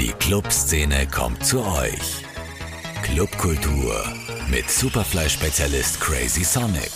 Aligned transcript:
Die 0.00 0.12
Clubszene 0.18 1.06
kommt 1.08 1.44
zu 1.44 1.62
euch. 1.62 2.24
Clubkultur 3.02 4.02
mit 4.50 4.70
Superfly-Spezialist 4.70 6.00
Crazy 6.00 6.42
Sonic. 6.42 6.90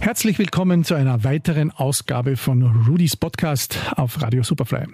Herzlich 0.00 0.38
willkommen 0.38 0.84
zu 0.84 0.94
einer 0.94 1.22
weiteren 1.22 1.70
Ausgabe 1.70 2.38
von 2.38 2.62
Rudys 2.88 3.14
Podcast 3.14 3.78
auf 3.96 4.22
Radio 4.22 4.42
Superfly. 4.42 4.86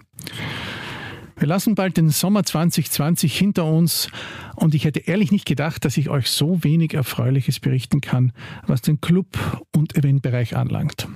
Wir 1.36 1.46
lassen 1.46 1.76
bald 1.76 1.96
den 1.96 2.08
Sommer 2.08 2.42
2020 2.42 3.38
hinter 3.38 3.64
uns 3.66 4.08
und 4.56 4.74
ich 4.74 4.84
hätte 4.84 4.98
ehrlich 4.98 5.30
nicht 5.30 5.46
gedacht, 5.46 5.84
dass 5.84 5.96
ich 5.96 6.10
euch 6.10 6.26
so 6.26 6.64
wenig 6.64 6.94
Erfreuliches 6.94 7.60
berichten 7.60 8.00
kann, 8.00 8.32
was 8.66 8.82
den 8.82 9.00
Club- 9.00 9.38
und 9.70 9.96
Eventbereich 9.96 10.56
anlangt. 10.56 11.06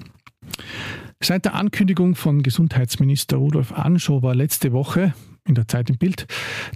Seit 1.22 1.44
der 1.44 1.54
Ankündigung 1.54 2.14
von 2.14 2.42
Gesundheitsminister 2.42 3.38
Rudolf 3.38 3.72
Anschober 3.72 4.34
letzte 4.34 4.72
Woche 4.72 5.14
in 5.46 5.54
der 5.54 5.66
Zeit 5.66 5.88
im 5.88 5.96
Bild, 5.96 6.26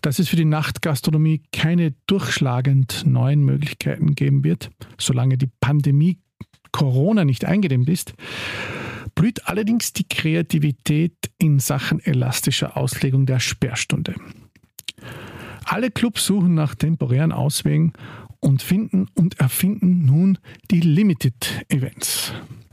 dass 0.01 0.19
es 0.19 0.28
für 0.28 0.37
die 0.37 0.45
Nachtgastronomie 0.45 1.42
keine 1.52 1.92
durchschlagend 2.06 3.05
neuen 3.05 3.45
Möglichkeiten 3.45 4.15
geben 4.15 4.42
wird, 4.45 4.70
solange 4.98 5.37
die 5.37 5.51
Pandemie 5.60 6.18
Corona 6.73 7.24
nicht 7.24 7.45
eingedämmt 7.45 7.88
ist, 7.88 8.15
blüht 9.15 9.46
allerdings 9.46 9.92
die 9.92 10.09
Kreativität 10.09 11.30
in 11.38 11.59
Sachen 11.59 12.01
elastischer 12.01 12.77
Auslegung 12.77 13.27
der 13.27 13.41
Sperrstunde. 13.41 14.15
Alle 15.65 15.91
Clubs 15.91 16.24
suchen 16.24 16.54
nach 16.54 16.74
temporären 16.74 17.32
Auswegen 17.32 17.93
und 18.41 18.62
finden 18.62 19.07
und 19.15 19.38
erfinden 19.38 20.07
nun 20.07 20.38
die 20.70 20.80
Limited 20.80 21.65
Events. 21.68 22.32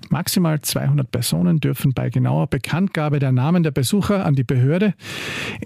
Maximal 0.09 0.61
200 0.61 1.09
Personen 1.09 1.59
dürfen 1.59 1.93
bei 1.93 2.09
genauer 2.09 2.47
Bekanntgabe 2.47 3.19
der 3.19 3.31
Namen 3.31 3.63
der 3.63 3.71
Besucher 3.71 4.25
an 4.25 4.35
die 4.35 4.43
Behörde 4.43 4.93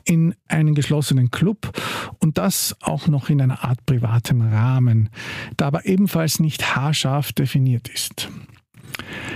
in 0.06 0.36
einen 0.48 0.76
geschlossenen 0.76 1.32
Club 1.32 1.72
und 2.20 2.38
das 2.38 2.76
auch 2.82 3.08
noch 3.08 3.30
in 3.30 3.42
einer 3.42 3.64
Art 3.64 3.86
privatem 3.86 4.42
Rahmen, 4.42 5.10
da 5.58 5.68
aber 5.68 5.86
ebenfalls 5.86 6.40
nicht 6.40 6.76
haarscharf 6.76 7.34
definiert 7.34 7.88
ist. 7.90 8.30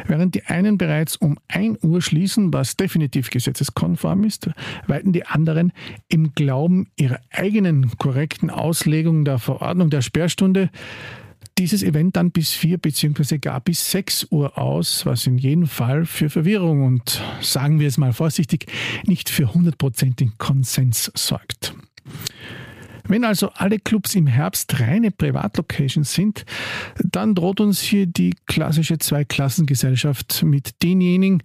Während 0.07 0.35
die 0.35 0.45
einen 0.45 0.77
bereits 0.77 1.15
um 1.15 1.37
1 1.47 1.83
Uhr 1.83 2.01
schließen, 2.01 2.53
was 2.53 2.75
definitiv 2.75 3.29
gesetzeskonform 3.29 4.23
ist, 4.23 4.49
weiten 4.87 5.13
die 5.13 5.25
anderen 5.25 5.71
im 6.09 6.33
Glauben 6.33 6.87
ihrer 6.97 7.19
eigenen 7.31 7.97
korrekten 7.97 8.49
Auslegung 8.49 9.25
der 9.25 9.39
Verordnung 9.39 9.89
der 9.89 10.01
Sperrstunde 10.01 10.69
dieses 11.57 11.83
Event 11.83 12.15
dann 12.15 12.31
bis 12.31 12.51
4 12.51 12.77
bzw. 12.77 13.37
gar 13.37 13.61
bis 13.61 13.91
6 13.91 14.27
Uhr 14.31 14.57
aus, 14.57 15.05
was 15.05 15.25
in 15.25 15.37
jedem 15.37 15.67
Fall 15.67 16.05
für 16.05 16.29
Verwirrung 16.29 16.83
und, 16.83 17.21
sagen 17.41 17.79
wir 17.79 17.87
es 17.87 17.97
mal 17.97 18.13
vorsichtig, 18.13 18.65
nicht 19.05 19.29
für 19.29 19.53
hundertprozentigen 19.53 20.37
Konsens 20.37 21.11
sorgt. 21.15 21.73
Wenn 23.07 23.23
also 23.23 23.49
alle 23.49 23.77
Clubs 23.77 24.15
im 24.15 24.25
Herbst 24.25 24.79
reine 24.79 25.11
Privatlocations 25.11 26.11
sind, 26.11 26.43
dann 27.03 27.35
droht 27.35 27.59
uns 27.59 27.79
hier 27.79 28.07
die 28.07 28.33
klassische 28.47 28.97
Zweiklassengesellschaft 28.97 30.41
mit 30.43 30.81
denjenigen, 30.81 31.43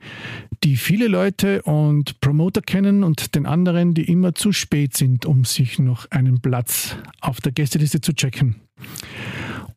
die 0.65 0.77
viele 0.77 1.07
Leute 1.07 1.63
und 1.63 2.19
Promoter 2.23 2.63
kennen 2.63 3.05
und 3.05 3.35
den 3.35 3.45
anderen, 3.45 3.93
die 3.93 4.11
immer 4.11 4.35
zu 4.35 4.53
spät 4.53 4.97
sind, 4.97 5.27
um 5.27 5.45
sich 5.45 5.79
noch 5.79 6.11
einen 6.11 6.41
Platz 6.41 6.97
auf 7.21 7.43
der 7.43 7.53
Gästeliste 7.53 8.01
zu 8.01 8.15
checken 8.15 8.57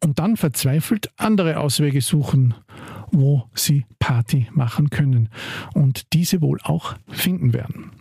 und 0.03 0.19
dann 0.19 0.37
verzweifelt 0.37 1.09
andere 1.17 1.59
Auswege 1.59 2.01
suchen, 2.01 2.53
wo 3.11 3.49
sie 3.55 3.85
Party 3.99 4.47
machen 4.51 4.89
können 4.89 5.29
und 5.73 6.13
diese 6.13 6.41
wohl 6.41 6.59
auch 6.63 6.95
finden 7.07 7.53
werden. 7.53 7.91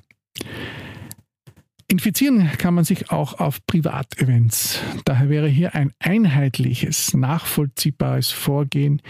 Infizieren 1.89 2.50
kann 2.56 2.75
man 2.75 2.84
sich 2.84 3.11
auch 3.11 3.39
auf 3.39 3.64
Privatevents. 3.67 4.81
Daher 5.05 5.28
wäre 5.28 5.48
hier 5.48 5.75
ein 5.75 5.92
einheitliches, 5.98 7.14
nachvollziehbares 7.14 8.31
Vorgehen 8.31 9.03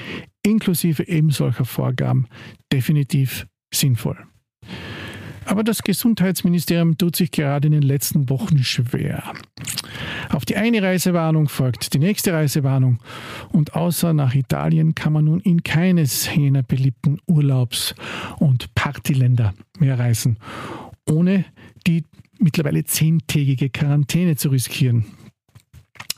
inklusive 0.43 1.07
eben 1.07 1.31
solcher 1.31 1.65
Vorgaben 1.65 2.27
definitiv 2.73 3.47
sinnvoll. 3.73 4.19
Aber 5.45 5.65
das 5.65 5.83
Gesundheitsministerium 5.83 6.97
tut 6.97 7.17
sich 7.17 7.31
gerade 7.31 7.67
in 7.67 7.73
den 7.73 7.83
letzten 7.83 8.29
Wochen 8.29 8.63
schwer. 8.63 9.33
Auf 10.31 10.45
die 10.45 10.57
eine 10.57 10.83
Reisewarnung 10.83 11.49
folgt 11.49 11.95
die 11.95 11.99
nächste 11.99 12.33
Reisewarnung 12.33 12.99
und 13.51 13.75
außer 13.75 14.13
nach 14.13 14.35
Italien 14.35 14.95
kann 14.95 15.13
man 15.13 15.27
nun 15.27 15.41
in 15.41 15.63
keines 15.63 16.33
jener 16.35 16.63
beliebten 16.63 17.19
Urlaubs- 17.27 17.95
und 18.39 18.75
Partyländer 18.75 19.53
mehr 19.79 19.99
reisen, 19.99 20.39
ohne 21.09 21.45
die 21.87 22.05
mittlerweile 22.39 22.85
zehntägige 22.85 23.71
Quarantäne 23.71 24.37
zu 24.37 24.49
riskieren. 24.49 25.05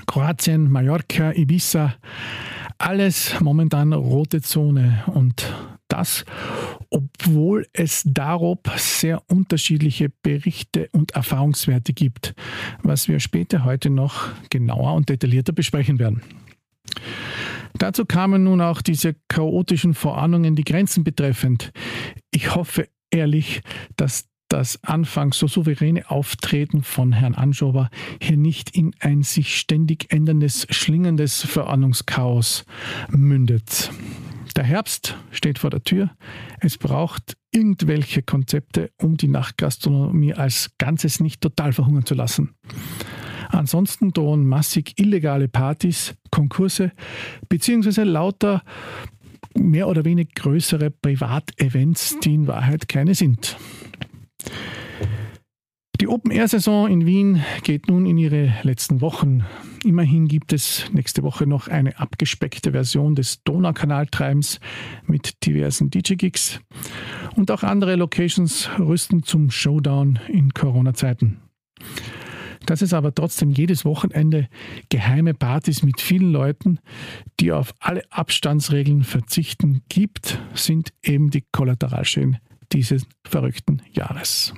Kroatien, 0.07 0.71
Mallorca, 0.71 1.33
Ibiza, 1.33 1.95
alles 2.79 3.41
momentan 3.41 3.93
rote 3.93 4.43
Zone 4.43 5.03
und 5.07 5.53
das, 5.95 6.25
obwohl 6.91 7.67
es 7.73 8.03
darob 8.05 8.69
sehr 8.77 9.23
unterschiedliche 9.31 10.11
Berichte 10.11 10.89
und 10.93 11.13
Erfahrungswerte 11.13 11.93
gibt, 11.93 12.35
was 12.83 13.09
wir 13.09 13.21
später 13.21 13.65
heute 13.65 13.91
noch 13.91 14.29
genauer 14.51 14.95
und 14.95 15.09
detaillierter 15.09 15.53
besprechen 15.53 15.99
werden. 15.99 16.23
Dazu 17.79 18.05
kamen 18.05 18.45
nun 18.45 18.61
auch 18.61 18.83
diese 18.83 19.15
chaotischen 19.29 19.95
Vorahnungen 19.95 20.57
die 20.57 20.65
Grenzen 20.65 21.05
betreffend. 21.05 21.73
Ich 22.31 22.55
hoffe 22.55 22.89
ehrlich, 23.11 23.63
dass 23.97 24.29
das 24.49 24.83
anfangs 24.85 25.39
so 25.39 25.49
souveräne 25.49 26.11
Auftreten 26.11 26.83
von 26.83 27.13
Herrn 27.13 27.35
Anschober 27.35 27.89
hier 28.21 28.37
nicht 28.37 28.77
in 28.77 28.95
ein 29.01 29.23
sich 29.23 29.57
ständig 29.57 30.13
änderndes, 30.13 30.67
schlingendes 30.71 31.43
Verordnungschaos 31.43 32.65
mündet. 33.09 33.91
Der 34.57 34.65
Herbst 34.65 35.17
steht 35.31 35.59
vor 35.59 35.71
der 35.71 35.83
Tür. 35.83 36.11
Es 36.61 36.79
braucht 36.79 37.37
irgendwelche 37.51 38.23
Konzepte, 38.23 38.91
um 39.01 39.17
die 39.17 39.29
Nachtgastronomie 39.29 40.35
als 40.35 40.71
Ganzes 40.79 41.21
nicht 41.21 41.41
total 41.41 41.73
verhungern 41.73 42.07
zu 42.07 42.15
lassen. 42.15 42.55
Ansonsten 43.49 44.13
drohen 44.13 44.47
massig 44.47 44.99
illegale 44.99 45.49
Partys, 45.49 46.15
Konkurse 46.31 46.93
beziehungsweise 47.49 48.05
lauter 48.05 48.63
mehr 49.57 49.89
oder 49.89 50.05
weniger 50.05 50.31
größere 50.35 50.91
Privatevents, 50.91 52.19
die 52.21 52.35
in 52.35 52.47
Wahrheit 52.47 52.89
keine 52.89 53.15
sind. 53.15 53.57
Die 56.01 56.09
Open-Air-Saison 56.09 56.89
in 56.89 57.07
Wien 57.07 57.45
geht 57.63 57.87
nun 57.87 58.05
in 58.05 58.19
ihre 58.19 58.53
letzten 58.63 59.01
Wochen. 59.01 59.45
Immerhin 59.85 60.27
gibt 60.27 60.53
es 60.53 60.91
nächste 60.93 61.23
Woche 61.23 61.47
noch 61.47 61.69
eine 61.69 61.99
abgespeckte 62.01 62.73
Version 62.73 63.15
des 63.15 63.45
Donaukanaltreibens 63.45 64.59
mit 65.07 65.47
diversen 65.47 65.91
DJ-Gigs. 65.91 66.59
Und 67.37 67.53
auch 67.53 67.63
andere 67.63 67.95
Locations 67.95 68.69
rüsten 68.79 69.23
zum 69.23 69.53
Showdown 69.53 70.19
in 70.27 70.53
Corona-Zeiten. 70.53 71.41
Dass 72.67 72.83
es 72.83 72.93
aber 72.93 73.15
trotzdem 73.15 73.53
jedes 73.53 73.85
Wochenende 73.85 74.49
geheime 74.89 75.33
Partys 75.33 75.85
mit 75.85 76.01
vielen 76.01 76.33
Leuten, 76.33 76.81
die 77.39 77.53
auf 77.53 77.73
alle 77.79 78.03
Abstandsregeln 78.11 79.05
verzichten, 79.05 79.83
gibt, 79.89 80.41
sind 80.55 80.93
eben 81.05 81.31
die 81.31 81.45
Kollateralschäden 81.53 82.39
dieses 82.73 83.07
verrückten 83.25 83.81
Jahres. 83.93 84.55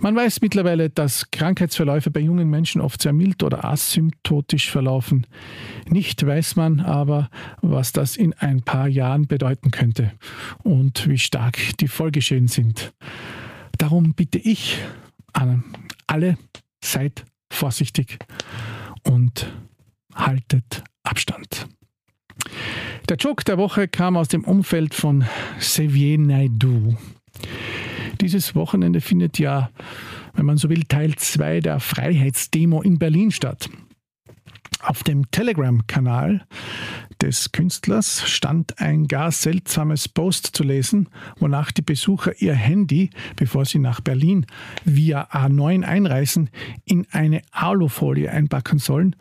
Man 0.00 0.16
weiß 0.16 0.40
mittlerweile, 0.40 0.90
dass 0.90 1.30
Krankheitsverläufe 1.30 2.10
bei 2.10 2.20
jungen 2.20 2.48
Menschen 2.48 2.80
oft 2.80 3.02
sehr 3.02 3.12
mild 3.12 3.42
oder 3.42 3.64
asymptotisch 3.64 4.70
verlaufen. 4.70 5.26
Nicht 5.88 6.24
weiß 6.26 6.56
man 6.56 6.80
aber, 6.80 7.28
was 7.60 7.92
das 7.92 8.16
in 8.16 8.32
ein 8.34 8.62
paar 8.62 8.88
Jahren 8.88 9.26
bedeuten 9.26 9.70
könnte 9.70 10.12
und 10.62 11.08
wie 11.08 11.18
stark 11.18 11.58
die 11.78 11.88
Folgeschäden 11.88 12.48
sind. 12.48 12.92
Darum 13.78 14.14
bitte 14.14 14.38
ich 14.38 14.78
an 15.32 15.64
alle, 16.06 16.36
seid 16.82 17.24
vorsichtig 17.52 18.18
und 19.04 19.52
haltet 20.14 20.82
Abstand. 21.02 21.68
Der 23.08 23.16
Joke 23.16 23.44
der 23.44 23.58
Woche 23.58 23.88
kam 23.88 24.16
aus 24.16 24.28
dem 24.28 24.44
Umfeld 24.44 24.94
von 24.94 25.24
Xavier 25.58 26.18
Naidoo. 26.18 26.96
Dieses 28.22 28.54
Wochenende 28.54 29.00
findet 29.00 29.40
ja, 29.40 29.70
wenn 30.34 30.46
man 30.46 30.56
so 30.56 30.70
will, 30.70 30.84
Teil 30.84 31.16
2 31.16 31.58
der 31.58 31.80
Freiheitsdemo 31.80 32.80
in 32.80 33.00
Berlin 33.00 33.32
statt. 33.32 33.68
Auf 34.80 35.02
dem 35.02 35.28
Telegram-Kanal 35.32 36.46
des 37.20 37.50
Künstlers 37.50 38.22
stand 38.28 38.78
ein 38.78 39.08
gar 39.08 39.32
seltsames 39.32 40.08
Post 40.08 40.50
zu 40.54 40.62
lesen, 40.62 41.08
wonach 41.40 41.72
die 41.72 41.82
Besucher 41.82 42.40
ihr 42.40 42.54
Handy, 42.54 43.10
bevor 43.34 43.64
sie 43.64 43.80
nach 43.80 44.00
Berlin 44.00 44.46
via 44.84 45.24
A9 45.32 45.82
einreisen, 45.82 46.48
in 46.84 47.08
eine 47.10 47.42
Alufolie 47.50 48.30
einpacken 48.30 48.78
sollen, 48.78 49.16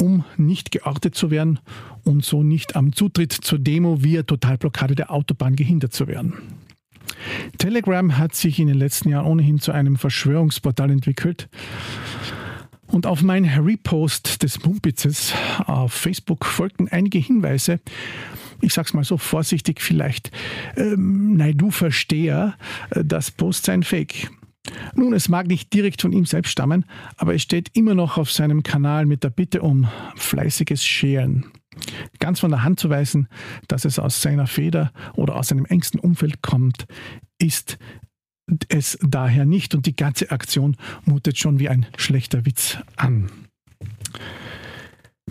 um 0.00 0.24
nicht 0.36 0.70
geortet 0.70 1.16
zu 1.16 1.32
werden 1.32 1.58
und 2.04 2.24
so 2.24 2.44
nicht 2.44 2.76
am 2.76 2.92
Zutritt 2.92 3.32
zur 3.32 3.58
Demo 3.58 4.04
via 4.04 4.22
Totalblockade 4.22 4.94
der 4.94 5.10
Autobahn 5.10 5.56
gehindert 5.56 5.92
zu 5.92 6.06
werden. 6.06 6.65
Telegram 7.58 8.18
hat 8.18 8.34
sich 8.34 8.58
in 8.58 8.68
den 8.68 8.78
letzten 8.78 9.08
Jahren 9.08 9.26
ohnehin 9.26 9.58
zu 9.58 9.72
einem 9.72 9.96
Verschwörungsportal 9.96 10.90
entwickelt. 10.90 11.48
Und 12.86 13.06
auf 13.06 13.22
mein 13.22 13.44
Repost 13.44 14.42
des 14.42 14.64
Mumpitzes 14.64 15.34
auf 15.66 15.92
Facebook 15.92 16.44
folgten 16.44 16.88
einige 16.88 17.18
Hinweise, 17.18 17.80
ich 18.60 18.72
sag's 18.72 18.94
mal 18.94 19.04
so 19.04 19.18
vorsichtig, 19.18 19.80
vielleicht 19.80 20.30
ähm, 20.76 21.36
Naidu-Versteher, 21.36 22.54
äh, 22.90 23.04
das 23.04 23.30
Post 23.30 23.66
sei 23.66 23.74
ein 23.74 23.82
Fake. 23.82 24.30
Nun, 24.94 25.12
es 25.12 25.28
mag 25.28 25.46
nicht 25.46 25.72
direkt 25.72 26.02
von 26.02 26.12
ihm 26.12 26.26
selbst 26.26 26.50
stammen, 26.50 26.84
aber 27.16 27.34
es 27.34 27.42
steht 27.42 27.70
immer 27.74 27.94
noch 27.94 28.18
auf 28.18 28.32
seinem 28.32 28.62
Kanal 28.62 29.06
mit 29.06 29.22
der 29.22 29.30
Bitte 29.30 29.62
um 29.62 29.88
fleißiges 30.16 30.84
Scheren. 30.84 31.46
Ganz 32.18 32.40
von 32.40 32.50
der 32.50 32.62
Hand 32.62 32.80
zu 32.80 32.90
weisen, 32.90 33.28
dass 33.68 33.84
es 33.84 33.98
aus 33.98 34.22
seiner 34.22 34.46
Feder 34.46 34.92
oder 35.14 35.36
aus 35.36 35.48
seinem 35.48 35.66
engsten 35.66 36.00
Umfeld 36.00 36.42
kommt, 36.42 36.86
ist 37.38 37.78
es 38.68 38.98
daher 39.02 39.44
nicht 39.44 39.74
und 39.74 39.86
die 39.86 39.96
ganze 39.96 40.30
Aktion 40.30 40.76
mutet 41.04 41.38
schon 41.38 41.58
wie 41.58 41.68
ein 41.68 41.86
schlechter 41.96 42.46
Witz 42.46 42.78
an. 42.96 43.30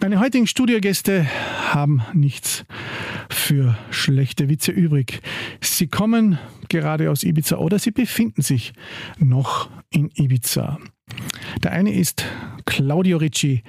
Meine 0.02 0.20
heutigen 0.20 0.46
Studiogäste 0.46 1.26
haben 1.74 2.02
nichts 2.14 2.66
für 3.30 3.78
schlechte 3.92 4.50
Witze 4.50 4.72
übrig. 4.72 5.22
Sie 5.62 5.88
kommen 5.88 6.38
gerade 6.68 7.10
aus 7.10 7.24
Ibiza 7.24 7.58
oder 7.58 7.80
sie 7.80 7.92
befinden 7.92 8.42
sich 8.42 8.74
noch 9.20 9.70
in 9.90 10.12
Ibiza. 10.14 10.80
Der 11.64 11.72
eine 11.72 11.94
ist 11.94 12.26
Claudio 12.66 13.18
Ricci. 13.18 13.64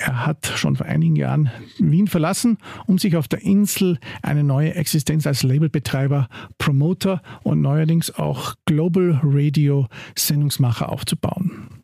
Er 0.00 0.26
hat 0.26 0.46
schon 0.54 0.76
vor 0.76 0.86
einigen 0.86 1.16
Jahren 1.16 1.50
Wien 1.80 2.06
verlassen, 2.06 2.58
um 2.86 2.98
sich 2.98 3.16
auf 3.16 3.26
der 3.26 3.42
Insel 3.42 3.98
eine 4.22 4.44
neue 4.44 4.76
Existenz 4.76 5.26
als 5.26 5.42
Labelbetreiber, 5.42 6.28
Promoter 6.56 7.20
und 7.42 7.60
neuerdings 7.60 8.14
auch 8.14 8.54
Global 8.64 9.20
Radio 9.24 9.88
Sendungsmacher 10.16 10.88
aufzubauen. 10.88 11.82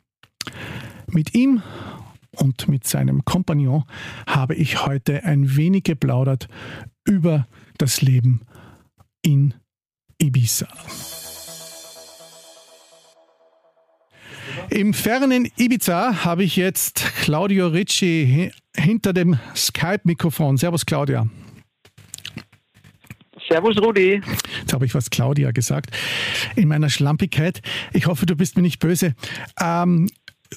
Mit 1.08 1.34
ihm 1.34 1.60
und 2.36 2.68
mit 2.68 2.86
seinem 2.86 3.24
Kompagnon 3.24 3.82
habe 4.28 4.54
ich 4.54 4.86
heute 4.86 5.24
ein 5.24 5.56
wenig 5.56 5.82
geplaudert 5.82 6.46
über 7.04 7.48
das 7.78 8.00
Leben 8.00 8.42
in 9.22 9.54
Ibiza. 10.18 10.68
Im 14.70 14.94
fernen 14.94 15.48
Ibiza 15.56 16.24
habe 16.24 16.44
ich 16.44 16.56
jetzt 16.56 17.04
Claudio 17.22 17.68
Ricci 17.68 18.50
hinter 18.76 19.12
dem 19.12 19.38
Skype-Mikrofon. 19.54 20.56
Servus, 20.56 20.84
Claudia. 20.84 21.28
Servus, 23.48 23.76
Rudi. 23.78 24.20
Jetzt 24.60 24.72
habe 24.72 24.86
ich 24.86 24.94
was 24.94 25.10
Claudia 25.10 25.50
gesagt 25.50 25.96
in 26.56 26.68
meiner 26.68 26.88
Schlampigkeit. 26.88 27.60
Ich 27.92 28.06
hoffe, 28.06 28.26
du 28.26 28.36
bist 28.36 28.56
mir 28.56 28.62
nicht 28.62 28.80
böse. 28.80 29.14
Ähm, 29.60 30.08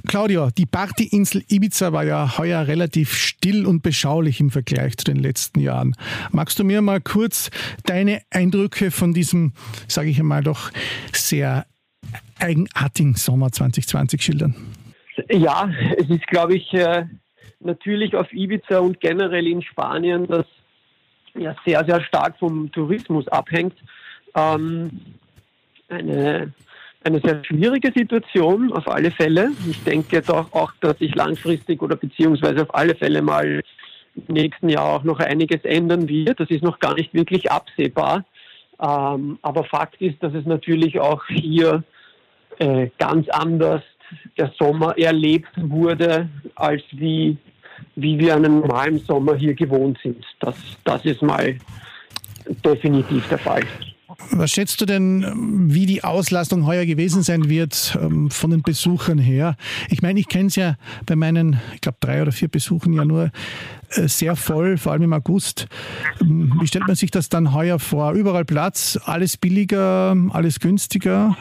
Claudia, 0.08 0.50
die 0.52 0.66
Partyinsel 0.66 1.44
Ibiza 1.48 1.92
war 1.92 2.04
ja 2.04 2.38
heuer 2.38 2.68
relativ 2.68 3.14
still 3.14 3.66
und 3.66 3.82
beschaulich 3.82 4.40
im 4.40 4.52
Vergleich 4.52 4.98
zu 4.98 5.06
den 5.06 5.18
letzten 5.18 5.60
Jahren. 5.60 5.96
Magst 6.32 6.60
du 6.60 6.64
mir 6.64 6.82
mal 6.82 7.02
kurz 7.02 7.50
deine 7.86 8.22
Eindrücke 8.30 8.92
von 8.92 9.14
diesem, 9.14 9.54
sage 9.88 10.10
ich 10.10 10.20
einmal, 10.20 10.44
doch 10.44 10.72
sehr 11.14 11.66
eigenartigen 12.40 13.16
Sommer 13.16 13.52
2020 13.52 14.22
schildern? 14.22 14.56
Ja, 15.30 15.70
es 15.98 16.10
ist, 16.10 16.28
glaube 16.28 16.56
ich, 16.56 16.74
äh, 16.74 17.06
natürlich 17.60 18.16
auf 18.16 18.32
Ibiza 18.32 18.80
und 18.80 19.00
generell 19.00 19.48
in 19.48 19.62
Spanien, 19.62 20.28
das 20.28 20.46
ja 21.36 21.56
sehr, 21.66 21.84
sehr 21.86 22.02
stark 22.02 22.38
vom 22.40 22.72
Tourismus 22.72 23.28
abhängt. 23.28 23.76
Ähm, 24.36 24.92
eine 25.90 26.54
eine 27.08 27.22
sehr 27.22 27.44
schwierige 27.44 27.92
Situation 27.96 28.72
auf 28.74 28.88
alle 28.88 29.12
Fälle. 29.12 29.52
Ich 29.70 29.84
denke 29.84 30.22
doch 30.22 30.52
auch, 30.54 30.74
dass 30.82 30.98
sich 31.00 31.16
langfristig 31.16 31.82
oder 31.82 31.96
beziehungsweise 31.96 32.64
auf 32.64 32.76
alle 32.76 32.96
Fälle 32.96 33.22
mal 33.22 33.62
im 34.16 34.34
nächsten 34.34 34.70
Jahr 34.70 34.86
auch 34.86 35.04
noch 35.04 35.20
einiges 35.20 35.64
ändern 35.64 36.08
wird. 36.10 36.40
Das 36.40 36.50
ist 36.50 36.64
noch 36.64 36.80
gar 36.80 36.96
nicht 36.96 37.14
wirklich 37.14 37.52
absehbar. 37.52 38.26
Ähm, 38.80 39.40
aber 39.42 39.64
Fakt 39.64 40.02
ist, 40.02 40.22
dass 40.22 40.34
es 40.34 40.46
natürlich 40.46 41.00
auch 41.00 41.26
hier 41.28 41.84
äh, 42.60 42.90
ganz 42.98 43.28
anders 43.30 43.84
der 44.38 44.52
Sommer 44.58 44.98
erlebt 44.98 45.50
wurde, 45.58 46.30
als 46.56 46.82
wie, 46.92 47.38
wie 47.96 48.18
wir 48.18 48.36
einen 48.36 48.62
normalen 48.62 49.00
Sommer 49.00 49.36
hier 49.36 49.54
gewohnt 49.54 49.98
sind. 50.02 50.24
Das, 50.40 50.56
das 50.84 51.04
ist 51.06 51.22
mal 51.22 51.58
definitiv 52.64 53.28
der 53.28 53.40
Fall. 53.40 53.64
Was 54.32 54.52
schätzt 54.52 54.82
du 54.82 54.86
denn, 54.86 55.70
wie 55.70 55.86
die 55.86 56.04
Auslastung 56.04 56.66
heuer 56.66 56.86
gewesen 56.86 57.24
sein 57.24 57.50
wird 57.50 57.98
ähm, 58.02 58.32
von 58.32 58.52
den 58.52 58.62
Besuchern 58.62 59.20
her? 59.20 59.56
Ich 59.90 60.02
meine, 60.02 60.20
ich 60.20 60.28
kenne 60.28 60.48
es 60.48 60.56
ja 60.56 60.76
bei 61.06 61.16
meinen, 61.16 61.60
ich 61.76 61.82
glaube, 61.82 61.98
drei 62.00 62.22
oder 62.22 62.32
vier 62.32 62.48
Besuchen 62.48 62.94
ja 62.94 63.06
nur 63.06 63.32
äh, 63.92 64.08
sehr 64.08 64.36
voll, 64.36 64.78
vor 64.78 64.94
allem 64.94 65.04
im 65.04 65.14
August. 65.14 65.68
Ähm, 66.22 66.54
wie 66.60 66.68
stellt 66.68 66.88
man 66.88 66.96
sich 66.96 67.12
das 67.12 67.30
dann 67.30 67.54
heuer 67.54 67.80
vor? 67.80 68.14
Überall 68.14 68.46
Platz, 68.46 68.98
alles 69.06 69.38
billiger, 69.38 70.16
alles 70.32 70.60
günstiger? 70.60 71.38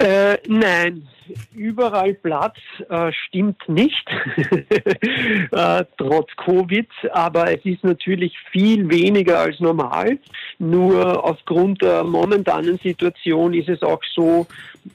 Äh, 0.00 0.38
nein, 0.48 1.06
überall 1.54 2.14
Platz 2.14 2.56
äh, 2.88 3.12
stimmt 3.12 3.68
nicht, 3.68 4.08
äh, 5.52 5.84
trotz 5.98 6.30
Covid, 6.36 6.88
aber 7.12 7.52
es 7.52 7.62
ist 7.66 7.84
natürlich 7.84 8.34
viel 8.50 8.88
weniger 8.88 9.40
als 9.40 9.60
normal. 9.60 10.18
Nur 10.58 11.22
aufgrund 11.22 11.82
der 11.82 12.02
momentanen 12.02 12.78
Situation 12.78 13.52
ist 13.52 13.68
es 13.68 13.82
auch 13.82 14.00
so, 14.14 14.46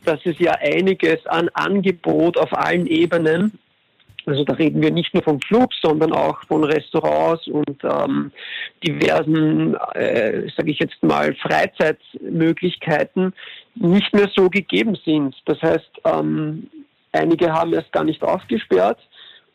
dass 0.06 0.25
es 0.25 0.40
ja 0.40 0.54
einiges 0.54 1.24
an 1.28 1.50
Angebot 1.54 2.36
auf 2.40 2.52
allen 2.57 2.88
Ebenen 2.88 3.60
also 4.25 4.44
da 4.44 4.54
reden 4.54 4.81
wir 4.81 4.92
nicht 4.92 5.13
nur 5.13 5.24
vom 5.24 5.39
Flug, 5.42 5.72
sondern 5.81 6.12
auch 6.12 6.42
von 6.48 6.63
Restaurants 6.63 7.48
und 7.48 7.83
ähm, 7.83 8.31
diversen, 8.86 9.75
äh, 9.94 10.50
sage 10.56 10.72
ich 10.72 10.80
jetzt 10.80 11.01
mal, 11.04 11.36
Freizeitmöglichkeiten 11.36 13.33
nicht 13.75 14.13
mehr 14.13 14.30
so 14.36 14.50
gegeben 14.50 14.98
sind. 15.06 15.36
Das 15.45 15.62
heißt, 15.62 15.92
ähm, 16.06 16.69
einige 17.12 17.51
haben 17.51 17.74
erst 17.74 17.92
gar 17.92 18.04
nicht 18.04 18.24
aufgesperrt 18.24 19.00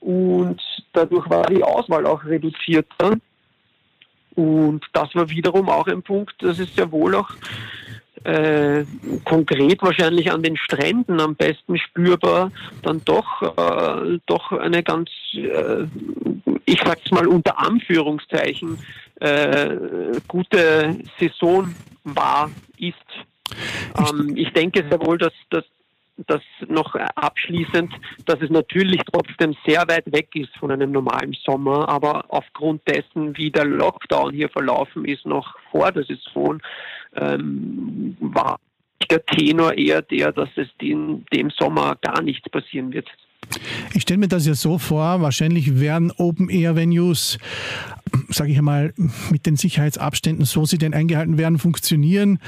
und 0.01 0.61
dadurch 0.93 1.29
war 1.29 1.47
die 1.47 1.63
Auswahl 1.63 2.07
auch 2.07 2.25
reduzierter. 2.25 3.17
Und 4.37 4.87
das 4.93 5.15
war 5.15 5.29
wiederum 5.29 5.69
auch 5.69 5.87
ein 5.89 6.03
Punkt, 6.03 6.35
dass 6.43 6.59
es 6.59 6.75
sehr 6.75 6.91
wohl 6.93 7.15
auch 7.15 7.31
äh, 8.25 8.85
konkret 9.25 9.83
wahrscheinlich 9.83 10.31
an 10.31 10.43
den 10.43 10.57
Stränden 10.57 11.21
am 11.21 11.35
besten 11.37 11.79
spürbar, 11.79 12.53
dann 12.83 13.03
doch, 13.05 13.43
äh, 13.43 14.19
doch 14.27 14.53
eine 14.53 14.83
ganz, 14.83 15.11
äh, 15.35 15.87
ich 16.67 16.81
sag's 16.85 17.11
mal 17.11 17.27
unter 17.27 17.59
Anführungszeichen, 17.59 18.79
äh, 19.21 19.77
gute 20.29 20.99
Saison 21.19 21.75
war, 22.05 22.51
ist. 22.79 22.95
Ähm, 23.99 24.37
ich 24.37 24.53
denke 24.53 24.85
sehr 24.89 25.01
wohl, 25.01 25.19
dass, 25.19 25.33
dass 25.51 25.65
das 26.27 26.43
noch 26.69 26.95
abschließend, 26.95 27.93
dass 28.27 28.41
es 28.41 28.51
natürlich 28.51 29.01
trotzdem 29.11 29.57
sehr 29.67 29.83
weit 29.89 30.13
weg 30.13 30.29
ist 30.35 30.55
von 30.59 30.71
einem 30.71 30.93
normalen 30.93 31.33
Sommer, 31.45 31.89
aber 31.89 32.25
aufgrund 32.29 32.87
dessen, 32.87 33.37
wie 33.37 33.51
der 33.51 33.65
Lockdown 33.65 34.33
hier 34.33 34.49
verlaufen 34.49 35.05
ist, 35.05 35.25
noch 35.25 35.57
vor 35.71 35.93
der 35.93 36.05
Saison, 36.05 36.61
ähm, 37.17 38.17
war 38.21 38.59
der 39.11 39.25
Tenor 39.25 39.77
eher 39.77 40.03
der, 40.03 40.33
dass 40.33 40.51
es 40.57 40.69
in 40.81 41.25
dem 41.33 41.51
Sommer 41.51 41.97
gar 42.01 42.23
nichts 42.23 42.49
passieren 42.49 42.93
wird. 42.93 43.09
Ich 43.93 44.03
stelle 44.03 44.19
mir 44.19 44.29
das 44.29 44.47
ja 44.47 44.55
so 44.55 44.79
vor, 44.79 45.21
wahrscheinlich 45.21 45.81
werden 45.81 46.13
Open-Air-Venues, 46.13 47.39
sage 48.29 48.53
ich 48.53 48.59
einmal, 48.59 48.95
mit 49.31 49.47
den 49.47 49.57
Sicherheitsabständen, 49.57 50.45
so 50.45 50.65
sie 50.65 50.79
denn 50.79 50.95
eingehalten 50.95 51.39
werden, 51.39 51.59
funktionieren. 51.59 52.39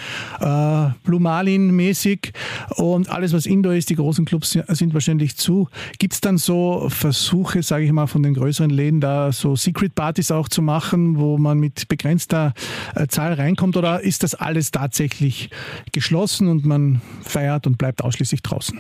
Äh, 0.41 0.89
Blue 1.05 1.21
Marlin-mäßig 1.21 2.33
und 2.77 3.09
alles, 3.09 3.33
was 3.33 3.47
Indoor 3.47 3.75
ist, 3.75 3.91
die 3.91 3.97
großen 3.97 4.25
Clubs 4.25 4.53
sind 4.53 4.95
wahrscheinlich 4.95 5.37
zu. 5.37 5.69
Gibt 5.99 6.15
es 6.15 6.21
dann 6.21 6.39
so 6.39 6.89
Versuche, 6.89 7.63
sage 7.63 7.85
ich 7.85 7.93
mal, 7.93 8.07
von 8.07 8.23
den 8.23 8.35
größeren 8.35 8.71
Läden, 8.71 9.01
da 9.01 9.33
so 9.33 9.57
Secret-Partys 9.57 10.31
auch 10.31 10.49
zu 10.49 10.63
machen, 10.63 11.19
wo 11.19 11.39
man 11.39 11.59
mit 11.59 11.89
begrenzter 11.89 12.55
äh, 12.95 13.09
Zahl 13.09 13.35
reinkommt 13.35 13.77
oder 13.77 14.01
ist 14.01 14.23
das 14.23 14.35
alles 14.35 14.71
tatsächlich 14.71 15.51
geschlossen 15.91 16.49
und 16.49 16.65
man 16.65 17.03
feiert 17.23 17.67
und 17.67 17.79
bleibt 17.79 18.03
ausschließlich 18.03 18.43
draußen? 18.43 18.79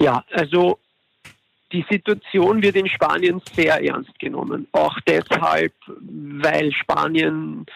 Ja, 0.00 0.24
also 0.30 0.78
die 1.72 1.84
Situation 1.90 2.62
wird 2.62 2.76
in 2.76 2.88
Spanien 2.88 3.42
sehr 3.52 3.82
ernst 3.84 4.18
genommen. 4.18 4.66
Auch 4.72 4.98
deshalb, 5.06 5.72
weil 5.86 6.72
Spanien 6.72 7.66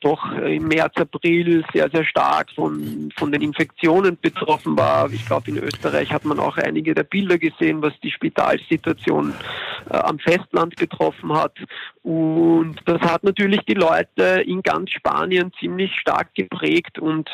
doch 0.00 0.32
im 0.32 0.68
März, 0.68 0.96
April 0.96 1.62
sehr, 1.72 1.90
sehr 1.90 2.04
stark 2.04 2.50
von, 2.52 3.12
von 3.16 3.30
den 3.30 3.42
Infektionen 3.42 4.18
betroffen 4.18 4.76
war. 4.78 5.10
Ich 5.12 5.26
glaube, 5.26 5.50
in 5.50 5.58
Österreich 5.58 6.10
hat 6.10 6.24
man 6.24 6.38
auch 6.38 6.56
einige 6.56 6.94
der 6.94 7.02
Bilder 7.02 7.36
gesehen, 7.36 7.82
was 7.82 7.92
die 8.02 8.10
Spitalsituation 8.10 9.34
äh, 9.90 9.96
am 9.96 10.18
Festland 10.18 10.76
betroffen 10.76 11.34
hat. 11.34 11.52
Und 12.02 12.76
das 12.86 13.00
hat 13.02 13.24
natürlich 13.24 13.60
die 13.66 13.74
Leute 13.74 14.42
in 14.46 14.62
ganz 14.62 14.90
Spanien 14.90 15.52
ziemlich 15.60 15.94
stark 15.94 16.34
geprägt 16.34 16.98
und 16.98 17.28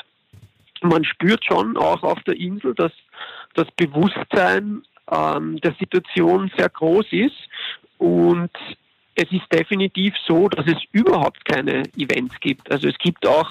man 0.83 1.05
spürt 1.05 1.45
schon 1.45 1.77
auch 1.77 2.03
auf 2.03 2.23
der 2.25 2.37
Insel, 2.37 2.75
dass 2.75 2.93
das 3.55 3.67
Bewusstsein 3.77 4.83
ähm, 5.11 5.61
der 5.61 5.75
Situation 5.79 6.51
sehr 6.57 6.69
groß 6.69 7.07
ist 7.11 7.49
und 7.99 8.51
es 9.17 9.33
ist 9.33 9.51
definitiv 9.51 10.15
so, 10.27 10.49
dass 10.49 10.67
es 10.67 10.77
überhaupt 10.93 11.45
keine 11.47 11.85
Events 11.97 12.35
gibt. 12.41 12.71
Also 12.71 12.87
es 12.87 12.99
gibt 12.99 13.27
auch 13.27 13.51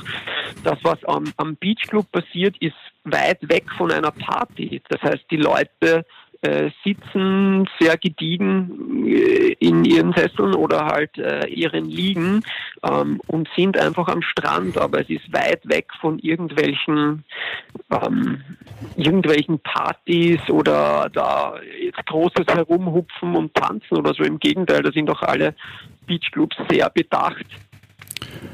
das, 0.64 0.78
was 0.84 1.04
am, 1.06 1.34
am 1.38 1.56
Beach 1.56 1.88
Club 1.88 2.12
passiert, 2.12 2.56
ist 2.60 2.76
weit 3.04 3.40
weg 3.50 3.66
von 3.76 3.92
einer 3.92 4.12
Party. 4.12 4.82
Das 4.90 5.02
heißt, 5.02 5.26
die 5.32 5.38
Leute 5.38 6.06
äh, 6.46 6.72
sitzen 6.84 7.68
sehr 7.80 7.98
gediegen 7.98 9.06
äh, 9.08 9.56
in 9.60 9.84
ihren 9.84 10.14
Sesseln 10.14 10.54
oder 10.54 10.86
halt 10.86 11.18
äh, 11.18 11.48
ihren 11.48 11.86
Liegen 11.86 12.44
ähm, 12.84 13.20
und 13.28 13.50
sind 13.56 13.78
einfach 13.80 14.08
am 14.08 14.22
Strand, 14.22 14.78
aber 14.78 15.02
es 15.02 15.10
ist 15.10 15.34
weit 15.34 15.68
weg 15.68 15.88
von 16.00 16.20
irgendwelchen 16.20 17.24
ähm, 17.92 18.42
irgendwelchen 18.96 19.60
Partys 19.60 20.40
oder 20.50 21.10
da 21.12 21.56
jetzt 21.82 22.06
großes 22.06 22.46
Herumhupfen 22.48 23.36
und 23.36 23.54
Tanzen 23.56 23.98
oder 23.98 24.14
so. 24.14 24.24
Im 24.24 24.40
Gegenteil, 24.40 24.84
da 24.84 24.92
sind 24.92 25.10
auch 25.10 25.22
alle 25.24 25.56
Beachclubs 26.06 26.56
sehr 26.70 26.90
bedacht 26.90 27.46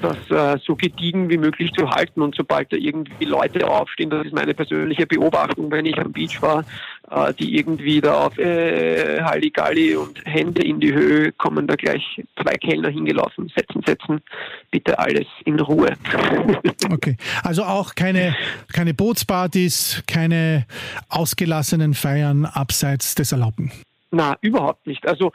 das 0.01 0.18
äh, 0.30 0.60
so 0.65 0.75
gediegen 0.75 1.30
wie 1.30 1.38
möglich 1.38 1.72
zu 1.74 1.89
halten. 1.89 2.22
Und 2.22 2.36
sobald 2.36 2.72
da 2.72 2.77
irgendwie 2.77 3.25
Leute 3.25 3.68
aufstehen, 3.68 4.10
das 4.10 4.25
ist 4.25 4.34
meine 4.34 4.53
persönliche 4.53 5.06
Beobachtung, 5.06 5.72
wenn 5.72 5.86
ich 5.86 5.98
am 5.98 6.12
Beach 6.12 6.41
war, 6.41 6.65
äh, 7.10 7.34
die 7.34 7.58
irgendwie 7.58 8.01
da 8.01 8.25
auf 8.25 8.38
äh, 8.38 9.22
Halligalli 9.22 9.96
und 9.96 10.24
Hände 10.25 10.63
in 10.63 10.80
die 10.80 10.94
Höhe 10.94 11.32
kommen, 11.34 11.68
da 11.68 11.75
gleich 11.75 12.22
zwei 12.41 12.56
Kellner 12.56 12.89
hingelaufen, 12.89 13.51
setzen, 13.56 13.82
setzen, 13.86 14.22
bitte 14.72 14.98
alles 14.98 15.27
in 15.46 15.60
Ruhe. 15.60 15.94
okay, 16.91 17.18
also 17.44 17.63
auch 17.63 17.96
keine, 17.96 18.36
keine 18.74 18.94
Bootspartys, 18.94 20.03
keine 20.08 20.65
ausgelassenen 21.10 21.94
Feiern 21.94 22.46
abseits 22.46 23.15
des 23.15 23.32
Erlaubten. 23.32 23.72
Na, 24.12 24.36
überhaupt 24.41 24.88
nicht. 24.88 25.08
Also 25.08 25.32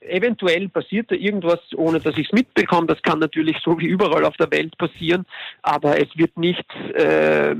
eventuell 0.00 0.68
passiert 0.68 1.10
da 1.10 1.14
irgendwas, 1.14 1.60
ohne 1.74 2.00
dass 2.00 2.16
ich 2.16 2.26
es 2.26 2.32
mitbekomme. 2.32 2.86
Das 2.86 3.02
kann 3.02 3.18
natürlich 3.18 3.56
so 3.64 3.78
wie 3.78 3.86
überall 3.86 4.24
auf 4.24 4.36
der 4.36 4.50
Welt 4.50 4.76
passieren, 4.78 5.26
aber 5.62 6.00
es 6.00 6.08
wird 6.16 6.36
nichts, 6.36 6.74
äh, 6.94 7.54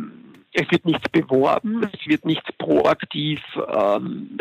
es 0.53 0.71
wird 0.71 0.85
nichts 0.85 1.09
beworben, 1.11 1.89
es 1.93 2.07
wird 2.07 2.25
nichts 2.25 2.49
proaktiv 2.59 3.41
ähm, 3.71 4.39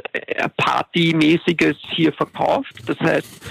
Partymäßiges 0.58 1.78
hier 1.90 2.14
verkauft. 2.14 2.76
Das 2.88 3.00
heißt, 3.00 3.42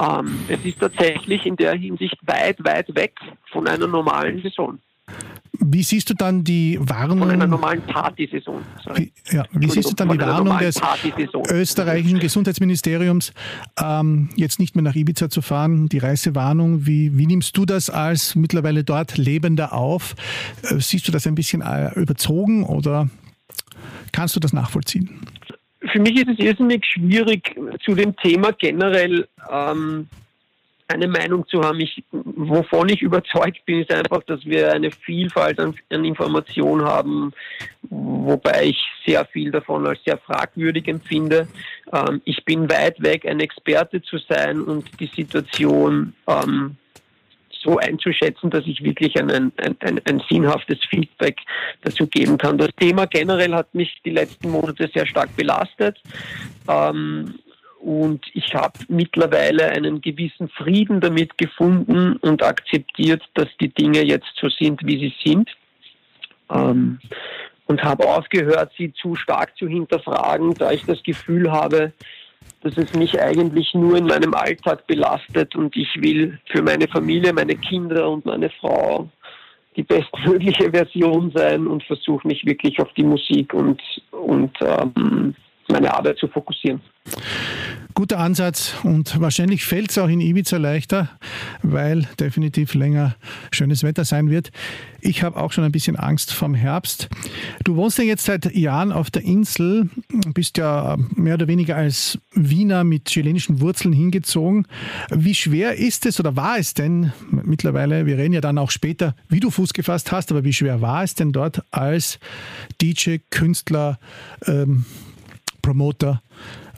ähm, 0.00 0.44
es 0.48 0.64
ist 0.64 0.80
tatsächlich 0.80 1.46
in 1.46 1.56
der 1.56 1.74
Hinsicht 1.74 2.16
weit, 2.26 2.62
weit 2.64 2.94
weg 2.94 3.14
von 3.50 3.66
einer 3.66 3.86
normalen 3.86 4.42
Saison. 4.42 4.78
Wie 5.60 5.82
siehst 5.82 6.08
du 6.08 6.14
dann 6.14 6.44
die 6.44 6.78
Warnung? 6.80 7.18
Von 7.18 7.30
einer 7.30 7.46
normalen 7.46 7.82
Partysaison. 7.82 8.62
Wie, 8.94 9.12
ja, 9.30 9.44
wie 9.52 9.68
siehst 9.68 9.90
du 9.90 9.94
dann 9.94 10.08
die 10.10 10.20
Warnung 10.20 10.56
des 10.58 10.80
österreichischen 11.50 12.20
Gesundheitsministeriums, 12.20 13.32
ähm, 13.82 14.30
jetzt 14.36 14.60
nicht 14.60 14.76
mehr 14.76 14.82
nach 14.82 14.94
Ibiza 14.94 15.28
zu 15.28 15.42
fahren, 15.42 15.88
die 15.88 15.98
Reisewarnung? 15.98 16.86
Wie, 16.86 17.18
wie 17.18 17.26
nimmst 17.26 17.56
du 17.56 17.66
das 17.66 17.90
als 17.90 18.36
mittlerweile 18.36 18.84
dort 18.84 19.18
Lebender 19.18 19.72
auf? 19.72 20.14
Äh, 20.62 20.78
siehst 20.78 21.08
du 21.08 21.12
das 21.12 21.26
ein 21.26 21.34
bisschen 21.34 21.62
äh, 21.62 21.92
überzogen 21.98 22.62
oder 22.62 23.08
kannst 24.12 24.36
du 24.36 24.40
das 24.40 24.52
nachvollziehen? 24.52 25.20
Für 25.92 25.98
mich 25.98 26.16
ist 26.16 26.28
es 26.28 26.38
irrsinnig 26.38 26.84
schwierig, 26.84 27.56
zu 27.84 27.94
dem 27.94 28.14
Thema 28.16 28.52
generell 28.52 29.26
ähm, 29.50 30.08
eine 30.88 31.06
Meinung 31.06 31.46
zu 31.46 31.60
haben. 31.60 31.80
Ich, 31.80 32.02
wovon 32.10 32.88
ich 32.88 33.02
überzeugt 33.02 33.64
bin, 33.66 33.80
ist 33.80 33.92
einfach, 33.92 34.22
dass 34.24 34.44
wir 34.44 34.72
eine 34.72 34.90
Vielfalt 34.90 35.60
an, 35.60 35.74
an 35.90 36.04
Informationen 36.04 36.84
haben, 36.84 37.32
wobei 37.82 38.64
ich 38.64 38.82
sehr 39.06 39.24
viel 39.26 39.50
davon 39.50 39.86
als 39.86 40.02
sehr 40.04 40.18
fragwürdig 40.18 40.88
empfinde. 40.88 41.46
Ähm, 41.92 42.22
ich 42.24 42.44
bin 42.44 42.70
weit 42.70 43.02
weg, 43.02 43.26
ein 43.26 43.40
Experte 43.40 44.02
zu 44.02 44.18
sein 44.18 44.62
und 44.62 44.98
die 44.98 45.10
Situation 45.14 46.14
ähm, 46.26 46.76
so 47.62 47.76
einzuschätzen, 47.76 48.50
dass 48.50 48.64
ich 48.66 48.82
wirklich 48.82 49.18
ein, 49.18 49.30
ein, 49.30 49.52
ein, 49.58 50.00
ein, 50.04 50.22
sinnhaftes 50.30 50.78
Feedback 50.88 51.38
dazu 51.82 52.06
geben 52.06 52.38
kann. 52.38 52.56
Das 52.56 52.70
Thema 52.78 53.06
generell 53.06 53.52
hat 53.52 53.74
mich 53.74 54.00
die 54.04 54.10
letzten 54.10 54.50
Monate 54.50 54.88
sehr 54.94 55.06
stark 55.06 55.36
belastet. 55.36 56.00
Ähm, 56.68 57.34
und 57.80 58.24
ich 58.34 58.54
habe 58.54 58.78
mittlerweile 58.88 59.68
einen 59.70 60.00
gewissen 60.00 60.48
Frieden 60.48 61.00
damit 61.00 61.38
gefunden 61.38 62.16
und 62.16 62.42
akzeptiert, 62.42 63.22
dass 63.34 63.48
die 63.60 63.68
Dinge 63.68 64.04
jetzt 64.04 64.32
so 64.40 64.48
sind, 64.48 64.84
wie 64.84 64.98
sie 64.98 65.14
sind. 65.24 65.50
Ähm, 66.50 66.98
und 67.66 67.82
habe 67.84 68.06
aufgehört, 68.08 68.72
sie 68.78 68.92
zu 68.94 69.14
stark 69.14 69.56
zu 69.58 69.68
hinterfragen, 69.68 70.54
da 70.54 70.72
ich 70.72 70.84
das 70.86 71.02
Gefühl 71.02 71.52
habe, 71.52 71.92
dass 72.62 72.76
es 72.78 72.94
mich 72.94 73.20
eigentlich 73.20 73.74
nur 73.74 73.98
in 73.98 74.06
meinem 74.06 74.32
Alltag 74.34 74.86
belastet 74.86 75.54
und 75.54 75.76
ich 75.76 75.94
will 76.00 76.38
für 76.46 76.62
meine 76.62 76.88
Familie, 76.88 77.32
meine 77.32 77.56
Kinder 77.56 78.08
und 78.08 78.24
meine 78.24 78.50
Frau 78.50 79.08
die 79.76 79.84
bestmögliche 79.84 80.70
Version 80.72 81.30
sein 81.32 81.68
und 81.68 81.84
versuche 81.84 82.26
mich 82.26 82.44
wirklich 82.44 82.80
auf 82.80 82.92
die 82.94 83.04
Musik 83.04 83.54
und, 83.54 83.80
und 84.10 84.50
ähm, 84.60 85.36
meine 85.68 85.94
Arbeit 85.94 86.18
zu 86.18 86.28
fokussieren 86.28 86.80
guter 87.98 88.20
Ansatz 88.20 88.76
und 88.84 89.20
wahrscheinlich 89.20 89.64
fällt 89.64 89.90
es 89.90 89.98
auch 89.98 90.06
in 90.06 90.20
Ibiza 90.20 90.56
leichter, 90.56 91.10
weil 91.64 92.06
definitiv 92.20 92.74
länger 92.74 93.16
schönes 93.50 93.82
Wetter 93.82 94.04
sein 94.04 94.30
wird. 94.30 94.52
Ich 95.00 95.24
habe 95.24 95.36
auch 95.36 95.50
schon 95.50 95.64
ein 95.64 95.72
bisschen 95.72 95.96
Angst 95.96 96.32
vom 96.32 96.54
Herbst. 96.54 97.08
Du 97.64 97.74
wohnst 97.74 97.98
ja 97.98 98.04
jetzt 98.04 98.24
seit 98.24 98.54
Jahren 98.54 98.92
auf 98.92 99.10
der 99.10 99.22
Insel, 99.22 99.90
bist 100.32 100.58
ja 100.58 100.96
mehr 101.16 101.34
oder 101.34 101.48
weniger 101.48 101.74
als 101.74 102.20
Wiener 102.34 102.84
mit 102.84 103.06
chilenischen 103.06 103.60
Wurzeln 103.60 103.92
hingezogen. 103.92 104.68
Wie 105.10 105.34
schwer 105.34 105.74
ist 105.74 106.06
es 106.06 106.20
oder 106.20 106.36
war 106.36 106.56
es 106.56 106.74
denn 106.74 107.12
mittlerweile, 107.30 108.06
wir 108.06 108.16
reden 108.16 108.34
ja 108.34 108.40
dann 108.40 108.58
auch 108.58 108.70
später, 108.70 109.16
wie 109.28 109.40
du 109.40 109.50
Fuß 109.50 109.72
gefasst 109.72 110.12
hast, 110.12 110.30
aber 110.30 110.44
wie 110.44 110.52
schwer 110.52 110.80
war 110.80 111.02
es 111.02 111.16
denn 111.16 111.32
dort 111.32 111.64
als 111.72 112.20
DJ, 112.80 113.16
Künstler, 113.30 113.98
ähm, 114.46 114.84
Promoter 115.68 116.22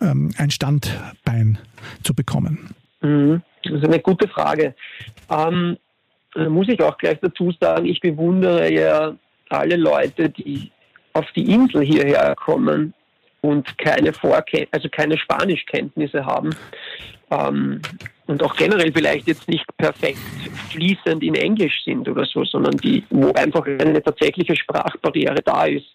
ähm, 0.00 0.32
ein 0.36 0.50
Standbein 0.50 1.58
zu 2.02 2.12
bekommen? 2.12 2.74
Mhm. 3.00 3.40
Das 3.62 3.74
ist 3.74 3.84
eine 3.84 4.00
gute 4.00 4.26
Frage. 4.26 4.74
Ähm, 5.30 5.76
muss 6.48 6.68
ich 6.68 6.82
auch 6.82 6.98
gleich 6.98 7.18
dazu 7.20 7.52
sagen, 7.60 7.86
ich 7.86 8.00
bewundere 8.00 8.72
ja 8.72 9.14
alle 9.48 9.76
Leute, 9.76 10.28
die 10.28 10.72
auf 11.12 11.26
die 11.36 11.52
Insel 11.52 11.82
hierher 11.82 12.34
kommen 12.34 12.94
und 13.42 13.78
keine 13.78 14.12
Vorken 14.12 14.66
also 14.72 14.88
keine 14.88 15.16
Spanischkenntnisse 15.16 16.24
haben 16.26 16.50
ähm, 17.30 17.80
und 18.26 18.42
auch 18.42 18.56
generell 18.56 18.92
vielleicht 18.92 19.28
jetzt 19.28 19.48
nicht 19.48 19.66
perfekt 19.76 20.18
fließend 20.70 21.22
in 21.22 21.34
Englisch 21.36 21.84
sind 21.84 22.08
oder 22.08 22.24
so, 22.24 22.44
sondern 22.44 22.76
die, 22.78 23.04
wo 23.10 23.32
einfach 23.32 23.64
eine 23.66 24.02
tatsächliche 24.02 24.56
Sprachbarriere 24.56 25.42
da 25.44 25.66
ist. 25.66 25.86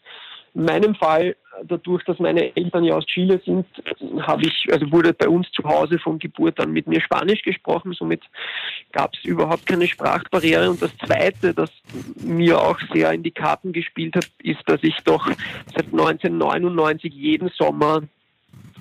In 0.55 0.63
meinem 0.63 0.95
Fall, 0.95 1.35
dadurch, 1.65 2.03
dass 2.05 2.17
meine 2.17 2.55
Eltern 2.55 2.85
ja 2.85 2.95
aus 2.95 3.05
Chile 3.05 3.41
sind, 3.45 3.65
habe 4.21 4.43
ich, 4.43 4.67
also 4.71 4.89
wurde 4.89 5.13
bei 5.13 5.27
uns 5.27 5.51
zu 5.51 5.63
Hause 5.63 5.99
von 5.99 6.17
Geburt 6.17 6.57
an 6.61 6.71
mit 6.71 6.87
mir 6.87 7.01
Spanisch 7.01 7.41
gesprochen. 7.41 7.91
Somit 7.91 8.21
gab 8.93 9.13
es 9.13 9.25
überhaupt 9.25 9.65
keine 9.65 9.85
Sprachbarriere. 9.85 10.69
Und 10.69 10.81
das 10.81 10.95
Zweite, 11.05 11.53
das 11.53 11.69
mir 12.23 12.57
auch 12.57 12.79
sehr 12.93 13.11
in 13.11 13.23
die 13.23 13.31
Karten 13.31 13.73
gespielt 13.73 14.15
hat, 14.15 14.29
ist, 14.43 14.61
dass 14.65 14.81
ich 14.81 14.95
doch 15.03 15.27
seit 15.75 15.87
1999 15.87 17.13
jeden 17.13 17.49
Sommer 17.49 18.03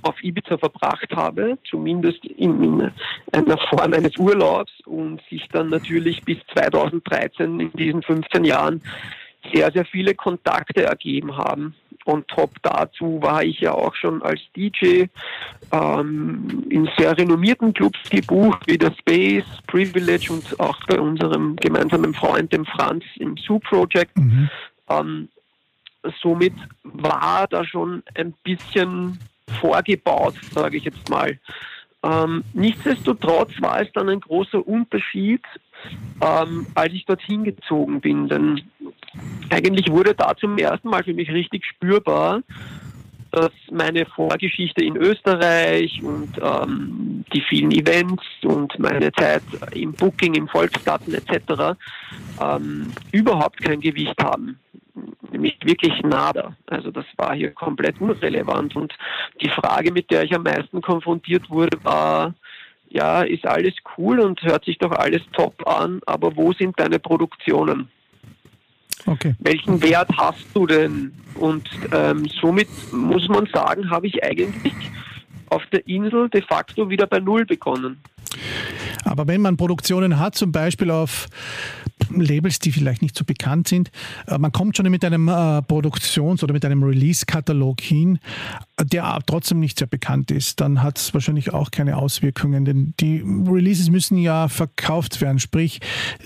auf 0.02 0.22
Ibiza 0.22 0.58
verbracht 0.58 1.10
habe, 1.16 1.58
zumindest 1.68 2.24
in, 2.24 2.62
in, 2.62 2.92
einer 3.32 3.58
Form 3.58 3.92
eines 3.92 4.16
Urlaubs 4.16 4.72
und 4.84 5.20
sich 5.28 5.48
dann 5.48 5.70
natürlich 5.70 6.22
bis 6.22 6.38
2013 6.52 7.58
in 7.58 7.72
diesen 7.72 8.02
15 8.02 8.44
Jahren 8.44 8.82
sehr, 9.52 9.70
sehr 9.72 9.84
viele 9.84 10.14
Kontakte 10.14 10.84
ergeben 10.84 11.36
haben. 11.36 11.74
Und 12.04 12.28
top 12.28 12.50
dazu 12.62 13.18
war 13.22 13.42
ich 13.42 13.60
ja 13.60 13.72
auch 13.72 13.94
schon 13.94 14.22
als 14.22 14.40
DJ 14.54 15.04
ähm, 15.72 16.66
in 16.68 16.88
sehr 16.98 17.16
renommierten 17.16 17.72
Clubs 17.72 17.98
gebucht, 18.10 18.66
wie 18.66 18.76
der 18.76 18.92
Space, 18.98 19.46
Privilege 19.66 20.30
und 20.30 20.60
auch 20.60 20.78
bei 20.86 21.00
unserem 21.00 21.56
gemeinsamen 21.56 22.12
Freund, 22.12 22.52
dem 22.52 22.66
Franz, 22.66 23.04
im 23.16 23.36
Zoo 23.38 23.58
Project. 23.58 24.16
Mhm. 24.18 24.50
Ähm, 24.90 25.28
somit 26.22 26.52
war 26.82 27.46
da 27.48 27.64
schon 27.64 28.02
ein 28.14 28.34
bisschen 28.44 29.18
vorgebaut, 29.60 30.34
sage 30.52 30.76
ich 30.76 30.84
jetzt 30.84 31.08
mal, 31.08 31.38
Ähm, 32.04 32.44
nichtsdestotrotz 32.52 33.52
war 33.60 33.80
es 33.80 33.88
dann 33.94 34.10
ein 34.10 34.20
großer 34.20 34.66
Unterschied, 34.66 35.40
ähm, 36.20 36.66
als 36.74 36.92
ich 36.92 37.06
dorthin 37.06 37.44
gezogen 37.44 38.00
bin. 38.00 38.28
Denn 38.28 38.60
eigentlich 39.50 39.90
wurde 39.90 40.14
da 40.14 40.34
zum 40.36 40.58
ersten 40.58 40.88
Mal 40.88 41.02
für 41.02 41.14
mich 41.14 41.30
richtig 41.30 41.64
spürbar, 41.64 42.42
dass 43.34 43.50
meine 43.70 44.06
Vorgeschichte 44.06 44.84
in 44.84 44.96
Österreich 44.96 46.00
und 46.02 46.30
ähm, 46.40 47.24
die 47.32 47.40
vielen 47.40 47.72
Events 47.72 48.22
und 48.44 48.78
meine 48.78 49.10
Zeit 49.12 49.42
im 49.72 49.92
Booking, 49.92 50.34
im 50.34 50.46
Volksgarten 50.46 51.14
etc. 51.14 51.76
Ähm, 52.40 52.92
überhaupt 53.10 53.60
kein 53.60 53.80
Gewicht 53.80 54.22
haben. 54.22 54.60
Nämlich 55.32 55.58
wirklich 55.64 56.00
nada. 56.02 56.56
Also 56.66 56.92
das 56.92 57.06
war 57.16 57.34
hier 57.34 57.50
komplett 57.50 58.00
unrelevant. 58.00 58.76
Und 58.76 58.94
die 59.40 59.50
Frage, 59.50 59.90
mit 59.90 60.12
der 60.12 60.22
ich 60.22 60.32
am 60.32 60.44
meisten 60.44 60.80
konfrontiert 60.80 61.50
wurde, 61.50 61.76
war, 61.82 62.34
ja, 62.88 63.22
ist 63.22 63.44
alles 63.44 63.74
cool 63.98 64.20
und 64.20 64.40
hört 64.42 64.64
sich 64.64 64.78
doch 64.78 64.92
alles 64.92 65.22
top 65.32 65.66
an, 65.66 66.00
aber 66.06 66.36
wo 66.36 66.52
sind 66.52 66.78
deine 66.78 67.00
Produktionen? 67.00 67.88
Okay. 69.06 69.34
Welchen 69.40 69.82
Wert 69.82 70.08
hast 70.16 70.46
du 70.54 70.66
denn? 70.66 71.12
Und 71.34 71.68
ähm, 71.92 72.26
somit 72.40 72.68
muss 72.92 73.28
man 73.28 73.46
sagen, 73.46 73.90
habe 73.90 74.06
ich 74.06 74.22
eigentlich 74.22 74.72
auf 75.50 75.64
der 75.66 75.86
Insel 75.86 76.28
de 76.30 76.42
facto 76.42 76.88
wieder 76.88 77.06
bei 77.06 77.20
Null 77.20 77.44
begonnen. 77.44 78.00
Aber 79.14 79.28
wenn 79.28 79.42
man 79.42 79.56
Produktionen 79.56 80.18
hat, 80.18 80.34
zum 80.34 80.50
Beispiel 80.50 80.90
auf 80.90 81.28
Labels, 82.10 82.58
die 82.58 82.72
vielleicht 82.72 83.00
nicht 83.00 83.16
so 83.16 83.24
bekannt 83.24 83.68
sind, 83.68 83.92
äh, 84.26 84.36
man 84.38 84.50
kommt 84.50 84.76
schon 84.76 84.90
mit 84.90 85.04
einem 85.04 85.28
äh, 85.28 85.62
Produktions- 85.62 86.42
oder 86.42 86.52
mit 86.52 86.64
einem 86.64 86.82
Release-Katalog 86.82 87.80
hin, 87.80 88.18
der 88.82 89.16
trotzdem 89.24 89.60
nicht 89.60 89.78
sehr 89.78 89.86
bekannt 89.86 90.32
ist, 90.32 90.60
dann 90.60 90.82
hat 90.82 90.98
es 90.98 91.14
wahrscheinlich 91.14 91.54
auch 91.54 91.70
keine 91.70 91.96
Auswirkungen, 91.96 92.64
denn 92.64 92.94
die 92.98 93.22
Releases 93.24 93.88
müssen 93.88 94.18
ja 94.18 94.48
verkauft 94.48 95.20
werden, 95.20 95.38
sprich, 95.38 95.78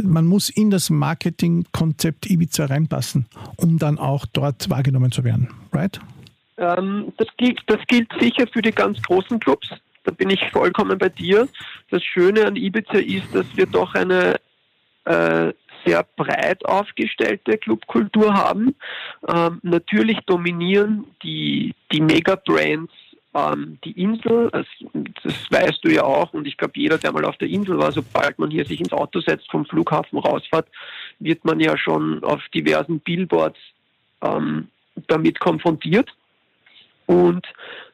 man 0.03 0.25
muss 0.25 0.49
in 0.49 0.71
das 0.71 0.89
Marketingkonzept 0.89 2.25
Ibiza 2.31 2.65
reinpassen, 2.65 3.27
um 3.57 3.79
dann 3.79 3.99
auch 3.99 4.25
dort 4.25 4.71
wahrgenommen 4.71 5.13
zu 5.13 5.25
werden, 5.25 5.51
right? 5.75 6.01
Ähm, 6.57 7.13
das, 7.19 7.29
gilt, 7.37 7.61
das 7.67 7.81
gilt 7.87 8.09
sicher 8.19 8.47
für 8.51 8.63
die 8.63 8.73
ganz 8.73 9.03
großen 9.03 9.39
Clubs 9.41 9.69
da 10.05 10.11
bin 10.11 10.31
ich 10.31 10.51
vollkommen 10.51 10.99
bei 10.99 11.09
dir. 11.09 11.49
Das 11.91 12.03
Schöne 12.03 12.47
an 12.47 12.57
Ibiza 12.57 12.99
ist, 12.99 13.35
dass 13.35 13.47
wir 13.57 13.67
doch 13.67 13.95
eine 13.95 14.37
äh, 15.05 15.53
sehr 15.85 16.07
breit 16.17 16.65
aufgestellte 16.65 17.59
Clubkultur 17.59 18.35
haben. 18.35 18.75
Ähm, 19.29 19.61
natürlich 19.63 20.19
dominieren 20.27 21.05
die, 21.23 21.75
die 21.93 22.01
Mega-Brands 22.01 22.93
ähm, 23.35 23.79
die 23.85 24.01
Insel, 24.01 24.51
das, 24.51 24.67
das, 25.23 25.35
weißt 25.51 25.85
du 25.85 25.91
ja 25.91 26.03
auch, 26.03 26.33
und 26.33 26.47
ich 26.47 26.57
glaube, 26.57 26.73
jeder, 26.77 26.99
der 26.99 27.13
mal 27.13 27.25
auf 27.25 27.37
der 27.37 27.49
Insel 27.49 27.79
war, 27.79 27.93
sobald 27.93 28.39
man 28.39 28.51
hier 28.51 28.65
sich 28.65 28.81
ins 28.81 28.93
Auto 28.93 29.21
setzt, 29.21 29.51
vom 29.51 29.67
Flughafen 29.67 30.19
rausfährt, 30.19 30.67
wird 31.19 31.45
man 31.45 31.61
ja 31.61 31.77
schon 31.77 32.23
auf 32.25 32.41
diversen 32.55 33.01
Billboards 33.01 33.59
ähm, 34.23 34.69
damit 35.09 35.41
konfrontiert. 35.41 36.11
Und 37.07 37.47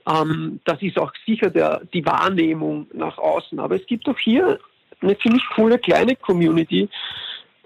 ähm, 0.07 0.61
das 0.65 0.81
ist 0.83 0.99
auch 0.99 1.13
sicher 1.27 1.51
der, 1.51 1.83
die 1.93 2.05
Wahrnehmung 2.05 2.87
nach 2.93 3.19
außen. 3.19 3.59
Aber 3.59 3.77
es 3.77 3.87
gibt 3.87 4.09
auch 4.09 4.19
hier 4.19 4.59
eine 5.01 5.19
ziemlich 5.19 5.45
coole 5.55 5.79
kleine 5.79 6.17
Community, 6.17 6.89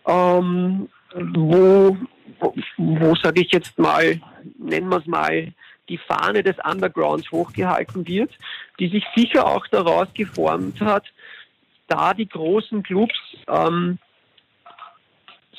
ähm, 0.06 0.88
wo, 1.14 1.96
wo, 2.40 2.54
wo 2.76 3.14
sage 3.16 3.42
ich 3.42 3.52
jetzt 3.52 3.78
mal, 3.78 4.20
nennen 4.58 4.88
wir 4.88 4.98
es 4.98 5.06
mal, 5.06 5.52
die 5.88 5.98
Fahne 5.98 6.42
des 6.42 6.56
Undergrounds 6.64 7.30
hochgehalten 7.32 8.06
wird, 8.06 8.30
die 8.78 8.88
sich 8.88 9.04
sicher 9.16 9.46
auch 9.46 9.66
daraus 9.68 10.08
geformt 10.14 10.80
hat, 10.80 11.06
da 11.86 12.12
die 12.12 12.28
großen 12.28 12.82
Clubs 12.82 13.18
ähm, 13.48 13.98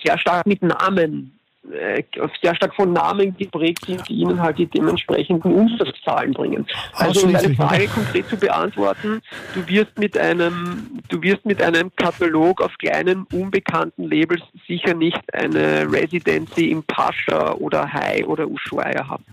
sehr 0.03 0.17
stark 0.19 0.45
mit 0.45 0.61
Namen 0.61 1.38
äh, 1.71 2.03
sehr 2.41 2.55
stark 2.55 2.75
von 2.75 2.93
Namen 2.93 3.35
geprägt 3.37 3.85
sind, 3.85 4.07
die 4.09 4.15
ihnen 4.15 4.41
halt 4.41 4.57
die 4.57 4.65
dementsprechenden 4.65 5.53
Umsatzzahlen 5.53 6.33
bringen. 6.33 6.65
Also 6.93 7.25
um 7.25 7.33
deine 7.33 7.53
Frage 7.55 7.87
konkret 7.87 8.27
zu 8.27 8.37
beantworten, 8.37 9.21
du 9.53 9.67
wirst 9.67 9.97
mit 9.97 10.17
einem, 10.17 11.01
du 11.09 11.21
wirst 11.21 11.45
mit 11.45 11.61
einem 11.61 11.91
Katalog 11.95 12.61
auf 12.61 12.75
kleinen, 12.77 13.25
unbekannten 13.33 14.09
Labels 14.09 14.43
sicher 14.67 14.93
nicht 14.93 15.21
eine 15.33 15.91
Residency 15.91 16.71
im 16.71 16.83
Pascha 16.83 17.53
oder 17.53 17.91
High 17.91 18.25
oder 18.25 18.47
Ushuaia 18.47 19.07
haben. 19.07 19.25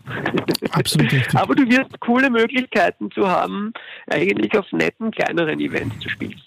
Absolut 0.73 1.13
richtig. 1.13 1.39
Aber 1.39 1.55
du 1.55 1.69
wirst 1.69 1.99
coole 2.01 2.31
Möglichkeiten 2.31 3.11
zu 3.11 3.29
haben, 3.29 3.73
eigentlich 4.11 4.57
auf 4.59 4.71
netten, 4.73 5.11
kleineren 5.11 5.61
Events 5.61 5.99
zu 6.01 6.09
spielen. 6.09 6.41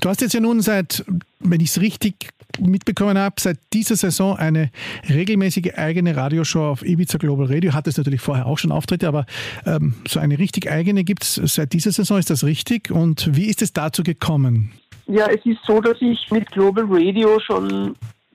Du 0.00 0.08
hast 0.08 0.20
jetzt 0.20 0.34
ja 0.34 0.40
nun 0.40 0.60
seit, 0.60 1.04
wenn 1.40 1.60
ich 1.60 1.70
es 1.70 1.80
richtig 1.80 2.30
mitbekommen 2.58 3.18
habe, 3.18 3.36
seit 3.38 3.58
dieser 3.72 3.96
Saison 3.96 4.36
eine 4.36 4.70
regelmäßige 5.08 5.74
eigene 5.76 6.16
Radioshow 6.16 6.70
auf 6.70 6.84
Ibiza 6.84 7.18
Global 7.18 7.46
Radio. 7.46 7.72
Hat 7.72 7.86
es 7.86 7.96
natürlich 7.96 8.20
vorher 8.20 8.46
auch 8.46 8.58
schon 8.58 8.72
Auftritte, 8.72 9.08
aber 9.08 9.26
ähm, 9.64 9.94
so 10.06 10.20
eine 10.20 10.38
richtig 10.38 10.70
eigene 10.70 11.04
gibt 11.04 11.22
es 11.22 11.34
seit 11.34 11.72
dieser 11.72 11.92
Saison. 11.92 12.18
Ist 12.18 12.30
das 12.30 12.44
richtig? 12.44 12.90
Und 12.90 13.34
wie 13.36 13.46
ist 13.46 13.62
es 13.62 13.72
dazu 13.72 14.02
gekommen? 14.02 14.72
Ja, 15.06 15.26
es 15.26 15.44
ist 15.46 15.60
so, 15.66 15.80
dass 15.80 15.96
ich 16.00 16.30
mit 16.30 16.50
Global 16.50 16.84
Radio 16.88 17.38
schon 17.40 17.94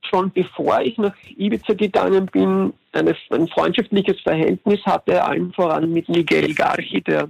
schon 0.10 0.32
bevor 0.32 0.82
ich 0.82 0.98
nach 0.98 1.16
Ibiza 1.38 1.74
gegangen 1.74 2.26
bin, 2.26 2.74
eine, 2.92 3.16
ein 3.30 3.48
freundschaftliches 3.48 4.20
Verhältnis 4.22 4.82
hatte, 4.86 5.24
allen 5.24 5.54
voran 5.54 5.92
mit 5.92 6.10
Miguel 6.10 6.54
Garchi, 6.54 7.02
der 7.02 7.30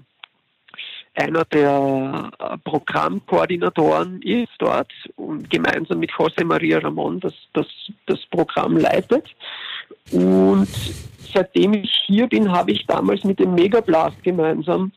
einer 1.16 1.44
der 1.46 2.32
äh, 2.40 2.58
Programmkoordinatoren 2.64 4.22
ist 4.22 4.52
dort 4.60 4.92
und 5.16 5.50
gemeinsam 5.50 6.00
mit 6.00 6.12
José 6.12 6.44
María 6.44 6.80
Ramón 6.80 7.20
das, 7.20 7.34
das, 7.54 7.68
das 8.06 8.20
Programm 8.32 8.78
leitet. 8.78 9.26
Und 10.12 10.70
seitdem 11.34 11.74
ich 11.74 11.92
hier 12.06 12.28
bin, 12.28 12.52
habe 12.52 12.72
ich 12.72 12.86
damals 12.88 13.24
mit 13.24 13.40
dem 13.40 13.56
Megablast 13.56 14.22
gemeinsam 14.24 14.92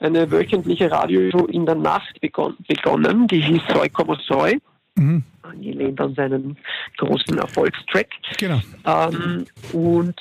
eine 0.00 0.30
wöchentliche 0.30 0.90
Radioshow 0.90 1.46
in 1.46 1.66
der 1.66 1.74
Nacht 1.74 2.20
begonnen, 2.20 3.26
die 3.28 3.40
hieß 3.40 3.62
Soy 3.68 3.88
como 3.90 4.14
Soy. 4.14 4.58
Mhm. 4.96 5.22
Angelehnt 5.42 6.00
an 6.00 6.14
seinen 6.14 6.56
großen 6.96 7.38
Erfolgstrack. 7.38 8.08
Genau. 8.38 8.60
Ähm, 8.86 9.44
und 9.72 10.16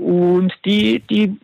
und 0.00 0.54
die, 0.64 1.00
die 1.10 1.36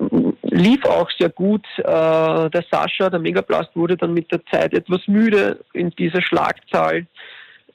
lief 0.50 0.84
auch 0.84 1.10
sehr 1.18 1.30
gut. 1.30 1.64
Äh, 1.78 1.82
der 1.84 2.64
Sascha, 2.70 3.10
der 3.10 3.20
Megablast, 3.20 3.74
wurde 3.74 3.96
dann 3.96 4.14
mit 4.14 4.30
der 4.30 4.44
Zeit 4.46 4.74
etwas 4.74 5.06
müde 5.06 5.60
in 5.72 5.90
dieser 5.90 6.22
Schlagzahl 6.22 7.06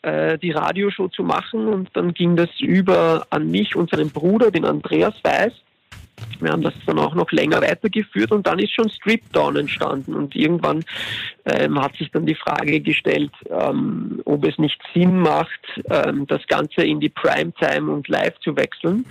äh, 0.02 0.38
die 0.38 0.52
Radioshow 0.52 1.08
zu 1.10 1.24
machen. 1.24 1.68
Und 1.68 1.90
dann 1.94 2.14
ging 2.14 2.36
das 2.36 2.50
über 2.60 3.26
an 3.30 3.50
mich 3.50 3.76
und 3.76 3.90
seinen 3.90 4.10
Bruder, 4.10 4.52
den 4.52 4.66
Andreas 4.66 5.16
Weiß. 5.24 5.54
Wir 6.40 6.52
haben 6.52 6.62
das 6.64 6.74
dann 6.86 7.00
auch 7.00 7.14
noch 7.14 7.32
länger 7.32 7.62
weitergeführt 7.62 8.32
und 8.32 8.48
dann 8.48 8.60
ist 8.60 8.74
schon 8.74 8.90
Strip 8.90 9.22
Down 9.32 9.56
entstanden 9.56 10.16
und 10.16 10.36
irgendwann 10.36 10.84
ähm, 11.46 11.80
hat 11.80 11.96
sich 11.96 12.12
dann 12.12 12.26
die 12.26 12.36
Frage 12.36 12.80
gestellt, 12.80 13.32
ähm, 13.50 14.22
ob 14.26 14.46
es 14.46 14.58
nicht 14.58 14.82
Sinn 14.94 15.20
macht, 15.20 15.62
ähm, 15.90 16.26
das 16.28 16.46
Ganze 16.48 16.84
in 16.84 17.00
die 17.00 17.10
Primetime 17.10 17.92
und 17.92 18.08
Live 18.08 18.40
zu 18.40 18.56
wechseln. 18.56 19.06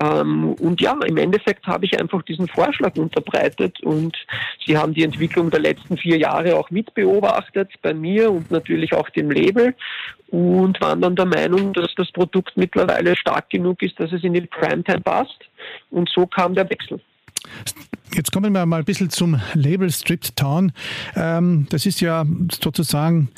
Ähm, 0.00 0.52
und 0.54 0.80
ja, 0.80 0.96
im 1.06 1.16
Endeffekt 1.16 1.66
habe 1.66 1.84
ich 1.84 1.98
einfach 1.98 2.22
diesen 2.22 2.48
Vorschlag 2.48 2.96
unterbreitet 2.96 3.80
und 3.82 4.16
Sie 4.64 4.76
haben 4.76 4.94
die 4.94 5.02
Entwicklung 5.02 5.50
der 5.50 5.60
letzten 5.60 5.96
vier 5.96 6.18
Jahre 6.18 6.56
auch 6.56 6.70
mitbeobachtet 6.70 7.72
bei 7.82 7.94
mir 7.94 8.30
und 8.30 8.50
natürlich 8.50 8.92
auch 8.92 9.08
dem 9.10 9.30
Label 9.30 9.74
und 10.28 10.80
waren 10.80 11.00
dann 11.00 11.16
der 11.16 11.26
Meinung, 11.26 11.72
dass 11.72 11.94
das 11.96 12.12
Produkt 12.12 12.56
mittlerweile 12.56 13.16
stark 13.16 13.50
genug 13.50 13.82
ist, 13.82 13.98
dass 13.98 14.12
es 14.12 14.22
in 14.22 14.34
die 14.34 14.42
Primetime 14.42 15.00
passt. 15.00 15.47
Und 15.90 16.08
so 16.14 16.26
kam 16.26 16.54
der 16.54 16.68
Wechsel. 16.68 17.00
Jetzt 18.14 18.32
kommen 18.32 18.54
wir 18.54 18.64
mal 18.64 18.78
ein 18.78 18.84
bisschen 18.84 19.10
zum 19.10 19.40
Label 19.52 19.90
Stripped 19.90 20.34
Town. 20.34 20.72
Ähm, 21.14 21.66
das 21.70 21.84
ist 21.84 22.00
ja 22.00 22.24
sozusagen 22.50 23.28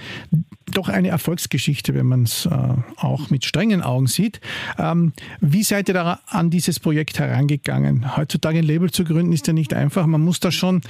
doch 0.72 0.88
eine 0.88 1.08
Erfolgsgeschichte, 1.08 1.94
wenn 1.94 2.06
man 2.06 2.22
es 2.22 2.46
äh, 2.46 2.50
auch 2.96 3.30
mit 3.30 3.44
strengen 3.44 3.82
Augen 3.82 4.06
sieht. 4.06 4.40
Ähm, 4.78 5.12
wie 5.40 5.64
seid 5.64 5.88
ihr 5.88 5.94
da 5.94 6.20
an 6.26 6.50
dieses 6.50 6.78
Projekt 6.78 7.18
herangegangen? 7.18 8.16
Heutzutage 8.16 8.58
ein 8.58 8.64
Label 8.64 8.90
zu 8.92 9.04
gründen 9.04 9.32
ist 9.32 9.48
ja 9.48 9.52
nicht 9.52 9.74
einfach. 9.74 10.06
Man 10.06 10.20
muss 10.20 10.38
da 10.38 10.52
schon 10.52 10.82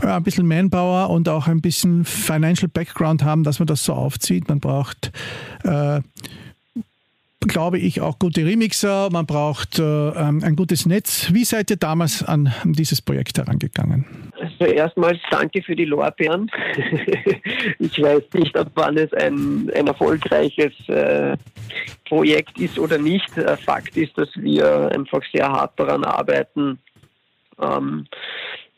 äh, 0.00 0.06
ein 0.06 0.22
bisschen 0.22 0.48
Manpower 0.48 1.10
und 1.10 1.28
auch 1.28 1.46
ein 1.46 1.60
bisschen 1.60 2.06
Financial 2.06 2.68
Background 2.68 3.22
haben, 3.22 3.44
dass 3.44 3.58
man 3.58 3.66
das 3.66 3.84
so 3.84 3.92
aufzieht. 3.92 4.48
Man 4.48 4.60
braucht 4.60 5.12
äh, 5.64 6.00
glaube 7.48 7.78
ich, 7.78 8.00
auch 8.00 8.18
gute 8.18 8.44
Remixer, 8.44 9.08
man 9.10 9.26
braucht 9.26 9.78
äh, 9.78 9.82
ähm, 9.82 10.42
ein 10.44 10.56
gutes 10.56 10.86
Netz. 10.86 11.32
Wie 11.32 11.44
seid 11.44 11.70
ihr 11.70 11.76
damals 11.76 12.22
an 12.22 12.52
dieses 12.64 13.00
Projekt 13.00 13.38
herangegangen? 13.38 14.04
Also 14.38 14.64
erstmals 14.64 15.18
danke 15.30 15.62
für 15.62 15.74
die 15.74 15.86
Lorbeeren. 15.86 16.50
ich 17.78 18.00
weiß 18.00 18.22
nicht, 18.34 18.56
ob 18.58 18.70
wann 18.74 18.98
es 18.98 19.12
ein, 19.14 19.70
ein 19.74 19.86
erfolgreiches 19.86 20.72
äh, 20.88 21.36
Projekt 22.04 22.58
ist 22.58 22.78
oder 22.78 22.98
nicht. 22.98 23.36
Äh, 23.38 23.56
Fakt 23.56 23.96
ist, 23.96 24.16
dass 24.18 24.28
wir 24.36 24.90
einfach 24.92 25.22
sehr 25.32 25.48
hart 25.48 25.78
daran 25.80 26.04
arbeiten, 26.04 26.78
ähm, 27.60 28.06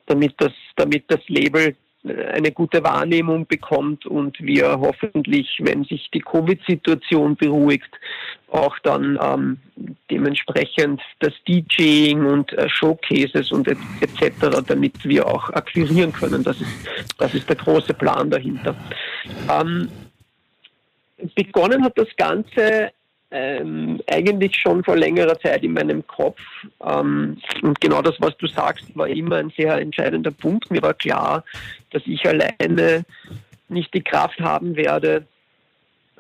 damit, 0.07 0.35
das, 0.39 0.53
damit 0.77 1.05
das 1.09 1.21
Label 1.29 1.75
eine 2.05 2.51
gute 2.51 2.83
Wahrnehmung 2.83 3.47
bekommt 3.47 4.07
und 4.07 4.41
wir 4.41 4.81
hoffentlich, 4.81 5.59
wenn 5.61 5.85
sich 5.85 6.11
die 6.13 6.21
Covid-Situation 6.21 7.37
beruhigt, 7.37 7.91
auch 8.49 8.77
dann 8.81 9.19
ähm, 9.23 9.59
dementsprechend 10.11 11.01
das 11.21 11.33
DJing 11.47 12.25
und 12.27 12.53
äh, 12.55 12.69
Showcases 12.69 13.53
und 13.53 13.69
etc., 13.69 14.63
damit 14.67 15.05
wir 15.05 15.27
auch 15.27 15.51
akquirieren 15.51 16.13
können. 16.13 16.43
Das 16.43 16.61
ist, 16.61 16.73
das 17.19 17.35
ist 17.35 17.49
der 17.49 17.57
große 17.57 17.95
Plan 17.95 18.29
dahinter. 18.29 18.75
Ähm, 19.49 19.89
begonnen 21.37 21.85
hat 21.85 21.97
das 21.97 22.09
Ganze 22.17 22.91
ähm, 23.33 24.01
eigentlich 24.07 24.57
schon 24.57 24.85
vor 24.85 24.97
längerer 24.97 25.39
Zeit 25.41 25.63
in 25.63 25.73
meinem 25.73 26.07
Kopf. 26.07 26.41
Ähm, 26.85 27.39
und 27.63 27.81
genau 27.81 28.03
das, 28.03 28.15
was 28.21 28.37
du 28.37 28.47
sagst, 28.47 28.97
war 28.97 29.09
immer 29.09 29.37
ein 29.37 29.53
sehr 29.57 29.79
entscheidender 29.79 30.31
Punkt. 30.31 30.71
Mir 30.71 30.83
war 30.83 30.95
klar, 30.95 31.45
dass 31.91 32.03
ich 32.07 32.27
alleine 32.27 33.05
nicht 33.69 33.93
die 33.95 34.03
Kraft 34.03 34.41
haben 34.41 34.77
werde, 34.77 35.27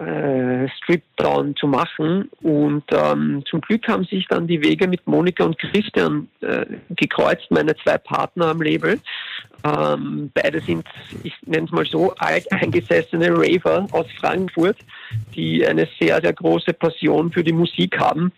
äh, 0.06 0.68
Strip-Down 0.78 1.56
zu 1.56 1.66
machen. 1.66 2.30
Und 2.40 2.84
ähm, 2.92 3.44
zum 3.48 3.60
Glück 3.60 3.86
haben 3.88 4.04
sich 4.04 4.26
dann 4.28 4.46
die 4.46 4.62
Wege 4.62 4.88
mit 4.88 5.06
Monika 5.06 5.44
und 5.44 5.58
Christian 5.58 6.28
äh, 6.40 6.66
gekreuzt, 6.90 7.46
meine 7.50 7.76
zwei 7.76 7.98
Partner 7.98 8.48
am 8.48 8.62
Label. 8.62 9.00
Ähm, 9.64 10.30
beide 10.34 10.60
sind, 10.60 10.84
ich 11.22 11.34
nenne 11.46 11.66
es 11.66 11.72
mal 11.72 11.86
so, 11.86 12.14
alt 12.16 12.50
eingesessene 12.52 13.30
Raver 13.30 13.86
aus 13.92 14.06
Frankfurt, 14.18 14.78
die 15.34 15.66
eine 15.66 15.88
sehr, 16.00 16.20
sehr 16.20 16.32
große 16.32 16.72
Passion 16.72 17.30
für 17.30 17.44
die 17.44 17.52
Musik 17.52 17.98
haben. 17.98 18.32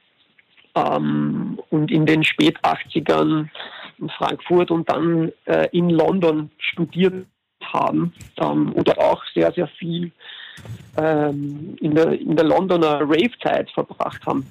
Ähm, 0.75 1.59
und 1.71 1.91
in 1.91 2.05
den 2.05 2.25
spät 2.25 2.59
80ern 2.61 3.49
in 3.99 4.09
Frankfurt 4.11 4.71
und 4.71 4.89
dann 4.89 5.33
äh, 5.47 5.69
in 5.73 5.91
London 5.91 6.51
studiert 6.59 7.27
haben 7.63 8.13
ähm, 8.39 8.73
oder 8.75 8.99
auch 8.99 9.23
sehr, 9.35 9.53
sehr 9.53 9.69
viel 9.69 10.13
ähm, 10.97 11.77
in, 11.81 11.95
der, 11.95 12.13
in 12.21 12.37
der 12.37 12.45
Londoner 12.45 13.01
Rave-Zeit 13.01 13.71
verbracht 13.71 14.25
haben. 14.27 14.47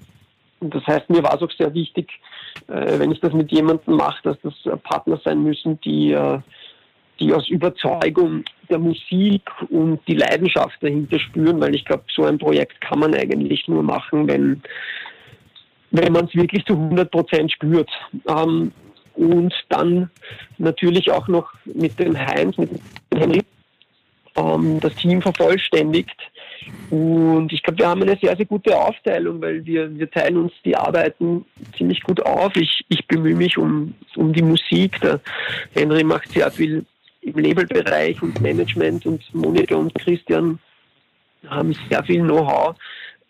Und 0.59 0.73
das 0.73 0.85
heißt, 0.87 1.09
mir 1.09 1.23
war 1.23 1.35
es 1.35 1.41
auch 1.41 1.51
sehr 1.57 1.73
wichtig, 1.73 2.09
äh, 2.67 2.99
wenn 2.99 3.11
ich 3.11 3.19
das 3.19 3.33
mit 3.33 3.51
jemandem 3.51 3.95
mache, 3.95 4.21
dass 4.23 4.37
das 4.43 4.81
Partner 4.83 5.19
sein 5.23 5.43
müssen, 5.43 5.79
die, 5.81 6.13
äh, 6.13 6.39
die 7.19 7.33
aus 7.33 7.49
Überzeugung 7.49 8.43
der 8.69 8.79
Musik 8.79 9.43
und 9.69 9.99
die 10.07 10.15
Leidenschaft 10.15 10.77
dahinter 10.81 11.19
spüren, 11.19 11.59
weil 11.59 11.75
ich 11.75 11.85
glaube, 11.85 12.03
so 12.13 12.23
ein 12.23 12.37
Projekt 12.37 12.79
kann 12.81 12.99
man 12.99 13.13
eigentlich 13.13 13.67
nur 13.67 13.83
machen, 13.83 14.27
wenn, 14.27 14.61
wenn 15.91 16.13
man 16.13 16.25
es 16.25 16.35
wirklich 16.35 16.65
zu 16.65 16.73
100 16.73 17.11
Prozent 17.11 17.51
spürt. 17.51 17.89
Ähm, 18.27 18.71
und 19.15 19.53
dann 19.69 20.09
natürlich 20.57 21.11
auch 21.11 21.27
noch 21.27 21.51
mit 21.65 21.99
dem 21.99 22.17
Heinz, 22.17 22.57
mit 22.57 22.71
dem 22.71 23.19
Henry, 23.19 23.41
ähm, 24.36 24.80
das 24.80 24.96
Team 24.96 25.22
vervollständigt. 25.22 26.17
Und 26.89 27.52
ich 27.52 27.62
glaube, 27.62 27.80
wir 27.80 27.88
haben 27.88 28.02
eine 28.02 28.17
sehr, 28.17 28.36
sehr 28.36 28.46
gute 28.46 28.78
Aufteilung, 28.78 29.41
weil 29.41 29.65
wir, 29.65 29.93
wir 29.98 30.10
teilen 30.10 30.38
uns 30.38 30.54
die 30.63 30.76
Arbeiten 30.76 31.46
ziemlich 31.78 32.02
gut 32.02 32.22
auf. 32.26 32.56
Ich, 32.56 32.86
ich 32.89 33.06
bemühe 33.08 33.36
mich 33.36 33.58
um, 33.58 33.93
um 34.15 34.32
die 34.32 34.41
Musik. 34.41 35.00
Der 35.02 35.19
Henry 35.74 36.04
macht 36.04 36.32
sehr 36.32 36.50
viel 36.52 36.86
im 37.22 37.38
Labelbereich 37.38 38.22
und 38.22 38.39
Management 38.41 39.06
und 39.06 39.34
Monika 39.34 39.76
und 39.76 39.93
Christian 39.96 40.60
haben 41.48 41.76
sehr 41.89 42.04
viel 42.04 42.22
Know-how. 42.22 42.76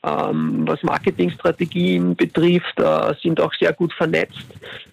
Ähm, 0.06 0.68
was 0.68 0.84
Marketingstrategien 0.84 2.16
betrifft, 2.16 2.78
äh, 2.78 3.14
sind 3.22 3.40
auch 3.40 3.54
sehr 3.54 3.72
gut 3.72 3.94
vernetzt 3.94 4.46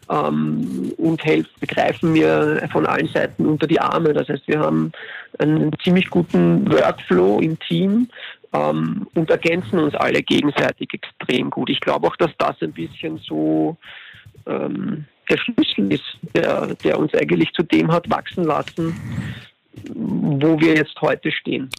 ähm, 0.08 0.92
und 0.98 1.24
helfen, 1.24 1.66
greifen 1.66 2.12
mir 2.12 2.68
von 2.70 2.86
allen 2.86 3.08
Seiten 3.08 3.46
unter 3.46 3.66
die 3.66 3.80
Arme. 3.80 4.12
Das 4.12 4.28
heißt, 4.28 4.46
wir 4.46 4.60
haben 4.60 4.92
einen 5.38 5.72
ziemlich 5.82 6.08
guten 6.10 6.70
Workflow 6.70 7.40
im 7.40 7.58
Team 7.58 8.08
ähm, 8.52 9.08
und 9.14 9.30
ergänzen 9.30 9.80
uns 9.80 9.94
alle 9.96 10.22
gegenseitig 10.22 10.90
extrem 10.92 11.50
gut. 11.50 11.70
Ich 11.70 11.80
glaube 11.80 12.06
auch, 12.06 12.16
dass 12.16 12.30
das 12.38 12.56
ein 12.62 12.72
bisschen 12.72 13.18
so 13.18 13.76
ähm, 14.46 15.06
der 15.28 15.38
Schlüssel 15.38 15.92
ist, 15.92 16.18
der, 16.34 16.74
der 16.84 16.98
uns 16.98 17.14
eigentlich 17.14 17.52
zu 17.52 17.62
dem 17.62 17.90
hat 17.90 18.08
wachsen 18.10 18.44
lassen, 18.44 18.94
wo 19.94 20.60
wir 20.60 20.74
jetzt 20.74 21.00
heute 21.00 21.30
stehen. 21.30 21.70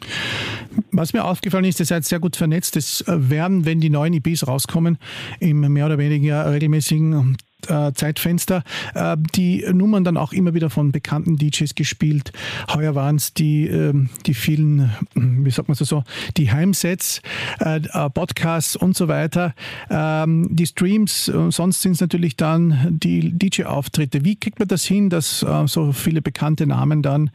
Was 0.92 1.14
mir 1.14 1.24
aufgefallen 1.24 1.66
ist, 1.66 1.80
ihr 1.80 1.86
seid 1.86 2.06
sehr 2.06 2.20
gut 2.20 2.36
vernetzt. 2.36 2.76
Es 2.76 3.04
werden, 3.08 3.66
wenn 3.66 3.80
die 3.80 3.90
neuen 3.90 4.14
EPs 4.14 4.48
rauskommen, 4.48 4.98
im 5.40 5.60
mehr 5.60 5.86
oder 5.86 5.98
weniger 5.98 6.52
regelmäßigen 6.52 7.38
äh, 7.68 7.94
Zeitfenster, 7.94 8.64
äh, 8.96 9.18
die 9.36 9.66
Nummern 9.72 10.04
dann 10.04 10.18
auch 10.18 10.34
immer 10.34 10.54
wieder 10.54 10.70
von 10.70 10.92
bekannten 10.92 11.38
DJs 11.38 11.76
gespielt. 11.76 12.32
Heuer 12.74 12.96
waren 12.96 13.18
es 13.18 13.34
die, 13.34 13.68
äh, 13.68 13.94
die 14.26 14.34
vielen, 14.34 14.92
wie 15.14 15.52
sagt 15.52 15.68
man 15.68 15.76
so, 15.76 16.04
die 16.38 16.52
Heimsets, 16.52 17.22
äh, 17.60 17.82
äh, 17.82 18.10
Podcasts 18.10 18.76
und 18.76 18.96
so 18.96 19.08
weiter. 19.08 19.54
Ähm, 19.90 20.48
die 20.52 20.66
Streams, 20.66 21.28
äh, 21.28 21.52
sonst 21.52 21.82
sind 21.82 21.94
es 21.94 22.02
natürlich 22.02 22.38
dann 22.38 23.00
die 23.00 23.38
DJ-Auftritte. 23.38 24.26
Wie 24.26 24.36
kriegt 24.36 24.60
man 24.60 24.68
das 24.68 24.84
hin, 24.86 25.10
dass 25.10 25.46
so 25.66 25.92
viele 25.92 26.22
bekannte 26.22 26.68
Namen 26.68 27.02
dann 27.02 27.32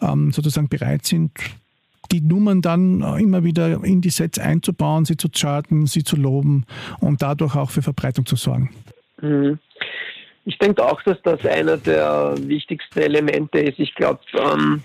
ähm, 0.00 0.32
sozusagen 0.32 0.68
bereit 0.68 1.06
sind, 1.06 1.32
die 2.12 2.20
Nummern 2.20 2.62
dann 2.62 3.02
immer 3.18 3.44
wieder 3.44 3.84
in 3.84 4.00
die 4.00 4.10
Sets 4.10 4.38
einzubauen, 4.38 5.04
sie 5.04 5.16
zu 5.16 5.28
charten, 5.28 5.86
sie 5.86 6.04
zu 6.04 6.16
loben 6.16 6.64
und 7.00 7.22
dadurch 7.22 7.56
auch 7.56 7.70
für 7.70 7.82
Verbreitung 7.82 8.26
zu 8.26 8.36
sorgen? 8.36 8.70
Mhm. 9.20 9.58
Ich 10.44 10.58
denke 10.58 10.84
auch, 10.84 11.02
dass 11.02 11.20
das 11.22 11.44
einer 11.44 11.76
der 11.76 12.34
wichtigsten 12.38 12.98
Elemente 13.00 13.58
ist. 13.58 13.78
Ich 13.78 13.94
glaube, 13.94 14.20
ähm, 14.34 14.82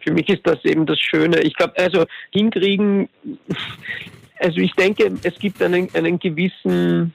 für 0.00 0.12
mich 0.12 0.28
ist 0.28 0.46
das 0.46 0.64
eben 0.64 0.86
das 0.86 0.98
Schöne. 1.00 1.40
Ich 1.40 1.54
glaube, 1.54 1.74
also 1.76 2.06
hinkriegen, 2.30 3.08
also 4.38 4.58
ich 4.58 4.72
denke, 4.74 5.12
es 5.22 5.38
gibt 5.38 5.60
einen, 5.62 5.88
einen 5.94 6.18
gewissen, 6.18 7.12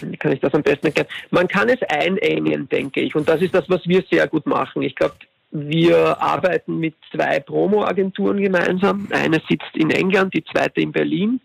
wie 0.00 0.16
kann 0.16 0.32
ich 0.32 0.40
das 0.40 0.54
am 0.54 0.62
besten 0.62 0.86
erklären? 0.86 1.08
Man 1.30 1.46
kann 1.46 1.68
es 1.68 1.82
einengen, 1.82 2.68
denke 2.68 3.00
ich. 3.00 3.14
Und 3.14 3.28
das 3.28 3.42
ist 3.42 3.54
das, 3.54 3.68
was 3.68 3.86
wir 3.86 4.02
sehr 4.10 4.26
gut 4.26 4.46
machen. 4.46 4.82
Ich 4.82 4.94
glaube, 4.94 5.14
wir 5.54 6.20
arbeiten 6.20 6.80
mit 6.80 6.94
zwei 7.12 7.38
Promo-Agenturen 7.38 8.42
gemeinsam. 8.42 9.06
Eine 9.12 9.40
sitzt 9.48 9.74
in 9.74 9.90
England, 9.90 10.34
die 10.34 10.44
zweite 10.44 10.80
in 10.80 10.90
Berlin. 10.90 11.40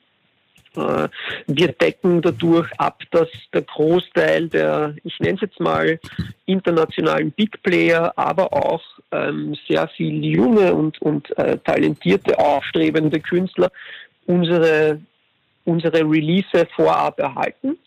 Äh, 0.75 1.07
wir 1.45 1.67
decken 1.73 2.19
dadurch 2.19 2.67
ab, 2.79 3.03
dass 3.11 3.27
der 3.53 3.61
Großteil 3.61 4.49
der, 4.49 4.95
ich 5.03 5.19
nenne 5.19 5.35
es 5.35 5.41
jetzt 5.41 5.59
mal, 5.59 5.99
internationalen 6.47 7.31
Big 7.31 7.61
Player, 7.61 8.11
aber 8.15 8.51
auch 8.51 8.81
ähm, 9.11 9.55
sehr 9.67 9.87
viele 9.89 10.25
junge 10.25 10.73
und, 10.73 10.99
und 11.03 11.37
äh, 11.37 11.59
talentierte, 11.59 12.37
aufstrebende 12.39 13.19
Künstler 13.19 13.71
unsere, 14.25 14.99
unsere 15.65 15.99
Release 15.99 16.67
vorab 16.75 17.19
erhalten. 17.19 17.77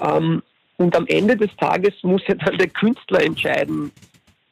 Ähm, 0.00 0.42
und 0.76 0.94
am 0.96 1.06
Ende 1.06 1.36
des 1.36 1.54
Tages 1.56 1.94
muss 2.02 2.22
ja 2.26 2.34
dann 2.34 2.58
der 2.58 2.68
Künstler 2.68 3.22
entscheiden, 3.22 3.90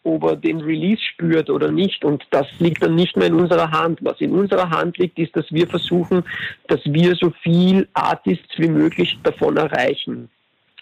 ob 0.02 0.24
er 0.24 0.36
den 0.36 0.60
Release 0.60 1.02
spürt 1.02 1.50
oder 1.50 1.70
nicht. 1.70 2.04
Und 2.04 2.24
das 2.30 2.46
liegt 2.58 2.82
dann 2.82 2.94
nicht 2.94 3.16
mehr 3.16 3.26
in 3.26 3.34
unserer 3.34 3.70
Hand. 3.70 3.98
Was 4.02 4.20
in 4.20 4.32
unserer 4.32 4.70
Hand 4.70 4.98
liegt, 4.98 5.18
ist, 5.18 5.36
dass 5.36 5.50
wir 5.50 5.66
versuchen, 5.66 6.24
dass 6.68 6.80
wir 6.84 7.14
so 7.14 7.30
viel 7.42 7.88
Artists 7.92 8.58
wie 8.58 8.68
möglich 8.68 9.18
davon 9.22 9.56
erreichen. 9.56 10.28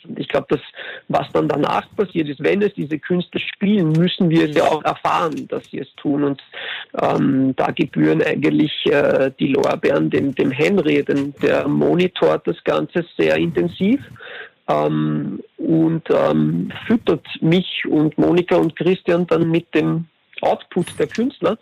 Und 0.06 0.18
ich 0.18 0.28
glaube, 0.28 0.46
dass 0.50 0.60
was 1.08 1.30
dann 1.32 1.48
danach 1.48 1.84
passiert 1.96 2.28
ist, 2.28 2.42
wenn 2.42 2.62
es 2.62 2.72
diese 2.74 2.98
Künstler 2.98 3.40
spielen, 3.40 3.92
müssen 3.92 4.30
wir 4.30 4.48
es 4.48 4.56
ja 4.56 4.64
auch 4.64 4.84
erfahren, 4.84 5.48
dass 5.48 5.64
sie 5.70 5.78
es 5.78 5.92
tun. 5.96 6.24
Und 6.24 6.42
ähm, 7.02 7.54
da 7.56 7.70
gebühren 7.72 8.22
eigentlich 8.22 8.72
äh, 8.86 9.30
die 9.38 9.48
Lorbeeren 9.48 10.10
dem, 10.10 10.34
dem 10.34 10.50
Henry, 10.50 11.02
denn 11.02 11.34
der 11.42 11.66
monitort 11.66 12.46
das 12.46 12.62
Ganze 12.64 13.04
sehr 13.16 13.36
intensiv 13.36 14.00
ähm, 14.68 15.40
und 15.56 16.02
ähm, 16.10 16.72
füttert 16.86 17.26
mich 17.40 17.84
und 17.88 18.16
Monika 18.18 18.56
und 18.56 18.76
Christian 18.76 19.26
dann 19.26 19.50
mit 19.50 19.74
dem 19.74 20.06
Output 20.40 20.98
der 20.98 21.06
Künstler. 21.08 21.58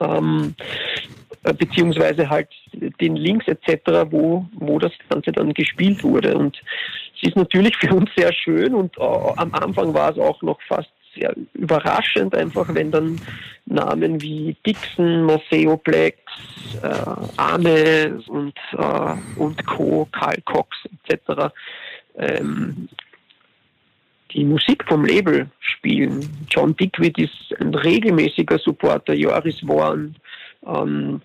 Ähm, 0.00 0.54
äh, 1.44 1.52
beziehungsweise 1.54 2.28
halt 2.28 2.48
den 2.72 3.16
Links 3.16 3.46
etc., 3.46 4.10
wo, 4.10 4.46
wo 4.54 4.78
das 4.78 4.92
Ganze 5.08 5.32
dann 5.32 5.54
gespielt 5.54 6.02
wurde. 6.02 6.36
Und 6.36 6.60
es 7.16 7.28
ist 7.28 7.36
natürlich 7.36 7.76
für 7.76 7.94
uns 7.94 8.10
sehr 8.16 8.32
schön 8.32 8.74
und 8.74 8.96
äh, 8.98 9.02
am 9.02 9.54
Anfang 9.54 9.94
war 9.94 10.10
es 10.10 10.18
auch 10.18 10.40
noch 10.42 10.60
fast 10.68 10.90
sehr 11.14 11.34
überraschend, 11.54 12.34
einfach 12.34 12.72
wenn 12.74 12.90
dann 12.90 13.20
Namen 13.66 14.20
wie 14.20 14.56
Dixon, 14.66 15.24
Maceo 15.24 15.76
Plex, 15.76 16.18
äh, 16.82 16.88
Arne 17.36 18.20
und, 18.28 18.54
äh, 18.72 19.40
und 19.40 19.66
Co., 19.66 20.08
Karl 20.12 20.40
Cox 20.44 20.76
etc 21.06 21.52
ähm, 22.18 22.88
die 24.32 24.44
Musik 24.44 24.84
vom 24.86 25.04
Label 25.04 25.48
spielen. 25.60 26.46
John 26.50 26.76
Dickwitt 26.76 27.18
ist 27.18 27.54
ein 27.60 27.74
regelmäßiger 27.74 28.58
Supporter, 28.58 29.14
Joris 29.14 29.66
Warren, 29.66 30.16
ähm, 30.66 31.22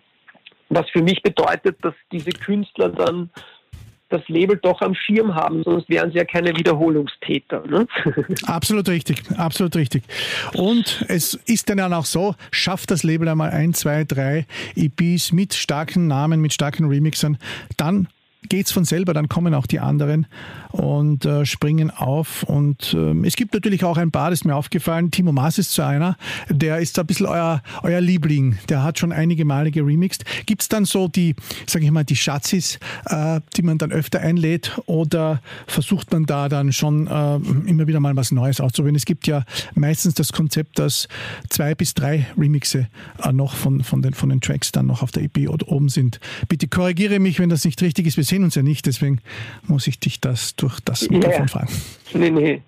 was 0.70 0.90
für 0.90 1.04
mich 1.04 1.22
bedeutet, 1.22 1.78
dass 1.82 1.94
diese 2.12 2.32
Künstler 2.32 2.90
dann 2.90 3.30
das 4.14 4.22
Label 4.28 4.58
doch 4.62 4.80
am 4.82 4.94
Schirm 4.94 5.34
haben, 5.34 5.64
sonst 5.64 5.90
wären 5.90 6.12
sie 6.12 6.18
ja 6.18 6.24
keine 6.26 6.56
Wiederholungstäter. 6.56 7.64
Ne? 7.68 7.88
Absolut 8.46 8.88
richtig, 8.88 9.24
absolut 9.38 9.76
richtig. 9.76 10.04
Und 10.54 11.04
es 11.08 11.34
ist 11.34 11.70
dann 11.70 11.80
auch 11.94 12.06
so, 12.06 12.36
schafft 12.52 12.92
das 12.92 13.02
Label 13.04 13.28
einmal 13.28 13.50
ein, 13.50 13.74
zwei, 13.74 14.04
drei 14.04 14.46
EPs 14.76 15.32
mit 15.32 15.56
starken 15.56 16.08
Namen, 16.08 16.42
mit 16.42 16.54
starken 16.54 16.86
Remixern, 16.86 17.40
dann 17.76 18.08
geht 18.50 18.68
es 18.68 18.72
von 18.72 18.86
selber, 18.86 19.14
dann 19.14 19.30
kommen 19.30 19.54
auch 19.54 19.66
die 19.66 19.80
anderen 19.80 20.28
und 20.72 21.26
äh, 21.26 21.46
springen 21.46 21.92
auf. 21.92 22.44
Und 22.44 22.94
äh, 22.94 23.14
es 23.26 23.36
gibt 23.36 23.54
natürlich 23.54 23.84
auch 23.84 23.98
ein 23.98 24.12
paar, 24.12 24.30
das 24.30 24.40
ist 24.40 24.46
mir 24.46 24.56
aufgefallen. 24.56 25.12
Timo 25.12 25.32
Maas 25.32 25.58
ist 25.58 25.74
so 25.74 25.84
einer, 25.84 26.18
der 26.50 26.80
ist 26.80 26.98
ein 27.00 27.06
bisschen 27.06 27.28
euer, 27.28 27.62
euer 27.84 28.02
Liebling. 28.02 28.58
Der 28.70 28.84
hat 28.84 29.00
schon 29.00 29.12
einige 29.12 29.46
Male 29.46 29.72
geremixed. 29.72 30.26
Gibt 30.46 30.62
es 30.64 30.70
dann 30.70 30.86
so 30.86 31.08
die, 31.08 31.36
sage 31.68 31.86
ich 31.86 31.92
mal, 31.92 32.04
die 32.04 32.16
Schatzis, 32.16 32.80
äh, 33.06 33.40
die 33.56 33.62
man 33.62 33.78
dann 33.78 33.92
öfter 33.92 34.20
einlädt 34.20 34.80
oder 34.86 35.42
versucht 35.68 36.12
man 36.12 36.26
da 36.26 36.50
dann 36.50 36.74
schon 36.74 37.08
äh, 37.08 37.36
immer 37.70 37.88
wieder 37.88 38.00
mal 38.00 38.16
was 38.16 38.32
Neues 38.32 38.60
auszuprobieren? 38.60 38.96
Es 38.96 39.06
gibt 39.06 39.28
ja 39.28 39.44
meistens 39.76 40.16
das 40.16 40.34
Konzept, 40.34 40.80
dass 40.80 41.08
zwei 41.50 41.76
bis 41.76 41.94
drei 41.94 42.28
Remixe 42.38 42.88
äh, 43.24 43.32
noch 43.32 43.56
von, 43.56 43.84
von, 43.84 44.02
den, 44.02 44.14
von 44.14 44.30
den 44.30 44.42
Tracks 44.42 44.72
dann 44.72 44.88
noch 44.88 45.04
auf 45.04 45.12
der 45.12 45.24
EP 45.24 45.50
oder 45.50 45.68
oben 45.70 45.90
sind. 45.90 46.20
Bitte 46.48 46.68
korrigiere 46.68 47.20
mich, 47.20 47.40
wenn 47.40 47.50
das 47.50 47.66
nicht 47.66 47.82
richtig 47.82 48.08
ist. 48.08 48.18
Wir 48.18 48.24
sehen 48.34 48.44
uns 48.44 48.56
ja 48.56 48.64
nicht, 48.64 48.88
deswegen 48.88 49.22
muss 49.68 49.86
ich 49.86 50.00
dich 50.00 50.20
das 50.20 50.56
durch 50.56 50.80
das 50.80 51.08
Mikrofon 51.08 51.42
ja, 51.42 51.48
fragen. 51.48 51.74
Nee, 52.16 52.32
nee. 52.32 52.62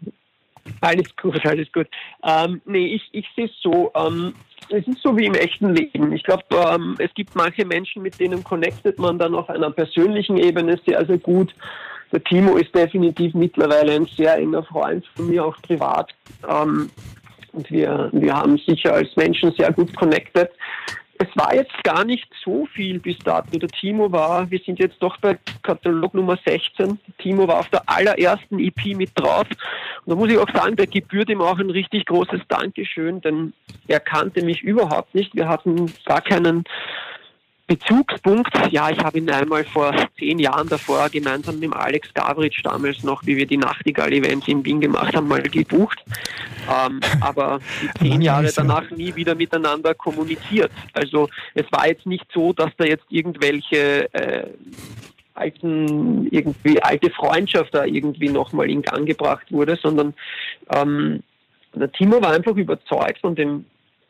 Alles 0.82 1.16
gut, 1.20 1.44
alles 1.44 1.72
gut. 1.72 1.88
Ähm, 2.24 2.62
nee, 2.66 2.86
ich, 2.86 3.02
ich 3.14 3.26
sehe 3.36 3.46
es 3.46 3.52
so. 3.64 3.92
Ähm, 3.96 4.36
es 4.70 4.88
ist 4.88 5.02
so 5.02 5.18
wie 5.18 5.26
im 5.26 5.34
echten 5.34 5.74
Leben. 5.74 6.12
Ich 6.14 6.24
glaube, 6.24 6.44
ähm, 6.52 6.96
es 7.00 7.12
gibt 7.16 7.34
manche 7.36 7.66
Menschen, 7.66 8.04
mit 8.04 8.20
denen 8.20 8.44
connectet 8.44 9.00
man 9.00 9.18
dann 9.18 9.34
auf 9.34 9.50
einer 9.50 9.72
persönlichen 9.72 10.38
Ebene 10.38 10.80
sehr, 10.86 11.04
sehr 11.04 11.18
gut. 11.18 11.56
Der 12.12 12.24
Timo 12.24 12.58
ist 12.58 12.74
definitiv 12.76 13.34
mittlerweile 13.34 13.94
ein 13.94 14.06
sehr 14.06 14.38
enger 14.38 14.64
Freund 14.64 15.04
von 15.16 15.30
mir, 15.30 15.46
auch 15.46 15.60
privat. 15.64 16.14
Ähm, 16.48 16.92
und 17.54 17.72
wir, 17.72 18.10
wir 18.12 18.36
haben 18.36 18.60
sicher 18.60 18.94
als 18.94 19.16
Menschen 19.16 19.52
sehr 19.54 19.74
gut 19.74 19.96
connected 19.96 20.50
es 21.18 21.28
war 21.36 21.56
jetzt 21.56 21.84
gar 21.84 22.04
nicht 22.04 22.28
so 22.44 22.66
viel 22.66 23.00
bis 23.00 23.18
dato. 23.20 23.58
Der 23.58 23.70
Timo 23.70 24.12
war, 24.12 24.50
wir 24.52 24.60
sind 24.60 24.80
jetzt 24.80 24.98
doch 25.00 25.18
bei 25.18 25.38
Katalog 25.64 26.14
Nummer 26.14 26.38
16. 26.46 27.00
Timo 27.20 27.48
war 27.48 27.60
auf 27.60 27.70
der 27.70 27.84
allerersten 27.88 28.60
EP 28.60 28.98
mit 28.98 29.12
drauf. 29.16 29.48
Und 30.06 30.12
da 30.12 30.16
muss 30.16 30.30
ich 30.30 30.38
auch 30.38 30.50
sagen, 30.54 30.76
der 30.76 30.88
gebührt 30.88 31.30
ihm 31.30 31.42
auch 31.42 31.58
ein 31.58 31.70
richtig 31.70 32.06
großes 32.08 32.42
Dankeschön, 32.50 33.22
denn 33.22 33.54
er 33.88 34.00
kannte 34.00 34.44
mich 34.44 34.62
überhaupt 34.62 35.16
nicht. 35.16 35.34
Wir 35.36 35.48
hatten 35.48 35.92
gar 36.06 36.22
keinen 36.22 36.66
Bezugspunkt, 37.68 38.52
ja, 38.70 38.92
ich 38.92 39.00
habe 39.00 39.18
ihn 39.18 39.30
einmal 39.30 39.64
vor 39.64 39.92
zehn 40.20 40.38
Jahren 40.38 40.70
davor 40.70 41.10
gemeinsam 41.10 41.56
mit 41.56 41.64
dem 41.64 41.74
Alex 41.74 42.14
Gavritsch 42.14 42.62
damals 42.64 43.04
noch, 43.04 43.26
wie 43.26 43.38
wir 43.38 43.48
die 43.48 43.58
Nachtigall-Events 43.58 44.48
in 44.48 44.64
Wien 44.64 44.80
gemacht 44.80 45.16
haben, 45.16 45.28
mal 45.28 45.42
gebucht. 45.42 46.04
Ähm, 46.70 47.00
aber 47.22 47.60
zehn 48.00 48.22
Jahre 48.22 48.52
danach 48.56 48.92
nie 48.92 49.16
wieder 49.16 49.34
miteinander 49.34 49.96
kommuniziert. 49.96 50.72
Also 50.94 51.28
es 51.56 51.66
war 51.72 51.88
jetzt 51.88 52.06
nicht 52.06 52.26
so, 52.32 52.54
dass 52.54 52.70
da 52.78 52.86
jetzt 52.86 53.06
irgendwelche 53.10 54.14
äh, 54.14 54.48
alten, 55.34 56.28
irgendwie 56.30 56.82
alte 56.84 57.10
Freundschaft 57.10 57.74
da 57.74 57.86
irgendwie 57.86 58.30
nochmal 58.30 58.70
in 58.70 58.84
Gang 58.84 59.08
gebracht 59.08 59.52
wurde, 59.52 59.76
sondern 59.82 60.14
ähm, 60.70 61.24
der 61.74 61.92
Timo 61.92 62.22
war 62.22 62.32
einfach 62.32 62.56
überzeugt 62.56 63.20
von 63.22 63.36
dem 63.36 63.66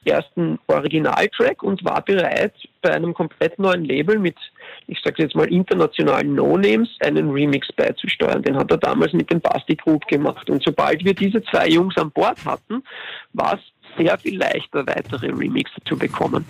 ersten 0.05 0.59
Originaltrack 0.67 1.63
und 1.63 1.83
war 1.83 2.01
bereit, 2.01 2.53
bei 2.81 2.93
einem 2.93 3.13
komplett 3.13 3.57
neuen 3.59 3.85
Label 3.85 4.19
mit, 4.19 4.35
ich 4.87 4.99
sage 5.03 5.23
jetzt 5.23 5.35
mal, 5.35 5.51
internationalen 5.51 6.35
No-Names 6.35 6.89
einen 7.01 7.31
Remix 7.31 7.71
beizusteuern. 7.73 8.43
Den 8.43 8.57
hat 8.57 8.71
er 8.71 8.77
damals 8.77 9.13
mit 9.13 9.29
dem 9.31 9.41
Basti 9.41 9.75
Group 9.75 10.05
gemacht. 10.07 10.49
Und 10.49 10.63
sobald 10.63 11.03
wir 11.03 11.13
diese 11.13 11.43
zwei 11.43 11.67
Jungs 11.67 11.97
an 11.97 12.11
Bord 12.11 12.43
hatten, 12.45 12.83
war 13.33 13.55
es 13.55 13.97
sehr 13.97 14.17
viel 14.17 14.37
leichter, 14.37 14.85
weitere 14.85 15.27
Remixer 15.27 15.81
zu 15.85 15.97
bekommen. 15.97 16.45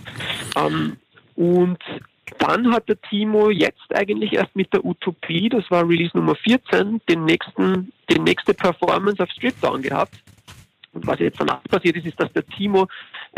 Ähm, 0.57 0.97
und 1.35 1.79
dann 2.39 2.73
hat 2.73 2.89
der 2.89 2.99
Timo 3.01 3.49
jetzt 3.49 3.93
eigentlich 3.93 4.33
erst 4.33 4.55
mit 4.55 4.73
der 4.73 4.83
Utopie, 4.83 5.49
das 5.49 5.69
war 5.69 5.87
Release 5.87 6.17
Nummer 6.17 6.35
14, 6.35 7.01
den 7.07 7.25
nächsten, 7.25 7.91
die 8.09 8.19
nächste 8.19 8.53
Performance 8.53 9.21
auf 9.21 9.29
Strip 9.29 9.59
Down 9.61 9.81
gehabt. 9.81 10.15
Und 10.95 11.05
was 11.05 11.19
jetzt 11.19 11.39
danach 11.39 11.61
passiert 11.65 11.97
ist, 11.97 12.07
ist, 12.07 12.19
dass 12.19 12.31
der 12.31 12.45
Timo 12.47 12.87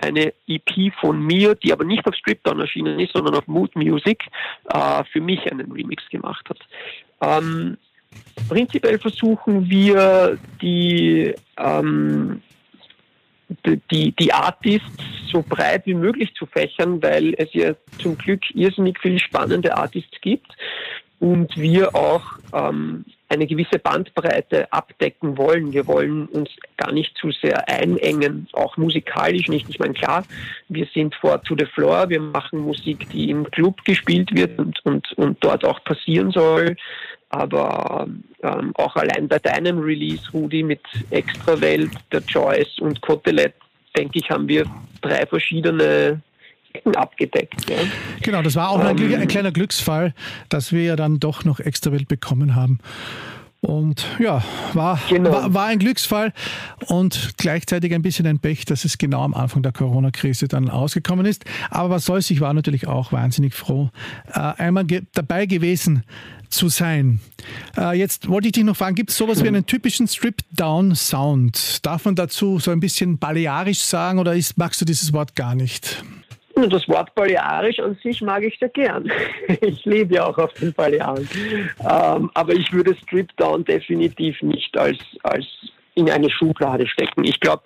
eine 0.02 0.32
EP 0.48 0.94
von 1.02 1.20
mir, 1.20 1.56
die 1.56 1.74
aber 1.74 1.84
nicht 1.84 2.06
auf 2.06 2.14
Stripdown 2.16 2.62
erschienen 2.62 3.00
ist, 3.00 3.14
sondern 3.14 3.36
auf 3.36 3.48
Mood 3.48 3.76
Music, 3.76 4.24
äh, 4.70 5.04
für 5.12 5.20
mich 5.20 5.52
einen 5.52 5.72
Remix 5.72 6.08
gemacht 6.10 6.48
hat. 6.50 6.60
Ähm, 7.22 7.78
prinzipiell 8.48 9.00
versuchen 9.00 9.68
wir 9.70 10.38
die, 10.62 11.34
ähm, 11.58 12.42
die, 13.66 14.12
die 14.12 14.34
Artists 14.34 15.04
so 15.32 15.44
breit 15.48 15.86
wie 15.86 15.96
möglich 15.96 16.34
zu 16.36 16.46
fächern, 16.46 17.02
weil 17.02 17.34
es 17.38 17.52
ja 17.54 17.74
zum 18.00 18.18
Glück 18.18 18.44
irrsinnig 18.54 19.00
viele 19.02 19.20
spannende 19.20 19.76
Artists 19.76 20.22
gibt 20.22 20.56
und 21.20 21.58
wir 21.58 21.96
auch 21.96 22.24
ähm, 22.54 23.04
eine 23.30 23.46
gewisse 23.46 23.80
Bandbreite 23.80 24.72
abdecken 24.72 25.38
wollen. 25.38 25.74
Wir 25.74 25.86
wollen 25.88 26.28
uns 26.28 26.50
gar 26.78 26.92
nicht 26.92 27.18
zu 27.18 27.32
sehr 27.32 27.68
einengen, 27.68 28.48
auch 28.54 28.78
musikalisch 28.78 29.48
nicht. 29.48 29.70
Ich 29.70 29.80
meine, 29.80 29.94
klar, 29.94 30.24
wir 30.70 30.88
sind 30.94 31.14
vor 31.16 31.42
to 31.44 31.56
the 31.58 31.66
floor, 31.66 32.10
wir 32.10 32.22
machen 32.22 32.60
Musik, 32.60 33.10
die 33.10 33.30
im 33.30 33.50
Club 33.52 33.84
gespielt 33.84 34.34
wird 34.34 34.58
und, 34.58 34.86
und, 34.86 35.12
und 35.14 35.38
dort 35.44 35.66
auch 35.66 35.84
passieren 35.84 36.32
soll. 36.32 36.76
Aber 37.30 38.08
ähm, 38.42 38.72
auch 38.76 38.96
allein 38.96 39.28
bei 39.28 39.40
deinem 39.40 39.80
Release, 39.80 40.32
Rudi, 40.32 40.64
mit 40.64 40.82
Extrawelt, 41.10 41.92
der 42.12 42.26
Choice 42.26 42.80
und 42.80 43.02
Kotelett, 43.02 43.54
denke 43.98 44.20
ich, 44.20 44.30
haben 44.30 44.48
wir 44.48 44.64
drei 45.02 45.26
verschiedene 45.26 46.22
Ecken 46.78 46.96
abgedeckt. 46.96 47.70
Ja. 47.70 47.78
Genau, 48.22 48.42
das 48.42 48.56
war 48.56 48.70
auch 48.70 48.80
ein, 48.80 48.98
ähm, 48.98 49.22
ein, 49.22 49.28
kleiner 49.28 49.52
Glücksfall, 49.52 50.14
dass 50.50 50.72
wir 50.72 50.84
ja 50.84 50.96
dann 50.96 51.20
doch 51.20 51.44
noch 51.44 51.60
extra 51.60 51.92
Welt 51.92 52.08
bekommen 52.08 52.56
haben. 52.56 52.80
Und 53.60 54.06
ja, 54.20 54.44
war, 54.74 55.00
genau. 55.10 55.32
war, 55.32 55.54
war, 55.54 55.66
ein 55.66 55.80
Glücksfall 55.80 56.32
und 56.86 57.34
gleichzeitig 57.38 57.94
ein 57.94 58.04
bisschen 58.04 58.28
ein 58.28 58.38
Pech, 58.38 58.66
dass 58.66 58.86
es 58.86 59.00
genau 59.00 59.24
am 59.24 59.34
Anfang 59.34 59.64
der 59.64 59.72
Corona-Krise 59.72 60.48
dann 60.48 60.70
ausgekommen 60.70 61.26
ist. 61.26 61.44
Aber 61.72 61.90
was 61.90 62.06
soll's, 62.06 62.30
ich 62.30 62.40
war 62.40 62.54
natürlich 62.54 62.88
auch 62.88 63.12
wahnsinnig 63.12 63.56
froh, 63.56 63.90
äh, 64.32 64.40
einmal 64.40 64.86
ge 64.86 65.02
dabei 65.14 65.48
gewesen 65.48 66.04
zu 66.50 66.70
sein. 66.70 67.20
Äh, 67.76 67.98
jetzt 67.98 68.30
wollte 68.30 68.48
ich 68.48 68.54
dich 68.54 68.64
noch 68.64 68.78
fragen, 68.78 68.96
gibt 68.96 69.10
es 69.10 69.18
sowas 69.18 69.44
wie 69.44 69.48
einen 69.48 69.66
typischen 69.66 70.08
Strip-Down-Sound? 70.08 71.86
Darf 71.86 72.06
man 72.06 72.16
dazu 72.16 72.60
so 72.60 72.72
ein 72.72 72.80
bisschen 72.80 73.18
balearisch 73.18 73.80
sagen 73.80 74.20
oder 74.20 74.36
ist, 74.36 74.58
magst 74.58 74.80
du 74.82 74.86
dieses 74.86 75.14
Wort 75.14 75.36
gar 75.36 75.56
nicht? 75.56 76.04
Das 76.66 76.88
Wort 76.90 77.14
Balearisch 77.14 77.80
an 77.80 77.96
sich 78.02 78.22
mag 78.22 78.44
ich 78.44 78.58
sehr 78.58 78.70
gern. 78.70 79.12
Ich 79.62 79.86
lebe 79.86 80.16
ja 80.16 80.26
auch 80.26 80.38
auf 80.38 80.54
den 80.54 80.74
Balearen. 80.74 81.28
Ähm, 81.80 82.32
aber 82.34 82.54
ich 82.54 82.72
würde 82.74 82.96
Strip 82.96 83.36
Down 83.38 83.64
definitiv 83.64 84.42
nicht 84.42 84.78
als, 84.78 84.98
als 85.24 85.46
in 85.96 86.10
eine 86.10 86.30
Schublade 86.30 86.88
stecken. 86.88 87.24
Ich 87.24 87.40
glaube, 87.40 87.64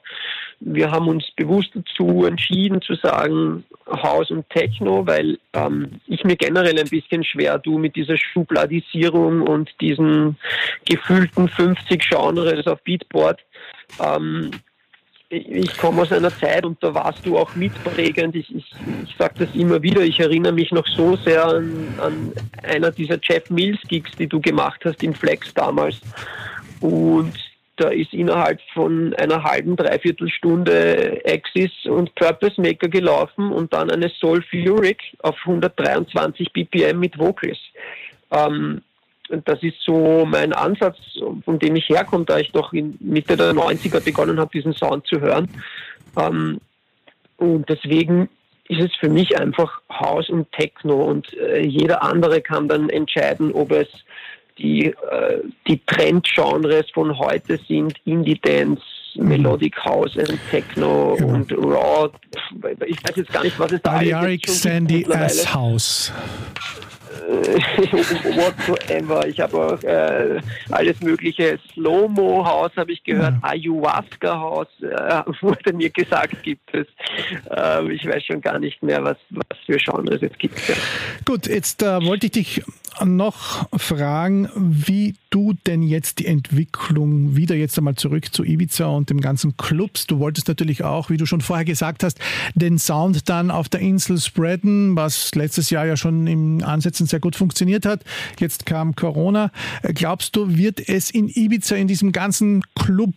wir 0.60 0.92
haben 0.92 1.08
uns 1.08 1.26
bewusst 1.36 1.72
dazu 1.74 2.26
entschieden 2.26 2.82
zu 2.82 2.96
sagen 2.96 3.64
Haus 3.88 4.30
und 4.30 4.50
Techno, 4.50 5.06
weil 5.06 5.40
ähm, 5.54 6.00
ich 6.08 6.24
mir 6.24 6.36
generell 6.36 6.78
ein 6.80 6.90
bisschen 6.90 7.24
schwer 7.24 7.62
tue 7.62 7.80
mit 7.80 7.96
dieser 7.96 8.18
Schubladisierung 8.18 9.42
und 9.42 9.70
diesen 9.82 10.38
gefühlten 10.86 11.50
50 11.50 12.10
Genres 12.10 12.68
auf 12.68 12.82
Beatboard. 12.84 13.40
Ähm, 14.00 14.52
ich 15.32 15.78
komme 15.78 16.02
aus 16.02 16.12
einer 16.12 16.36
Zeit 16.38 16.66
und 16.66 16.84
da 16.84 16.94
warst 16.94 17.26
du 17.26 17.38
auch 17.38 17.56
mitprägend. 17.56 18.36
Ich, 18.36 18.54
ich, 18.54 18.66
ich 19.06 19.16
sage 19.18 19.46
das 19.46 19.56
immer 19.56 19.82
wieder, 19.82 20.02
ich 20.02 20.20
erinnere 20.20 20.52
mich 20.52 20.72
noch 20.72 20.86
so 20.88 21.16
sehr 21.16 21.46
an, 21.46 21.88
an 22.00 22.34
einer 22.64 22.92
dieser 22.92 23.18
Jeff 23.22 23.50
Mills 23.50 23.80
Gigs, 23.88 24.12
die 24.18 24.28
du 24.28 24.42
gemacht 24.42 24.82
hast 24.84 25.02
in 25.02 25.14
Flex 25.14 25.54
damals. 25.54 26.02
Und 26.82 27.34
da 27.78 27.90
ist 27.90 28.14
innerhalb 28.14 28.60
von 28.74 29.14
einer 29.16 29.44
halben, 29.44 29.78
dreiviertel 29.78 30.30
Stunde 30.30 31.22
Axis 31.26 31.72
und 31.86 32.14
Purpose 32.16 32.60
Maker 32.60 32.90
gelaufen 32.90 33.52
und 33.52 33.74
dann 33.74 33.90
eine 33.90 34.10
Soul 34.10 34.44
Furyk 34.44 35.02
auf 35.24 35.38
123 35.46 36.52
BPM 36.52 37.00
mit 37.00 37.18
Vocals. 37.18 37.58
Ähm, 38.32 38.82
das 39.46 39.62
ist 39.64 39.82
so 39.82 40.26
mein 40.26 40.54
Ansatz, 40.54 40.98
von 41.46 41.60
dem 41.60 41.76
ich 41.76 41.90
herkomme, 41.90 42.26
da 42.26 42.38
ich 42.38 42.52
doch 42.52 42.74
in 42.74 42.98
Mitte 43.00 43.38
der 43.38 43.54
90er 43.54 44.04
begonnen 44.04 44.40
habe, 44.40 44.52
diesen 44.54 44.74
Sound 44.74 45.06
zu 45.08 45.20
hören. 45.20 45.50
Ähm, 46.18 46.60
und 47.38 47.68
deswegen 47.70 48.30
ist 48.68 48.82
es 48.82 48.96
für 49.00 49.10
mich 49.10 49.38
einfach 49.40 49.82
House 49.90 50.30
und 50.30 50.52
Techno 50.52 51.02
und 51.02 51.34
äh, 51.34 51.62
jeder 51.62 52.04
andere 52.04 52.42
kann 52.42 52.68
dann 52.68 52.90
entscheiden, 52.90 53.52
ob 53.52 53.72
es 53.72 53.88
die, 54.58 54.88
äh, 54.88 55.40
die 55.68 55.80
Trendgenres 55.86 56.90
von 56.94 57.18
heute 57.18 57.58
sind, 57.68 57.96
Indie 58.06 58.40
Dance. 58.40 58.82
Melodic 59.16 59.78
House 59.84 60.16
und 60.16 60.40
Techno 60.50 61.16
genau. 61.18 61.34
und 61.34 61.52
Raw. 61.52 62.10
Ich 62.86 63.04
weiß 63.04 63.16
jetzt 63.16 63.34
gar 63.34 63.44
nicht, 63.44 63.60
was 63.60 63.72
es 63.72 63.82
da 63.82 63.94
Balearic 63.94 64.48
Sandy 64.48 65.04
S 65.04 65.54
House. 65.54 66.12
whatsoever. 67.22 69.28
Ich 69.28 69.40
habe 69.40 69.58
auch 69.58 69.84
äh, 69.84 70.40
alles 70.70 71.00
mögliche 71.02 71.60
Slow-Mo-Haus, 71.74 72.72
habe 72.76 72.92
ich 72.92 73.04
gehört, 73.04 73.36
ja. 73.42 73.50
Ayahuasca-Haus, 73.50 74.68
äh, 74.82 75.24
wurde 75.42 75.74
mir 75.74 75.90
gesagt, 75.90 76.44
gibt 76.44 76.74
es. 76.74 76.88
Äh, 77.50 77.92
ich 77.92 78.06
weiß 78.06 78.26
schon 78.26 78.42
gar 78.42 78.60
nicht 78.60 78.82
mehr, 78.84 79.04
was, 79.04 79.18
was 79.30 79.58
für 79.66 79.78
Genres 79.78 80.22
es 80.22 80.38
gibt. 80.38 80.68
Ja. 80.68 80.76
Gut, 81.26 81.48
jetzt 81.48 81.82
äh, 81.84 82.04
wollte 82.04 82.28
ich 82.28 82.32
dich 82.32 82.64
noch 83.04 83.68
fragen, 83.78 84.50
wie 84.56 85.16
du 85.30 85.54
denn 85.66 85.82
jetzt 85.82 86.20
die 86.20 86.26
Entwicklung 86.26 87.36
wieder 87.36 87.56
jetzt 87.56 87.78
einmal 87.78 87.96
zurück 87.96 88.34
zu 88.34 88.44
Ibiza 88.44 88.86
und 88.88 89.10
dem 89.10 89.22
ganzen 89.22 89.58
Clubs. 89.58 90.08
Du 90.08 90.20
wolltest 90.20 90.48
natürlich 90.48 90.84
auch, 90.84 91.10
wie 91.10 91.18
du 91.18 91.26
schon 91.26 91.42
vorher 91.42 91.66
gesagt 91.66 92.04
hast, 92.04 92.20
den 92.54 92.78
Sound 92.78 93.30
dann 93.30 93.50
auf 93.52 93.70
der 93.70 93.80
Insel 93.80 94.20
spreaden, 94.20 94.96
was 94.96 95.34
letztes 95.36 95.70
Jahr 95.70 95.86
ja 95.86 95.98
schon 95.98 96.28
im 96.28 96.64
Ansätzen 96.64 97.08
sehr 97.08 97.20
gut 97.20 97.36
funktioniert 97.36 97.86
hat. 97.86 98.04
Jetzt 98.40 98.66
kam 98.66 98.96
Corona. 98.96 99.52
Glaubst 99.84 100.36
du, 100.36 100.58
wird 100.58 100.88
es 100.88 101.10
in 101.10 101.30
Ibiza 101.30 101.76
in 101.76 101.88
diesem 101.88 102.12
ganzen 102.12 102.64
Club 102.76 103.14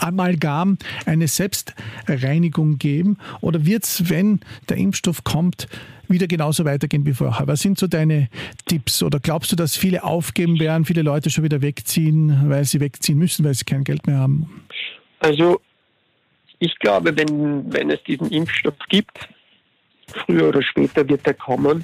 Amalgam 0.00 0.78
eine 1.06 1.28
Selbstreinigung 1.28 2.78
geben? 2.78 3.18
Oder 3.40 3.64
wird 3.64 3.84
es, 3.84 4.10
wenn 4.10 4.40
der 4.68 4.76
Impfstoff 4.76 5.24
kommt, 5.24 5.68
wieder 6.10 6.26
genauso 6.26 6.64
weitergehen 6.64 7.06
wie 7.06 7.14
vorher? 7.14 7.46
Was 7.46 7.60
sind 7.60 7.78
so 7.78 7.86
deine 7.86 8.28
Tipps? 8.66 9.02
Oder 9.02 9.20
glaubst 9.20 9.52
du, 9.52 9.56
dass 9.56 9.76
viele 9.76 10.04
aufgeben 10.04 10.58
werden, 10.58 10.84
viele 10.84 11.02
Leute 11.02 11.30
schon 11.30 11.44
wieder 11.44 11.62
wegziehen, 11.62 12.48
weil 12.48 12.64
sie 12.64 12.80
wegziehen 12.80 13.18
müssen, 13.18 13.44
weil 13.44 13.54
sie 13.54 13.64
kein 13.64 13.84
Geld 13.84 14.06
mehr 14.06 14.18
haben? 14.18 14.64
Also 15.20 15.60
ich 16.58 16.78
glaube, 16.78 17.16
wenn, 17.16 17.72
wenn 17.72 17.90
es 17.90 18.02
diesen 18.04 18.30
Impfstoff 18.30 18.74
gibt, 18.88 19.28
früher 20.08 20.48
oder 20.48 20.62
später 20.62 21.08
wird 21.08 21.26
er 21.26 21.34
kommen, 21.34 21.82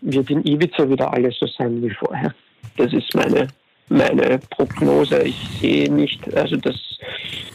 wird 0.00 0.30
in 0.30 0.44
Ibiza 0.44 0.88
wieder 0.88 1.12
alles 1.12 1.38
so 1.38 1.46
sein 1.46 1.82
wie 1.82 1.90
vorher. 1.90 2.34
Das 2.76 2.92
ist 2.92 3.14
meine, 3.14 3.48
meine 3.88 4.38
Prognose. 4.50 5.22
Ich 5.22 5.36
sehe 5.60 5.92
nicht, 5.92 6.34
also 6.34 6.56
dass 6.56 6.76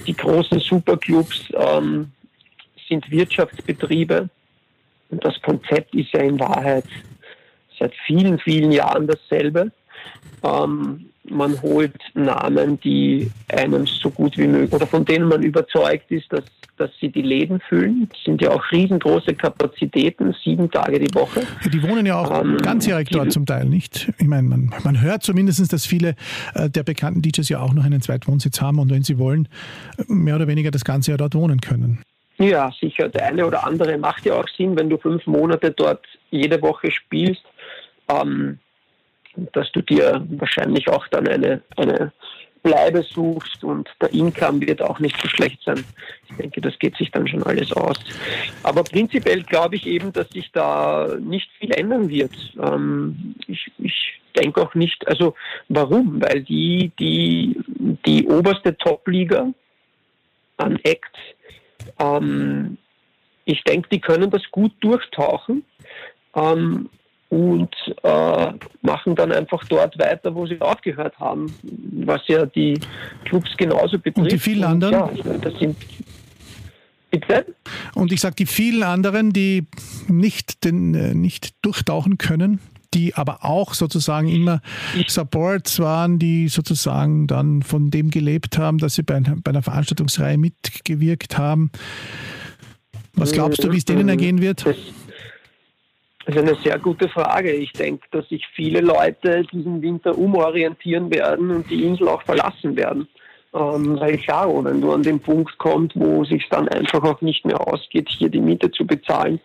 die 0.06 0.16
großen 0.16 0.60
Superclubs 0.60 1.52
ähm, 1.58 2.12
sind 2.88 3.10
Wirtschaftsbetriebe, 3.10 4.30
und 5.10 5.24
das 5.24 5.42
Konzept 5.42 5.94
ist 5.96 6.12
ja 6.14 6.22
in 6.22 6.40
Wahrheit 6.40 6.86
seit 7.80 7.94
vielen, 8.06 8.40
vielen 8.40 8.72
Jahren 8.72 9.08
dasselbe. 9.08 9.72
Ähm, 10.44 11.06
man 11.30 11.60
holt 11.62 11.96
Namen, 12.14 12.80
die 12.82 13.32
einem 13.52 13.88
so 13.88 14.10
gut 14.10 14.38
wie 14.38 14.48
möglich 14.48 14.72
oder 14.74 14.86
von 14.86 15.06
denen 15.06 15.28
man 15.28 15.42
überzeugt 15.42 16.12
ist, 16.12 16.32
dass, 16.32 16.44
dass 16.78 16.92
sie 17.00 17.10
die 17.10 17.24
Läden 17.24 17.60
füllen. 17.68 18.08
Das 18.12 18.24
sind 18.24 18.42
ja 18.42 18.52
auch 18.52 18.64
riesengroße 18.72 19.34
Kapazitäten, 19.34 20.36
sieben 20.44 20.70
Tage 20.70 21.00
die 21.00 21.14
Woche. 21.16 21.42
Die 21.74 21.82
wohnen 21.82 22.06
ja 22.06 22.20
auch 22.20 22.42
ähm, 22.44 22.58
ganzjährig 22.58 23.10
dort 23.10 23.32
zum 23.32 23.46
Teil, 23.46 23.66
nicht? 23.66 24.12
Ich 24.20 24.28
meine, 24.28 24.48
man, 24.48 24.72
man 24.84 25.02
hört 25.02 25.24
zumindest, 25.24 25.74
dass 25.74 25.86
viele 25.86 26.16
äh, 26.54 26.70
der 26.70 26.84
bekannten 26.84 27.22
DJs 27.22 27.50
ja 27.50 27.60
auch 27.60 27.74
noch 27.74 27.84
einen 27.84 28.02
Zweitwohnsitz 28.02 28.62
haben 28.62 28.78
und 28.80 28.92
wenn 28.92 29.04
sie 29.04 29.18
wollen, 29.18 29.48
mehr 30.08 30.36
oder 30.36 30.48
weniger 30.48 30.70
das 30.70 30.84
ganze 30.86 31.12
Jahr 31.12 31.18
dort 31.18 31.34
wohnen 31.34 31.60
können. 31.60 32.02
Ja, 32.38 32.72
sicher. 32.80 33.10
Der 33.10 33.28
eine 33.28 33.46
oder 33.46 33.66
andere 33.66 33.98
macht 33.98 34.26
ja 34.26 34.34
auch 34.34 34.48
Sinn, 34.50 34.78
wenn 34.78 34.90
du 34.90 34.98
fünf 34.98 35.26
Monate 35.26 35.72
dort 35.72 36.06
jede 36.32 36.62
Woche 36.62 36.92
spielst, 36.92 37.44
ähm, 38.10 38.60
dass 39.54 39.72
du 39.72 39.82
dir 39.82 40.26
wahrscheinlich 40.30 40.90
auch 40.90 41.08
dann 41.08 41.28
eine, 41.28 41.62
eine 41.78 42.12
Bleibe 42.66 43.04
suchst 43.04 43.64
und 43.64 43.88
der 44.02 44.12
Income 44.12 44.62
wird 44.62 44.82
auch 44.82 45.00
nicht 45.00 45.22
so 45.22 45.28
schlecht 45.28 45.62
sein. 45.64 45.86
Ich 46.28 46.36
denke, 46.36 46.62
das 46.62 46.78
geht 46.80 46.98
sich 46.98 47.12
dann 47.12 47.28
schon 47.28 47.44
alles 47.44 47.72
aus. 47.72 48.00
Aber 48.64 48.84
prinzipiell 48.84 49.44
glaube 49.44 49.76
ich 49.76 49.86
eben, 49.86 50.12
dass 50.12 50.28
sich 50.30 50.52
da 50.52 51.16
nicht 51.20 51.50
viel 51.60 51.72
ändern 51.72 52.10
wird. 52.10 52.34
Ähm, 52.60 53.36
ich, 53.48 53.72
ich 53.78 54.20
denke 54.36 54.62
auch 54.62 54.74
nicht, 54.74 55.08
also 55.08 55.36
warum? 55.70 56.22
Weil 56.22 56.42
die, 56.42 56.92
die, 57.00 57.56
die 58.06 58.26
oberste 58.28 58.76
Top-Liga 58.76 59.54
an 60.58 60.80
Acts 60.84 61.20
ähm, 62.00 62.78
ich 63.46 63.64
denke, 63.64 63.90
die 63.92 64.00
können 64.00 64.30
das 64.30 64.42
gut 64.52 64.74
durchtauchen 64.80 65.64
ähm, 66.36 66.90
und 67.30 67.76
äh, 68.04 68.52
machen 68.82 69.16
dann 69.16 69.32
einfach 69.32 69.64
dort 69.66 69.98
weiter, 70.00 70.34
wo 70.34 70.46
sie 70.48 70.60
aufgehört 70.62 71.20
haben, 71.20 71.54
was 72.06 72.22
ja 72.28 72.46
die 72.46 72.80
Clubs 73.26 73.56
genauso 73.58 73.98
betrifft. 73.98 74.18
Und 74.18 74.32
die 74.32 74.40
vielen 74.40 74.64
anderen? 74.64 74.94
Ja, 74.94 75.38
das 75.42 75.54
sind 75.60 75.76
Bitte? 77.12 77.56
Und 77.94 78.12
ich 78.12 78.20
sage, 78.20 78.36
die 78.36 78.46
vielen 78.46 78.84
anderen, 78.84 79.32
die 79.32 79.66
nicht, 80.08 80.66
den, 80.66 80.94
äh, 80.96 81.14
nicht 81.14 81.54
durchtauchen 81.62 82.18
können, 82.18 82.60
die 82.96 83.14
aber 83.14 83.40
auch 83.44 83.74
sozusagen 83.74 84.28
immer 84.28 84.62
Supports 85.08 85.80
waren, 85.80 86.18
die 86.18 86.48
sozusagen 86.48 87.28
dann 87.28 87.62
von 87.62 87.92
dem 87.92 88.10
gelebt 88.10 88.58
haben, 88.58 88.78
dass 88.78 88.96
sie 88.96 89.04
bei, 89.04 89.20
bei 89.20 89.52
einer 89.52 89.62
Veranstaltungsreihe 89.62 90.38
mitgewirkt 90.38 91.38
haben. 91.38 91.72
Was 93.14 93.32
glaubst 93.32 93.64
du, 93.64 93.72
wie 93.72 93.78
es 93.78 93.86
denen 93.86 94.10
ergehen 94.10 94.42
wird? 94.42 94.66
Das 94.66 96.36
ist 96.36 96.42
eine 96.42 96.56
sehr 96.64 96.80
gute 96.80 97.08
Frage. 97.08 97.52
Ich 97.52 97.72
denke, 97.74 98.06
dass 98.12 98.28
sich 98.30 98.44
viele 98.56 98.82
Leute 98.82 99.44
diesen 99.52 99.82
Winter 99.82 100.18
umorientieren 100.18 101.14
werden 101.14 101.52
und 101.52 101.70
die 101.70 101.84
Insel 101.84 102.08
auch 102.08 102.24
verlassen 102.24 102.76
werden. 102.76 103.08
Ähm, 103.54 104.00
weil 104.00 104.18
klar, 104.18 104.52
wenn 104.66 104.82
du 104.82 104.92
an 104.92 105.04
den 105.04 105.20
Punkt 105.20 105.58
kommst, 105.60 105.96
wo 105.96 106.24
es 106.24 106.30
sich 106.30 106.48
dann 106.50 106.68
einfach 106.68 107.04
auch 107.04 107.22
nicht 107.22 107.46
mehr 107.46 107.66
ausgeht, 107.68 108.10
hier 108.10 108.30
die 108.30 108.42
Miete 108.42 108.72
zu 108.72 108.86
bezahlen, 108.86 109.40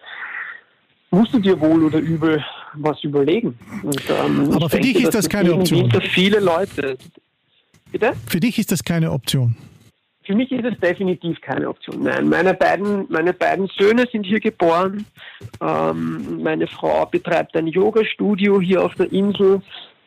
musst 1.10 1.34
du 1.34 1.38
dir 1.38 1.60
wohl 1.60 1.84
oder 1.84 1.98
übel 1.98 2.44
was 2.74 3.02
überlegen. 3.02 3.58
Und, 3.82 4.02
ähm, 4.08 4.52
Aber 4.52 4.68
für 4.68 4.80
denke, 4.80 4.98
dich 4.98 5.04
ist 5.04 5.14
das 5.14 5.28
keine 5.28 5.54
Option. 5.54 5.90
Viele 6.12 6.40
Leute. 6.40 6.96
Bitte? 7.90 8.12
Für 8.26 8.40
dich 8.40 8.58
ist 8.58 8.70
das 8.70 8.84
keine 8.84 9.10
Option. 9.10 9.56
Für 10.24 10.36
mich 10.36 10.52
ist 10.52 10.64
es 10.64 10.78
definitiv 10.78 11.40
keine 11.40 11.68
Option. 11.68 12.04
Nein, 12.04 12.28
meine 12.28 12.54
beiden, 12.54 13.06
meine 13.08 13.32
beiden 13.32 13.68
Söhne 13.76 14.06
sind 14.12 14.24
hier 14.24 14.38
geboren. 14.38 15.04
Ähm, 15.60 16.42
meine 16.42 16.68
Frau 16.68 17.04
betreibt 17.06 17.56
ein 17.56 17.66
Yoga-Studio 17.66 18.60
hier 18.60 18.84
auf 18.84 18.94
der 18.94 19.10
Insel. 19.12 19.60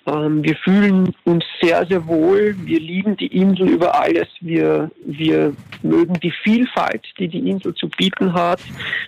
Ähm, 0.05 0.43
wir 0.43 0.55
fühlen 0.55 1.13
uns 1.23 1.45
sehr, 1.61 1.85
sehr 1.85 2.05
wohl. 2.05 2.55
Wir 2.65 2.79
lieben 2.79 3.15
die 3.15 3.27
Insel 3.27 3.69
über 3.69 3.99
alles. 3.99 4.27
Wir, 4.41 4.91
wir 5.05 5.53
mögen 5.81 6.19
die 6.21 6.31
Vielfalt, 6.43 7.05
die 7.17 7.27
die 7.27 7.49
Insel 7.49 7.73
zu 7.75 7.87
bieten 7.89 8.33
hat. 8.33 8.59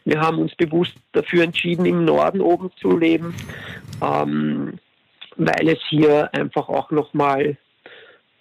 Wir 0.05 0.21
haben 0.21 0.39
uns 0.39 0.55
bewusst 0.55 0.95
dafür 1.11 1.43
entschieden, 1.43 1.85
im 1.85 2.05
Norden 2.05 2.39
oben 2.39 2.71
zu 2.79 2.97
leben, 2.97 3.33
ähm, 4.01 4.73
weil 5.35 5.69
es 5.69 5.79
hier 5.89 6.33
einfach 6.33 6.69
auch 6.69 6.91
nochmal 6.91 7.57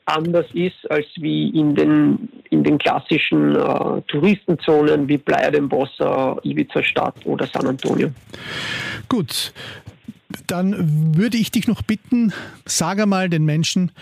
anders 0.07 0.47
ist 0.53 0.91
als 0.91 1.07
wie 1.17 1.49
in 1.49 1.75
den, 1.75 2.29
in 2.51 2.63
den 2.63 2.79
klassischen 2.79 3.57
äh, 3.57 4.03
Touristenzonen 4.09 5.09
wie 5.09 5.19
Playa 5.19 5.51
del 5.51 5.63
Bossa, 5.63 6.37
Ibiza 6.43 6.83
Stadt 6.83 7.17
oder 7.25 7.47
San 7.47 7.67
Antonio. 7.67 8.11
Gut, 9.09 9.53
dann 10.47 11.17
würde 11.17 11.37
ich 11.37 11.51
dich 11.51 11.69
noch 11.69 11.83
bitten, 11.83 12.33
sag 12.65 12.99
einmal 12.99 13.29
den 13.29 13.45
Menschen 13.45 13.93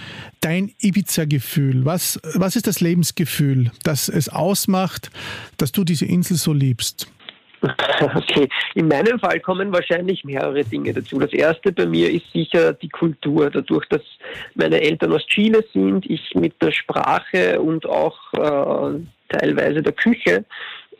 dein 0.40 0.72
Ibiza-Gefühl. 0.80 1.84
Was, 1.84 2.20
was 2.34 2.56
ist 2.56 2.66
das 2.66 2.80
Lebensgefühl, 2.80 3.70
das 3.84 4.08
es 4.08 4.28
ausmacht, 4.28 5.10
dass 5.58 5.72
du 5.72 5.84
diese 5.84 6.06
Insel 6.06 6.36
so 6.36 6.52
liebst? 6.52 7.10
Okay, 8.00 8.48
in 8.74 8.88
meinem 8.88 9.20
Fall 9.20 9.38
kommen 9.38 9.72
wahrscheinlich 9.72 10.24
mehrere 10.24 10.64
Dinge 10.64 10.92
dazu. 10.92 11.20
Das 11.20 11.32
erste 11.32 11.72
bei 11.72 11.86
mir 11.86 12.10
ist 12.10 12.30
sicher 12.32 12.72
die 12.72 12.88
Kultur. 12.88 13.50
Dadurch, 13.50 13.86
dass 13.88 14.02
meine 14.54 14.80
Eltern 14.80 15.12
aus 15.12 15.24
Chile 15.26 15.64
sind, 15.72 16.04
ich 16.10 16.34
mit 16.34 16.60
der 16.60 16.72
Sprache 16.72 17.60
und 17.60 17.86
auch 17.86 18.18
äh, 18.32 18.98
teilweise 19.28 19.82
der 19.82 19.92
Küche 19.92 20.44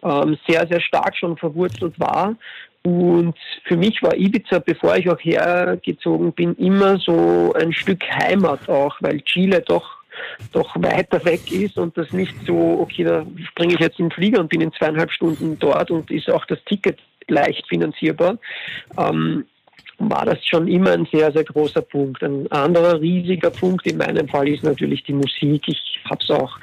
ähm, 0.03 0.39
sehr, 0.47 0.67
sehr 0.69 0.81
stark 0.81 1.17
schon 1.17 1.37
verwurzelt 1.37 1.99
war 1.99 2.37
und 2.83 3.35
für 3.65 3.77
mich 3.77 4.03
war 4.03 4.17
Ibiza, 4.17 4.59
bevor 4.59 4.97
ich 4.97 5.09
auch 5.09 5.21
hergezogen 5.21 6.33
bin, 6.33 6.55
immer 6.57 6.99
so 6.99 7.53
ein 7.55 7.73
Stück 7.73 8.03
Heimat 8.11 8.69
auch, 8.69 8.97
weil 9.01 9.21
Chile 9.21 9.63
doch 9.63 10.03
doch 10.53 10.75
weiter 10.77 11.25
weg 11.25 11.51
ist 11.51 11.79
und 11.79 11.97
das 11.97 12.13
nicht 12.13 12.35
so, 12.47 12.81
okay, 12.81 13.05
da 13.05 13.25
springe 13.49 13.75
ich 13.75 13.81
jetzt 13.81 13.99
in 13.99 14.07
den 14.07 14.13
Flieger 14.13 14.41
und 14.41 14.51
bin 14.51 14.61
in 14.61 14.73
zweieinhalb 14.73 15.11
Stunden 15.11 15.59
dort 15.59 15.91
und 15.91 16.11
ist 16.11 16.31
auch 16.31 16.45
das 16.47 16.63
Ticket 16.65 16.99
leicht 17.29 17.67
finanzierbar. 17.69 18.39
Ähm, 18.99 19.47
war 19.99 20.27
das 20.27 20.45
schon 20.47 20.69
immer 20.69 20.91
ein 20.91 21.07
sehr, 21.13 21.31
sehr 21.33 21.45
großer 21.45 21.83
Punkt. 21.83 22.23
Ein 22.23 22.51
anderer 22.51 23.01
riesiger 23.01 23.51
Punkt 23.51 23.87
in 23.87 23.99
meinem 23.99 24.29
Fall 24.29 24.49
ist 24.49 24.65
natürlich 24.65 25.05
die 25.05 25.13
Musik. 25.13 25.63
Ich 25.67 25.92
habe 26.05 26.23
es 26.23 26.31
auch 26.31 26.59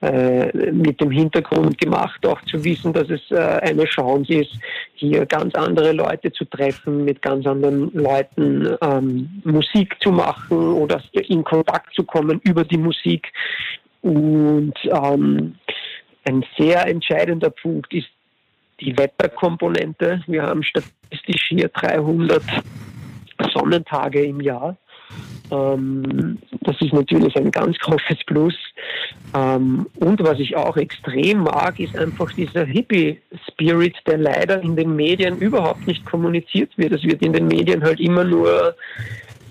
äh, 0.00 0.72
mit 0.72 1.00
dem 1.00 1.10
Hintergrund 1.10 1.78
gemacht, 1.78 2.24
auch 2.26 2.40
zu 2.42 2.62
wissen, 2.64 2.92
dass 2.92 3.08
es 3.08 3.30
äh, 3.30 3.36
eine 3.36 3.84
Chance 3.84 4.34
ist, 4.34 4.52
hier 4.94 5.26
ganz 5.26 5.54
andere 5.54 5.92
Leute 5.92 6.32
zu 6.32 6.44
treffen, 6.44 7.04
mit 7.04 7.22
ganz 7.22 7.46
anderen 7.46 7.92
Leuten 7.92 8.76
ähm, 8.82 9.42
Musik 9.44 9.96
zu 10.00 10.10
machen 10.10 10.58
oder 10.74 11.00
in 11.12 11.44
Kontakt 11.44 11.94
zu 11.94 12.04
kommen 12.04 12.40
über 12.44 12.64
die 12.64 12.78
Musik. 12.78 13.32
Und 14.02 14.74
ähm, 14.84 15.54
ein 16.24 16.44
sehr 16.58 16.86
entscheidender 16.86 17.50
Punkt 17.50 17.92
ist 17.92 18.08
die 18.80 18.96
Wetterkomponente. 18.96 20.22
Wir 20.26 20.42
haben 20.42 20.62
statistisch 20.62 21.48
hier 21.48 21.68
300 21.68 22.42
Sonnentage 23.52 24.24
im 24.24 24.40
Jahr. 24.40 24.76
Ähm, 25.52 26.38
das 26.62 26.80
ist 26.80 26.92
natürlich 26.92 27.36
ein 27.36 27.50
ganz 27.50 27.78
großes 27.78 28.24
Plus. 28.26 28.54
Ähm, 29.34 29.86
und 29.96 30.22
was 30.22 30.38
ich 30.38 30.56
auch 30.56 30.76
extrem 30.76 31.40
mag, 31.40 31.78
ist 31.78 31.96
einfach 31.96 32.32
dieser 32.32 32.64
Hippie-Spirit, 32.64 33.96
der 34.06 34.18
leider 34.18 34.62
in 34.62 34.76
den 34.76 34.96
Medien 34.96 35.38
überhaupt 35.38 35.86
nicht 35.86 36.04
kommuniziert 36.06 36.70
wird. 36.76 36.92
Es 36.92 37.02
wird 37.02 37.22
in 37.22 37.32
den 37.32 37.48
Medien 37.48 37.82
halt 37.82 38.00
immer 38.00 38.24
nur 38.24 38.74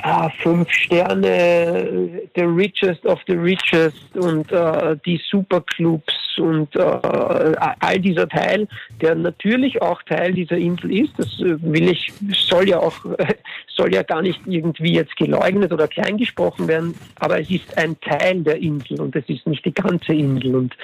ah, 0.04 0.30
fünf 0.42 0.72
Sterne, 0.72 2.22
the 2.36 2.44
richest 2.44 3.06
of 3.06 3.20
the 3.28 3.36
richest 3.36 4.16
und 4.16 4.52
äh, 4.52 4.98
die 5.06 5.22
Superclubs 5.30 6.38
und 6.38 6.76
äh, 6.76 6.82
all 6.82 8.00
dieser 8.00 8.28
Teil, 8.28 8.68
der 9.02 9.16
natürlich 9.16 9.82
auch 9.82 10.02
Teil 10.04 10.34
dieser 10.34 10.58
Insel 10.58 10.98
ist, 10.98 11.14
das 11.18 11.28
äh, 11.40 11.62
will 11.62 11.90
ich, 11.90 12.12
soll 12.32 12.70
ja 12.70 12.80
auch, 12.80 12.96
soll 13.76 13.94
ja 13.94 14.04
gar 14.04 14.22
nicht 14.22 14.40
irgendwie 14.46 14.94
jetzt 14.94 15.16
geleugnet 15.18 15.72
oder 15.72 15.88
kleingesprochen 15.88 16.68
werden, 16.68 16.96
aber 17.20 17.40
es 17.40 17.50
ist 17.50 17.78
ein 17.78 18.00
Teil 18.02 18.42
der 18.44 18.58
Insel 18.58 19.02
und 19.02 19.16
es 19.16 19.28
ist 19.28 19.48
nicht 19.48 19.66
die 19.66 19.74
ganze 19.74 20.14
Insel. 20.14 20.56
Und 20.56 20.76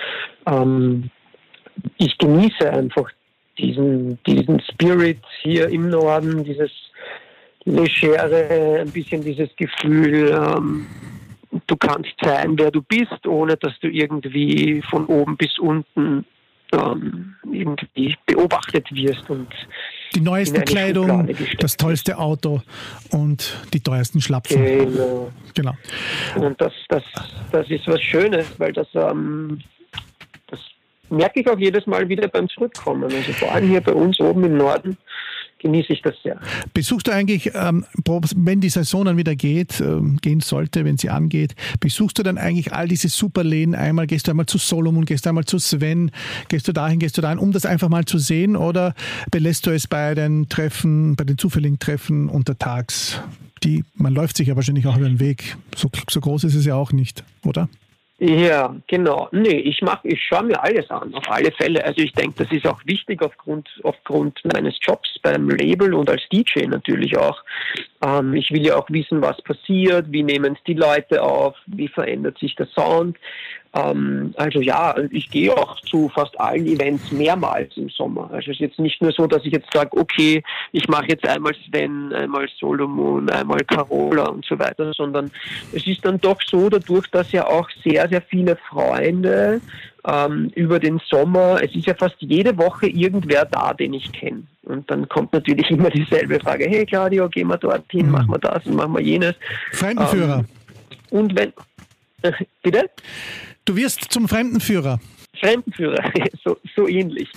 ähm, 0.46 1.10
ich 1.98 2.18
genieße 2.18 2.72
einfach 2.72 3.10
diesen, 3.58 4.22
diesen 4.26 4.62
Spirit 4.62 5.20
hier 5.42 5.70
im 5.70 5.90
Norden, 5.90 6.44
dieses 6.44 6.72
Legere, 7.68 8.80
ein 8.82 8.92
bisschen 8.92 9.22
dieses 9.22 9.50
Gefühl, 9.58 10.32
ähm, 10.32 10.88
du 11.68 11.76
kannst 11.76 12.14
sein, 12.22 12.58
wer 12.58 12.72
du 12.72 12.82
bist, 12.82 13.28
ohne 13.28 13.58
dass 13.58 13.78
du 13.82 13.90
irgendwie 13.90 14.82
von 14.90 15.06
oben 15.06 15.36
bis 15.36 15.60
unten 15.60 16.26
ähm, 16.72 17.36
irgendwie 17.52 18.16
beobachtet 18.26 18.88
wirst 18.92 19.30
und 19.30 19.48
die 20.16 20.22
neueste 20.22 20.62
Kleidung, 20.62 21.30
das 21.60 21.76
tollste 21.76 22.18
Auto 22.18 22.62
und 23.12 23.54
die 23.74 23.82
teuersten 23.82 24.22
Schlapfen. 24.22 24.64
Genau. 24.64 25.32
genau. 25.54 25.74
Und 26.36 26.60
das, 26.60 26.74
das, 26.90 27.04
das 27.52 27.70
ist 27.70 27.88
was 27.88 28.02
Schönes, 28.02 28.48
weil 28.58 28.72
das, 28.74 28.88
ähm, 28.94 29.62
das 30.48 30.60
merke 31.10 31.42
ich 31.42 31.50
auch 31.50 31.60
jedes 31.60 31.86
Mal 31.86 32.08
wieder 32.08 32.28
beim 32.30 32.48
Zurückkommen. 32.50 33.04
Also 33.04 33.34
vor 33.34 33.52
allem 33.52 33.70
hier 33.70 33.82
bei 33.82 33.94
uns 33.94 34.20
oben 34.20 34.46
im 34.46 34.58
Norden 34.58 34.98
genieße 35.60 35.94
ich 35.94 36.02
das 36.02 36.16
sehr. 36.24 36.40
Besuchst 36.74 37.08
du 37.08 37.12
eigentlich, 37.12 37.52
ähm, 37.54 37.86
wenn 38.36 38.62
die 38.62 38.70
Saison 38.70 39.06
dann 39.06 39.18
wieder 39.18 39.36
geht, 39.36 39.80
ähm, 39.82 40.18
gehen 40.18 40.40
sollte, 40.40 40.86
wenn 40.86 40.98
sie 40.98 41.10
angeht, 41.10 41.56
besuchst 41.80 42.20
du 42.20 42.24
dann 42.24 42.38
eigentlich 42.38 42.74
all 42.74 42.88
diese 42.88 43.10
Superläden 43.10 43.76
einmal? 43.76 44.08
Gehst 44.08 44.28
du 44.28 44.32
einmal 44.32 44.46
zu 44.46 44.58
Solomon, 44.58 45.06
gehst 45.06 45.26
du 45.26 45.30
einmal 45.30 45.46
zu 45.46 45.60
Sven, 45.60 46.12
gehst 46.50 46.68
du 46.68 46.74
dahin, 46.74 47.00
gehst 47.00 47.18
du 47.18 47.22
dahin, 47.22 47.40
um 47.40 47.52
das 47.52 47.66
einfach 47.66 47.90
mal 47.90 48.06
zu 48.06 48.18
sehen? 48.18 48.56
Oder 48.56 48.94
belässt 49.32 49.66
du 49.66 49.72
es 49.72 49.88
bei 49.88 50.16
den 50.16 50.50
Treffen, 50.50 51.16
bei 51.16 51.24
den 51.24 51.38
zufälligen 51.38 51.80
Treffen 51.80 52.30
untertags? 52.30 53.22
Die, 53.64 53.84
man 53.96 54.14
läuft 54.14 54.38
sich 54.38 54.48
ja 54.48 54.56
wahrscheinlich 54.56 54.86
auch 54.88 54.98
über 54.98 55.08
den 55.08 55.20
Weg. 55.20 55.58
So, 55.76 55.90
so 56.10 56.22
groß 56.22 56.44
ist 56.44 56.56
es 56.56 56.66
ja 56.66 56.76
auch 56.76 56.92
nicht, 56.92 57.24
oder? 57.44 57.70
Ja, 58.20 58.76
genau. 58.88 59.30
Nee, 59.32 59.60
ich 59.60 59.82
mach, 59.84 60.04
ich 60.04 60.20
schaue 60.24 60.46
mir 60.46 60.62
alles 60.62 60.90
an, 60.90 61.14
auf 61.14 61.30
alle 61.30 61.52
Fälle. 61.52 61.84
Also 61.86 62.02
ich 62.02 62.14
denke, 62.14 62.44
das 62.44 62.52
ist 62.52 62.66
auch 62.66 62.82
wichtig 62.86 63.22
aufgrund, 63.22 63.70
aufgrund 63.84 64.42
meines 64.44 64.76
Jobs 64.82 65.20
beim 65.22 65.48
Label 65.50 65.94
und 65.94 66.10
als 66.10 66.24
DJ 66.32 66.66
natürlich 66.66 67.16
auch. 67.16 67.44
Ähm, 68.02 68.34
ich 68.34 68.52
will 68.52 68.66
ja 68.66 68.76
auch 68.76 68.90
wissen, 68.90 69.22
was 69.22 69.42
passiert, 69.42 70.12
wie 70.12 70.24
nehmen 70.24 70.54
es 70.54 70.64
die 70.66 70.74
Leute 70.74 71.22
auf, 71.22 71.56
wie 71.66 71.88
verändert 71.88 72.38
sich 72.38 72.56
der 72.56 72.68
Sound. 72.68 73.18
Ähm, 73.74 74.34
also 74.38 74.62
ja, 74.62 74.96
ich 75.12 75.30
gehe 75.30 75.52
auch 75.52 75.80
zu 75.82 76.10
fast 76.10 76.40
allen 76.40 76.66
Events 76.68 77.12
mehrmals 77.12 77.76
im 77.76 77.90
Sommer. 77.90 78.30
Also 78.32 78.52
es 78.52 78.58
ist 78.58 78.60
jetzt 78.60 78.80
nicht 78.80 79.02
nur 79.02 79.12
so, 79.12 79.28
dass 79.28 79.46
ich 79.46 79.54
jetzt 79.54 79.74
sage, 79.74 79.98
okay, 79.98 80.44
ich 80.72 80.88
mache 80.88 81.08
jetzt 81.08 81.28
einmal 81.28 81.54
Sven, 81.68 82.14
einmal 82.14 82.48
Solomon, 82.60 83.30
einmal 83.30 83.60
Carola 83.66 84.28
und 84.30 84.46
so 84.46 84.58
weiter, 84.60 84.94
sondern 84.94 85.32
es 85.74 85.86
ist 85.88 86.06
dann 86.06 86.20
doch 86.20 86.42
so, 86.46 86.70
dadurch, 86.70 87.08
dass 87.08 87.32
ja 87.32 87.48
auch 87.48 87.70
sehr, 87.84 88.08
sehr 88.10 88.22
viele 88.22 88.56
Freunde 88.70 89.60
ähm, 90.08 90.50
über 90.56 90.80
den 90.80 91.00
Sommer, 91.10 91.62
es 91.62 91.76
ist 91.76 91.86
ja 91.86 91.94
fast 91.94 92.16
jede 92.20 92.58
Woche 92.58 92.88
irgendwer 92.88 93.46
da, 93.46 93.74
den 93.74 93.94
ich 93.94 94.12
kenne. 94.14 94.44
Und 94.64 94.90
dann 94.90 95.08
kommt 95.10 95.34
natürlich 95.34 95.70
immer 95.70 95.90
dieselbe 95.90 96.40
Frage, 96.40 96.66
hey 96.68 96.86
Claudio, 96.86 97.28
gehen 97.30 97.50
wir 97.50 97.58
dorthin, 97.58 98.08
mhm. 98.08 98.14
machen 98.14 98.30
wir 98.30 98.40
das 98.40 98.66
und 98.66 98.76
machen 98.76 98.94
wir 98.94 99.02
jenes. 99.02 99.36
Fremdenführer. 99.74 100.40
Ähm, 100.40 101.20
und 101.20 101.38
wenn, 101.38 101.54
äh, 102.22 102.32
bitte? 102.64 102.90
Du 103.66 103.76
wirst 103.76 104.12
zum 104.12 104.28
Fremdenführer. 104.28 105.00
Fremdenführer, 105.40 106.12
so, 106.44 106.58
so 106.76 106.88
ähnlich. 106.88 107.30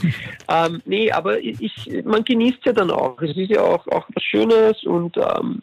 Ähm, 0.49 0.81
nee, 0.87 1.11
aber 1.11 1.39
ich, 1.41 1.91
man 2.05 2.25
genießt 2.25 2.65
ja 2.65 2.73
dann 2.73 2.91
auch. 2.91 3.21
Es 3.21 3.37
ist 3.37 3.51
ja 3.51 3.61
auch, 3.61 3.87
auch 3.89 4.09
was 4.15 4.23
Schönes 4.23 4.85
und 4.85 5.17
ähm, 5.17 5.61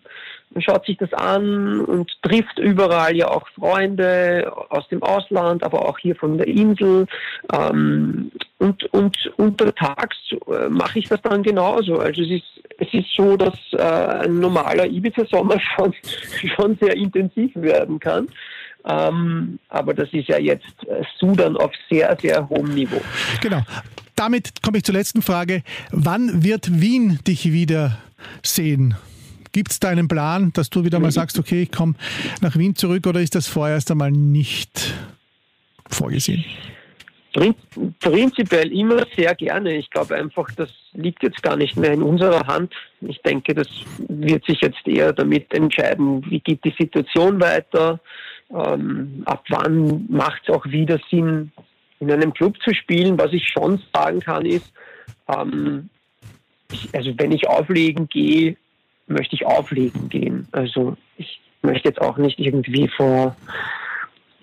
man 0.51 0.61
schaut 0.61 0.85
sich 0.85 0.97
das 0.97 1.13
an 1.13 1.81
und 1.81 2.11
trifft 2.21 2.57
überall 2.57 3.15
ja 3.15 3.27
auch 3.27 3.47
Freunde 3.49 4.51
aus 4.69 4.87
dem 4.89 5.03
Ausland, 5.03 5.63
aber 5.63 5.87
auch 5.87 5.99
hier 5.99 6.15
von 6.15 6.37
der 6.37 6.47
Insel. 6.47 7.05
Ähm, 7.53 8.31
und, 8.59 8.83
und 8.93 9.33
untertags 9.37 10.17
äh, 10.47 10.69
mache 10.69 10.99
ich 10.99 11.09
das 11.09 11.21
dann 11.21 11.43
genauso. 11.43 11.97
Also 11.99 12.21
es 12.21 12.29
ist, 12.29 12.63
es 12.79 12.93
ist 12.93 13.13
so, 13.15 13.37
dass 13.37 13.53
äh, 13.73 14.25
ein 14.25 14.39
normaler 14.39 14.85
Ibiza-Sommer 14.87 15.59
schon, 15.75 15.93
schon 16.55 16.77
sehr 16.81 16.95
intensiv 16.95 17.51
werden 17.55 17.99
kann. 17.99 18.27
Ähm, 18.85 19.59
aber 19.69 19.93
das 19.93 20.09
ist 20.13 20.29
ja 20.29 20.39
jetzt 20.39 20.65
äh, 20.87 21.03
Sudan 21.19 21.57
auf 21.57 21.71
sehr, 21.89 22.17
sehr 22.21 22.47
hohem 22.49 22.73
Niveau. 22.73 23.01
Genau. 23.41 23.61
Damit 24.15 24.63
komme 24.63 24.77
ich 24.77 24.83
zur 24.83 24.95
letzten 24.95 25.21
Frage. 25.21 25.61
Wann 25.91 26.43
wird 26.43 26.81
Wien 26.81 27.19
dich 27.27 27.51
wieder 27.51 27.99
sehen? 28.41 28.95
Gibt 29.57 29.71
es 29.71 29.79
da 29.79 29.89
einen 29.89 30.07
Plan, 30.07 30.53
dass 30.53 30.69
du 30.69 30.83
wieder 30.83 30.99
mal 30.99 31.09
sagst, 31.09 31.39
okay, 31.39 31.63
ich 31.63 31.71
komme 31.71 31.95
nach 32.41 32.55
Wien 32.57 32.75
zurück 32.75 33.07
oder 33.07 33.21
ist 33.21 33.33
das 33.33 33.47
vorerst 33.47 33.89
einmal 33.89 34.11
nicht 34.11 34.93
vorgesehen? 35.89 36.45
Prinzipiell 37.99 38.71
immer 38.71 39.03
sehr 39.15 39.33
gerne. 39.33 39.75
Ich 39.77 39.89
glaube 39.89 40.13
einfach, 40.13 40.51
das 40.51 40.69
liegt 40.93 41.23
jetzt 41.23 41.41
gar 41.41 41.55
nicht 41.55 41.75
mehr 41.75 41.91
in 41.91 42.03
unserer 42.03 42.45
Hand. 42.45 42.71
Ich 43.01 43.19
denke, 43.23 43.55
das 43.55 43.67
wird 44.07 44.45
sich 44.45 44.61
jetzt 44.61 44.87
eher 44.87 45.11
damit 45.11 45.51
entscheiden, 45.51 46.23
wie 46.29 46.39
geht 46.39 46.63
die 46.63 46.75
Situation 46.77 47.41
weiter, 47.41 47.99
ähm, 48.51 49.23
ab 49.25 49.43
wann 49.49 50.05
macht 50.07 50.43
es 50.43 50.53
auch 50.53 50.67
wieder 50.67 50.99
Sinn, 51.09 51.51
in 51.99 52.11
einem 52.11 52.31
Club 52.31 52.61
zu 52.63 52.75
spielen. 52.75 53.17
Was 53.17 53.33
ich 53.33 53.47
schon 53.47 53.81
sagen 53.91 54.19
kann, 54.19 54.45
ist, 54.45 54.71
ähm, 55.27 55.89
ich, 56.71 56.93
also 56.93 57.11
wenn 57.17 57.31
ich 57.31 57.47
auflegen 57.47 58.07
gehe, 58.07 58.55
möchte 59.07 59.35
ich 59.35 59.45
auflegen 59.45 60.09
gehen. 60.09 60.47
Also 60.51 60.95
ich 61.17 61.41
möchte 61.61 61.89
jetzt 61.89 62.01
auch 62.01 62.17
nicht 62.17 62.39
irgendwie 62.39 62.87
vor, 62.87 63.35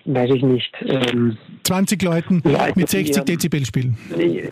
weiß 0.05 0.31
ich 0.31 0.43
nicht, 0.43 0.75
ähm, 0.85 1.37
20 1.63 2.01
Leuten 2.01 2.41
Leute, 2.43 2.73
mit 2.75 2.89
60 2.89 3.23
Dezibel 3.23 3.65
spielen. 3.65 3.97
Nee, 4.15 4.51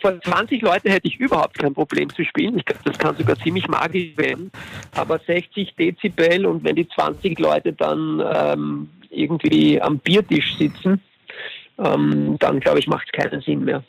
Von 0.00 0.20
20 0.22 0.62
Leuten 0.62 0.90
hätte 0.90 1.08
ich 1.08 1.18
überhaupt 1.18 1.58
kein 1.58 1.74
Problem 1.74 2.10
zu 2.10 2.24
spielen. 2.24 2.58
Ich 2.58 2.64
glaube, 2.64 2.82
das 2.84 2.98
kann 2.98 3.16
sogar 3.16 3.38
ziemlich 3.38 3.66
magisch 3.66 4.16
werden. 4.16 4.50
Aber 4.94 5.18
60 5.18 5.74
Dezibel 5.76 6.46
und 6.46 6.62
wenn 6.62 6.76
die 6.76 6.88
20 6.88 7.38
Leute 7.38 7.72
dann 7.72 8.22
ähm, 8.34 8.88
irgendwie 9.10 9.80
am 9.80 9.98
Biertisch 9.98 10.56
sitzen, 10.56 11.00
ähm, 11.78 12.36
dann 12.38 12.60
glaube 12.60 12.78
ich, 12.78 12.86
macht 12.86 13.06
es 13.06 13.12
keinen 13.12 13.40
Sinn 13.40 13.64
mehr. 13.64 13.82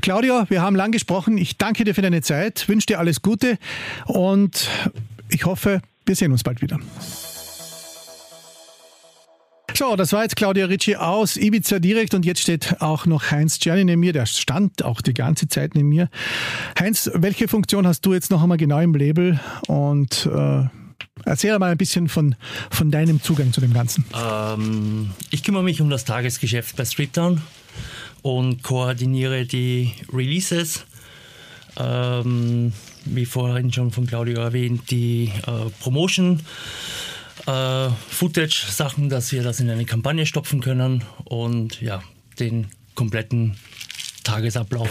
Claudio, 0.00 0.44
wir 0.48 0.62
haben 0.62 0.76
lang 0.76 0.92
gesprochen. 0.92 1.38
Ich 1.38 1.58
danke 1.58 1.84
dir 1.84 1.94
für 1.94 2.02
deine 2.02 2.22
Zeit, 2.22 2.68
wünsche 2.68 2.86
dir 2.86 2.98
alles 2.98 3.22
Gute 3.22 3.58
und 4.06 4.68
ich 5.28 5.44
hoffe, 5.44 5.80
wir 6.04 6.14
sehen 6.14 6.32
uns 6.32 6.42
bald 6.42 6.62
wieder. 6.62 6.78
So, 9.74 9.94
das 9.94 10.12
war 10.14 10.22
jetzt 10.22 10.36
Claudia 10.36 10.66
Ricci 10.66 10.96
aus 10.96 11.36
Ibiza 11.36 11.80
direkt 11.80 12.14
und 12.14 12.24
jetzt 12.24 12.40
steht 12.40 12.80
auch 12.80 13.04
noch 13.04 13.30
Heinz 13.30 13.58
Gianni 13.58 13.84
neben 13.84 14.00
mir. 14.00 14.14
Der 14.14 14.24
stand 14.24 14.82
auch 14.82 15.02
die 15.02 15.12
ganze 15.12 15.48
Zeit 15.48 15.74
neben 15.74 15.90
mir. 15.90 16.08
Heinz, 16.80 17.10
welche 17.12 17.46
Funktion 17.46 17.86
hast 17.86 18.00
du 18.06 18.14
jetzt 18.14 18.30
noch 18.30 18.42
einmal 18.42 18.56
genau 18.56 18.80
im 18.80 18.94
Label 18.94 19.38
und 19.66 20.26
äh, 20.32 20.64
Erzähl 21.24 21.58
mal 21.58 21.72
ein 21.72 21.78
bisschen 21.78 22.08
von, 22.08 22.36
von 22.70 22.90
deinem 22.90 23.22
Zugang 23.22 23.52
zu 23.52 23.60
dem 23.60 23.72
Ganzen. 23.72 24.04
Ähm, 24.14 25.10
ich 25.30 25.42
kümmere 25.42 25.62
mich 25.62 25.80
um 25.80 25.90
das 25.90 26.04
Tagesgeschäft 26.04 26.76
bei 26.76 26.84
Streetdown 26.84 27.40
und 28.22 28.62
koordiniere 28.62 29.46
die 29.46 29.92
Releases. 30.12 30.84
Ähm, 31.78 32.72
wie 33.04 33.26
vorhin 33.26 33.72
schon 33.72 33.92
von 33.92 34.06
Claudio 34.06 34.40
erwähnt, 34.40 34.90
die 34.90 35.30
äh, 35.46 35.70
Promotion 35.80 36.40
äh, 37.46 37.88
Footage-Sachen, 38.08 39.08
dass 39.08 39.32
wir 39.32 39.42
das 39.42 39.60
in 39.60 39.70
eine 39.70 39.84
Kampagne 39.84 40.26
stopfen 40.26 40.60
können 40.60 41.04
und 41.24 41.80
ja, 41.80 42.02
den 42.38 42.68
kompletten 42.94 43.56
Tagesablauf. 44.24 44.88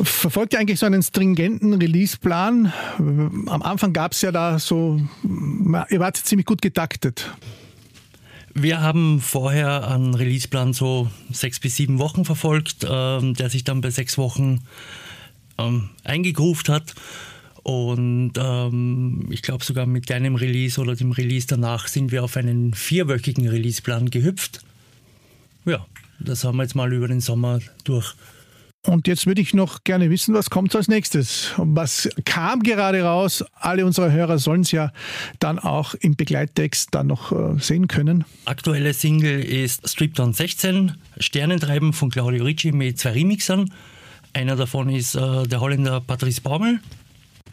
Verfolgt 0.00 0.52
ihr 0.52 0.60
eigentlich 0.60 0.78
so 0.78 0.86
einen 0.86 1.02
stringenten 1.02 1.74
Release-Plan? 1.74 2.72
Am 2.98 3.62
Anfang 3.62 3.92
gab 3.92 4.12
es 4.12 4.22
ja 4.22 4.30
da 4.30 4.60
so, 4.60 5.00
ihr 5.24 5.98
wart 5.98 6.16
ziemlich 6.16 6.46
gut 6.46 6.62
getaktet. 6.62 7.32
Wir 8.60 8.80
haben 8.80 9.20
vorher 9.20 9.86
einen 9.88 10.14
Releaseplan 10.14 10.72
so 10.72 11.08
sechs 11.30 11.60
bis 11.60 11.76
sieben 11.76 12.00
Wochen 12.00 12.24
verfolgt, 12.24 12.84
ähm, 12.88 13.34
der 13.34 13.50
sich 13.50 13.62
dann 13.62 13.80
bei 13.80 13.90
sechs 13.90 14.18
Wochen 14.18 14.64
ähm, 15.58 15.90
eingegruft 16.02 16.68
hat. 16.68 16.96
Und 17.62 18.32
ähm, 18.36 19.28
ich 19.30 19.42
glaube 19.42 19.64
sogar 19.64 19.86
mit 19.86 20.10
deinem 20.10 20.34
Release 20.34 20.80
oder 20.80 20.96
dem 20.96 21.12
Release 21.12 21.46
danach 21.46 21.86
sind 21.86 22.10
wir 22.10 22.24
auf 22.24 22.36
einen 22.36 22.74
vierwöchigen 22.74 23.46
Releaseplan 23.46 24.10
gehüpft. 24.10 24.60
Ja, 25.64 25.86
das 26.18 26.42
haben 26.42 26.56
wir 26.56 26.64
jetzt 26.64 26.74
mal 26.74 26.92
über 26.92 27.06
den 27.06 27.20
Sommer 27.20 27.60
durch. 27.84 28.14
Und 28.86 29.06
jetzt 29.08 29.26
würde 29.26 29.40
ich 29.40 29.54
noch 29.54 29.84
gerne 29.84 30.08
wissen, 30.08 30.34
was 30.34 30.50
kommt 30.50 30.74
als 30.74 30.88
nächstes? 30.88 31.52
Was 31.56 32.08
kam 32.24 32.62
gerade 32.62 33.02
raus? 33.02 33.44
Alle 33.54 33.84
unsere 33.84 34.12
Hörer 34.12 34.38
sollen 34.38 34.62
es 34.62 34.70
ja 34.70 34.92
dann 35.40 35.58
auch 35.58 35.94
im 35.94 36.14
Begleittext 36.16 36.88
dann 36.92 37.08
noch 37.08 37.32
äh, 37.32 37.58
sehen 37.58 37.88
können. 37.88 38.24
Aktuelle 38.44 38.94
Single 38.94 39.40
ist 39.40 39.88
Strip 39.88 40.14
Down 40.14 40.32
16, 40.32 40.92
Sternentreiben 41.18 41.92
von 41.92 42.10
Claudio 42.10 42.44
Ricci 42.44 42.72
mit 42.72 42.98
zwei 42.98 43.10
Remixern. 43.10 43.72
Einer 44.32 44.56
davon 44.56 44.90
ist 44.90 45.16
äh, 45.16 45.46
der 45.46 45.60
Holländer 45.60 46.00
Patrice 46.00 46.40
Baumel. 46.40 46.80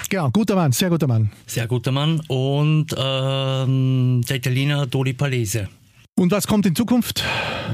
Genau, 0.10 0.30
guter 0.30 0.56
Mann, 0.56 0.72
sehr 0.72 0.90
guter 0.90 1.08
Mann. 1.08 1.32
Sehr 1.48 1.68
guter 1.68 1.92
Mann. 1.92 2.22
Und 2.28 2.94
ähm, 2.98 4.22
der 4.28 4.36
Italiener 4.38 4.86
Dodi 4.86 5.14
Palese. 5.14 5.70
Und 6.18 6.32
was 6.32 6.48
kommt 6.48 6.66
in 6.66 6.74
Zukunft? 6.76 7.26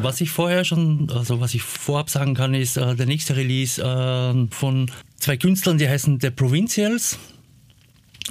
Was 0.01 0.19
ich 0.19 0.31
vorher 0.31 0.65
schon, 0.65 1.11
also 1.11 1.39
was 1.39 1.53
ich 1.53 1.61
vorab 1.61 2.09
sagen 2.09 2.33
kann, 2.33 2.55
ist 2.55 2.75
äh, 2.75 2.95
der 2.95 3.05
nächste 3.05 3.35
Release 3.35 3.79
äh, 3.79 4.47
von 4.51 4.89
zwei 5.17 5.37
Künstlern, 5.37 5.77
die 5.77 5.87
heißen 5.87 6.19
The 6.19 6.31
Provincials, 6.31 7.19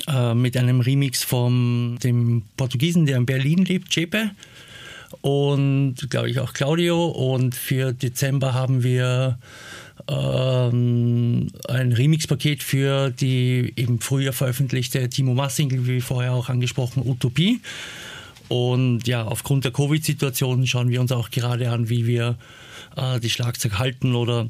äh, 0.08 0.34
mit 0.34 0.56
einem 0.56 0.80
Remix 0.80 1.22
von 1.22 1.96
dem 2.02 2.42
Portugiesen, 2.56 3.06
der 3.06 3.18
in 3.18 3.26
Berlin 3.26 3.64
lebt, 3.64 3.90
Chepe. 3.90 4.32
Und 5.20 5.94
glaube 6.10 6.28
ich 6.28 6.40
auch 6.40 6.54
Claudio. 6.54 7.06
Und 7.06 7.54
für 7.54 7.92
Dezember 7.92 8.52
haben 8.52 8.82
wir 8.82 9.38
ähm, 10.08 11.52
ein 11.68 11.92
Remix-Paket 11.92 12.64
für 12.64 13.10
die 13.10 13.72
im 13.76 14.00
Frühjahr 14.00 14.32
veröffentlichte 14.32 15.08
Timo 15.08 15.34
Mass-Single, 15.34 15.86
wie 15.86 16.00
vorher 16.00 16.32
auch 16.32 16.48
angesprochen, 16.48 17.04
Utopie. 17.06 17.60
Und 18.50 19.06
ja, 19.06 19.24
aufgrund 19.24 19.64
der 19.64 19.70
Covid-Situation 19.70 20.66
schauen 20.66 20.90
wir 20.90 21.00
uns 21.00 21.12
auch 21.12 21.30
gerade 21.30 21.70
an, 21.70 21.88
wie 21.88 22.08
wir 22.08 22.36
äh, 22.96 23.20
die 23.20 23.30
Schlagzeug 23.30 23.78
halten 23.78 24.16
oder 24.16 24.48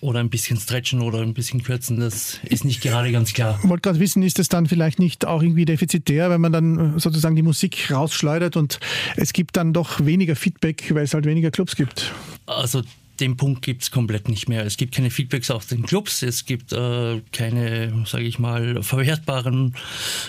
oder 0.00 0.20
ein 0.20 0.30
bisschen 0.30 0.58
stretchen 0.58 1.00
oder 1.00 1.20
ein 1.20 1.34
bisschen 1.34 1.62
kürzen, 1.62 2.00
das 2.00 2.40
ist 2.44 2.64
nicht 2.64 2.80
gerade 2.80 3.10
ganz 3.10 3.32
klar. 3.32 3.58
Ich 3.62 3.68
wollte 3.68 3.82
gerade 3.82 4.00
wissen, 4.00 4.22
ist 4.22 4.38
das 4.38 4.48
dann 4.48 4.66
vielleicht 4.66 4.98
nicht 4.98 5.24
auch 5.24 5.42
irgendwie 5.42 5.64
defizitär, 5.64 6.30
wenn 6.30 6.40
man 6.40 6.52
dann 6.52 6.98
sozusagen 6.98 7.36
die 7.36 7.42
Musik 7.42 7.90
rausschleudert 7.90 8.56
und 8.56 8.80
es 9.16 9.32
gibt 9.32 9.56
dann 9.56 9.72
doch 9.72 10.04
weniger 10.04 10.36
Feedback, 10.36 10.94
weil 10.94 11.04
es 11.04 11.14
halt 11.14 11.24
weniger 11.24 11.50
Clubs 11.50 11.76
gibt? 11.76 12.12
Also 12.46 12.82
den 13.20 13.36
Punkt 13.36 13.62
gibt 13.62 13.82
es 13.82 13.90
komplett 13.90 14.28
nicht 14.28 14.48
mehr. 14.48 14.64
Es 14.64 14.76
gibt 14.76 14.94
keine 14.94 15.10
Feedbacks 15.10 15.50
aus 15.50 15.66
den 15.66 15.82
Clubs, 15.82 16.22
es 16.22 16.44
gibt 16.44 16.72
äh, 16.72 17.20
keine, 17.32 18.04
sage 18.06 18.24
ich 18.24 18.38
mal, 18.38 18.82
verwertbaren 18.82 19.74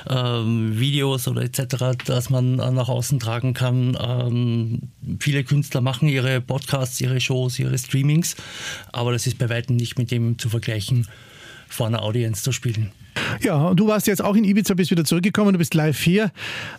ähm, 0.10 0.80
Videos 0.80 1.28
oder 1.28 1.42
etc., 1.44 1.98
dass 2.06 2.30
man 2.30 2.56
nach 2.56 2.90
außen 2.90 3.20
tragen 3.20 3.54
kann. 3.54 3.98
Ähm, 4.00 4.82
viele 5.20 5.44
Künstler 5.44 5.82
machen 5.82 6.10
ihre 6.10 6.42
Podcasts, 6.42 7.00
ihre 7.02 7.22
Shows, 7.22 7.60
ihre 7.60 7.78
Streamings, 7.78 8.36
aber 8.92 9.12
das 9.12 9.28
ist 9.28 9.38
bei 9.38 9.50
weitem 9.50 9.76
nicht 9.76 9.98
mit 9.98 10.12
dem 10.12 10.38
zu 10.38 10.50
vergleichen, 10.50 11.08
vor 11.68 11.88
einer 11.88 12.02
Audience 12.02 12.44
zu 12.44 12.52
spielen. 12.52 12.92
Ja, 13.42 13.74
du 13.74 13.88
warst 13.88 14.08
jetzt 14.08 14.24
auch 14.24 14.36
in 14.36 14.44
Ibiza, 14.44 14.74
bist 14.74 14.92
wieder 14.92 15.06
zurückgekommen, 15.06 15.54
du 15.54 15.60
bist 15.60 15.74
live 15.74 16.00
hier. 16.00 16.32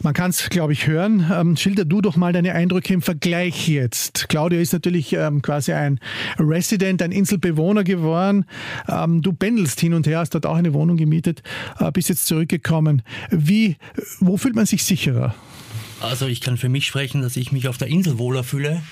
Man 0.02 0.14
kann 0.14 0.30
es, 0.30 0.48
glaube 0.50 0.72
ich, 0.72 0.86
hören. 0.86 1.30
Ähm, 1.32 1.56
schilder 1.56 1.84
du 1.84 2.00
doch 2.00 2.16
mal 2.16 2.32
deine 2.32 2.54
Eindrücke 2.54 2.92
im 2.92 3.02
Vergleich 3.02 3.68
jetzt. 3.68 4.28
Claudio 4.28 4.60
ist 4.60 4.72
natürlich 4.72 5.12
ähm, 5.12 5.42
quasi 5.42 5.72
ein 5.72 6.00
Resident, 6.38 7.02
ein 7.02 7.12
Inselbewohner 7.12 7.84
geworden. 7.84 8.44
Ähm, 8.88 9.22
du 9.22 9.32
pendelst 9.32 9.80
hin 9.80 9.94
und 9.94 10.06
her, 10.06 10.18
hast 10.18 10.34
dort 10.34 10.46
auch 10.46 10.56
eine 10.56 10.74
Wohnung 10.74 10.96
gemietet, 10.96 11.42
äh, 11.78 11.90
bist 11.92 12.08
jetzt 12.08 12.26
zurückgekommen. 12.26 13.02
Wie, 13.30 13.76
wo 14.20 14.36
fühlt 14.36 14.54
man 14.54 14.66
sich 14.66 14.84
sicherer? 14.84 15.34
Also 16.00 16.26
ich 16.26 16.40
kann 16.40 16.56
für 16.56 16.68
mich 16.68 16.86
sprechen, 16.86 17.22
dass 17.22 17.36
ich 17.36 17.52
mich 17.52 17.68
auf 17.68 17.78
der 17.78 17.88
Insel 17.88 18.18
wohler 18.18 18.44
fühle 18.44 18.82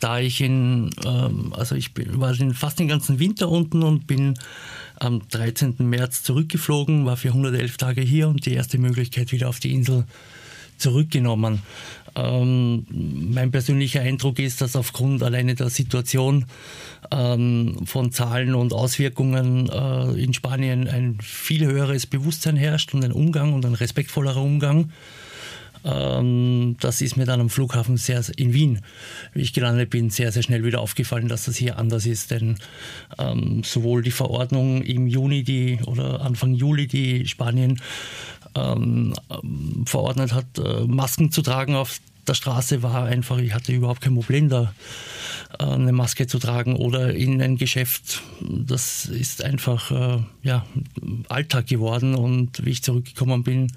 da 0.00 0.20
ich 0.20 0.40
in, 0.40 0.90
ähm, 1.04 1.52
also 1.56 1.74
ich 1.74 1.94
bin, 1.94 2.20
war 2.20 2.34
fast 2.54 2.78
den 2.78 2.88
ganzen 2.88 3.18
Winter 3.18 3.48
unten 3.48 3.82
und 3.82 4.06
bin 4.06 4.34
am 5.00 5.28
13. 5.28 5.76
März 5.78 6.22
zurückgeflogen, 6.22 7.06
war 7.06 7.16
für 7.16 7.28
111 7.28 7.76
Tage 7.76 8.00
hier 8.00 8.28
und 8.28 8.46
die 8.46 8.54
erste 8.54 8.78
Möglichkeit 8.78 9.32
wieder 9.32 9.48
auf 9.48 9.60
die 9.60 9.72
Insel 9.72 10.04
zurückgenommen. 10.78 11.62
Ähm, 12.14 12.86
mein 12.90 13.50
persönlicher 13.50 14.00
Eindruck 14.00 14.38
ist, 14.38 14.60
dass 14.60 14.76
aufgrund 14.76 15.22
alleine 15.22 15.54
der 15.54 15.70
Situation 15.70 16.46
ähm, 17.10 17.80
von 17.84 18.12
Zahlen 18.12 18.54
und 18.54 18.72
Auswirkungen 18.72 19.68
äh, 19.68 20.22
in 20.22 20.32
Spanien 20.34 20.88
ein 20.88 21.18
viel 21.20 21.66
höheres 21.66 22.06
Bewusstsein 22.06 22.56
herrscht 22.56 22.94
und 22.94 23.04
ein 23.04 23.12
Umgang 23.12 23.52
und 23.52 23.66
ein 23.66 23.74
respektvollerer 23.74 24.42
Umgang 24.42 24.90
das 25.82 27.00
ist 27.00 27.16
mir 27.16 27.24
dann 27.24 27.40
am 27.40 27.50
Flughafen 27.50 27.96
sehr, 27.96 28.22
in 28.36 28.52
Wien, 28.52 28.80
wie 29.32 29.42
ich 29.42 29.52
gelandet 29.52 29.90
bin, 29.90 30.10
sehr, 30.10 30.32
sehr 30.32 30.42
schnell 30.42 30.64
wieder 30.64 30.80
aufgefallen, 30.80 31.28
dass 31.28 31.44
das 31.44 31.56
hier 31.56 31.78
anders 31.78 32.06
ist. 32.06 32.30
Denn 32.30 32.56
ähm, 33.18 33.62
sowohl 33.64 34.02
die 34.02 34.10
Verordnung 34.10 34.82
im 34.82 35.06
Juni 35.06 35.44
die, 35.44 35.78
oder 35.86 36.20
Anfang 36.22 36.54
Juli, 36.54 36.86
die 36.86 37.26
Spanien 37.26 37.80
ähm, 38.54 39.14
verordnet 39.86 40.32
hat, 40.32 40.58
äh, 40.58 40.84
Masken 40.86 41.30
zu 41.30 41.42
tragen 41.42 41.74
auf 41.74 42.00
der 42.26 42.34
Straße, 42.34 42.82
war 42.82 43.04
einfach, 43.04 43.38
ich 43.38 43.54
hatte 43.54 43.72
überhaupt 43.72 44.00
kein 44.00 44.14
Problem 44.14 44.48
da 44.48 44.74
äh, 45.58 45.64
eine 45.64 45.92
Maske 45.92 46.26
zu 46.26 46.38
tragen 46.38 46.76
oder 46.76 47.14
in 47.14 47.40
ein 47.40 47.56
Geschäft. 47.56 48.22
Das 48.40 49.06
ist 49.06 49.42
einfach 49.44 49.90
äh, 49.90 50.22
ja, 50.42 50.66
Alltag 51.28 51.66
geworden 51.66 52.14
und 52.14 52.64
wie 52.64 52.70
ich 52.70 52.82
zurückgekommen 52.82 53.42
bin, 53.42 53.72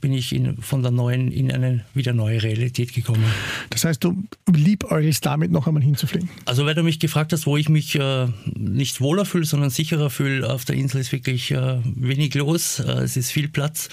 bin 0.00 0.12
ich 0.12 0.34
in, 0.34 0.56
von 0.62 0.82
der 0.82 0.90
neuen 0.90 1.30
in 1.32 1.50
eine 1.50 1.84
wieder 1.94 2.12
neue 2.12 2.42
Realität 2.42 2.94
gekommen. 2.94 3.24
Das 3.70 3.84
heißt, 3.84 4.02
du 4.02 4.22
liebäugelst 4.52 5.24
damit 5.24 5.50
noch 5.50 5.66
einmal 5.66 5.82
hinzufliegen? 5.82 6.28
Also, 6.44 6.66
weil 6.66 6.74
du 6.74 6.82
mich 6.82 6.98
gefragt 6.98 7.32
hast, 7.32 7.46
wo 7.46 7.56
ich 7.56 7.68
mich 7.68 7.94
äh, 7.94 8.28
nicht 8.54 9.00
wohler 9.00 9.24
fühle, 9.24 9.44
sondern 9.44 9.70
sicherer 9.70 10.10
fühle, 10.10 10.48
auf 10.50 10.64
der 10.64 10.76
Insel 10.76 11.00
ist 11.00 11.12
wirklich 11.12 11.50
äh, 11.50 11.78
wenig 11.84 12.34
los, 12.34 12.80
äh, 12.80 12.92
es 13.02 13.16
ist 13.16 13.30
viel 13.30 13.48
Platz. 13.48 13.88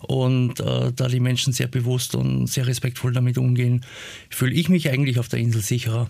Und 0.00 0.60
äh, 0.60 0.92
da 0.94 1.08
die 1.08 1.20
Menschen 1.20 1.52
sehr 1.52 1.68
bewusst 1.68 2.14
und 2.14 2.46
sehr 2.46 2.66
respektvoll 2.66 3.12
damit 3.12 3.38
umgehen, 3.38 3.84
fühle 4.30 4.54
ich 4.54 4.68
mich 4.68 4.90
eigentlich 4.90 5.18
auf 5.18 5.28
der 5.28 5.40
Insel 5.40 5.62
sicherer. 5.62 6.08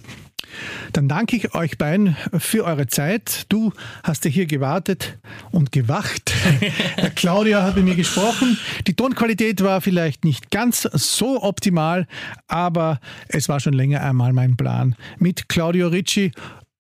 Dann 0.93 1.09
danke 1.09 1.37
ich 1.37 1.55
euch 1.55 1.79
beiden 1.79 2.17
für 2.39 2.65
eure 2.65 2.87
Zeit. 2.87 3.47
Du 3.49 3.73
hast 4.03 4.25
ja 4.25 4.31
hier 4.31 4.47
gewartet 4.47 5.19
und 5.51 5.73
gewacht. 5.73 6.33
Claudia 7.17 7.63
hat 7.63 7.77
mit 7.77 7.85
mir 7.85 7.97
gesprochen. 7.97 8.59
Die 8.87 8.95
Tonqualität 8.95 9.63
war 9.63 9.81
vielleicht 9.81 10.25
nicht 10.25 10.51
ganz 10.51 10.83
so 10.93 11.43
optimal, 11.43 12.07
aber 12.49 13.01
es 13.29 13.49
war 13.49 13.61
schon 13.61 13.75
länger 13.75 14.03
einmal 14.03 14.33
mein 14.33 14.57
Plan, 14.57 14.97
mit 15.19 15.49
Claudio 15.49 15.89
Ricci 15.89 16.33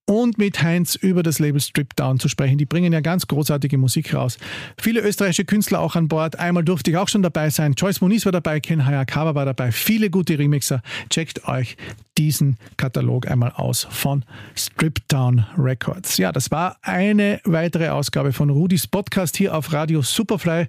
und 0.07 0.39
mit 0.39 0.63
Heinz 0.63 0.95
über 0.95 1.23
das 1.23 1.39
Label 1.39 1.61
Strip 1.61 1.95
Down 1.97 2.19
zu 2.21 2.29
sprechen. 2.29 2.59
Die 2.59 2.65
bringen 2.65 2.93
ja 2.93 3.01
ganz 3.01 3.27
großartige 3.27 3.77
Musik 3.77 4.15
raus. 4.15 4.39
Viele 4.79 5.01
österreichische 5.01 5.45
Künstler 5.45 5.81
auch 5.81 5.97
an 5.97 6.09
Bord. 6.09 6.39
Einmal 6.39 6.65
durfte 6.65 6.91
ich 6.91 6.97
auch 6.97 7.09
schon 7.09 7.23
dabei 7.23 7.51
sein. 7.51 7.75
Joyce 7.77 8.01
Moniz 8.01 8.25
war 8.25 8.33
dabei, 8.33 8.61
Ken 8.61 8.87
Hayakawa 8.87 9.35
war 9.35 9.45
dabei. 9.45 9.73
Viele 9.73 10.09
gute 10.09 10.39
Remixer. 10.39 10.83
Checkt 11.11 11.47
euch 11.49 11.77
diesen 12.19 12.57
Katalog 12.77 13.29
einmal 13.31 13.53
aus 13.53 13.87
von 13.91 14.25
Strip 14.55 15.01
Down 15.09 15.45
Records. 15.59 16.17
Ja, 16.17 16.33
das 16.33 16.51
war 16.51 16.79
eine 16.83 17.41
weitere 17.45 17.89
Ausgabe 17.89 18.33
von 18.33 18.49
Rudis 18.51 18.87
Podcast 18.87 19.37
hier 19.37 19.55
auf 19.55 19.73
Radio 19.73 20.03
Superfly. 20.03 20.67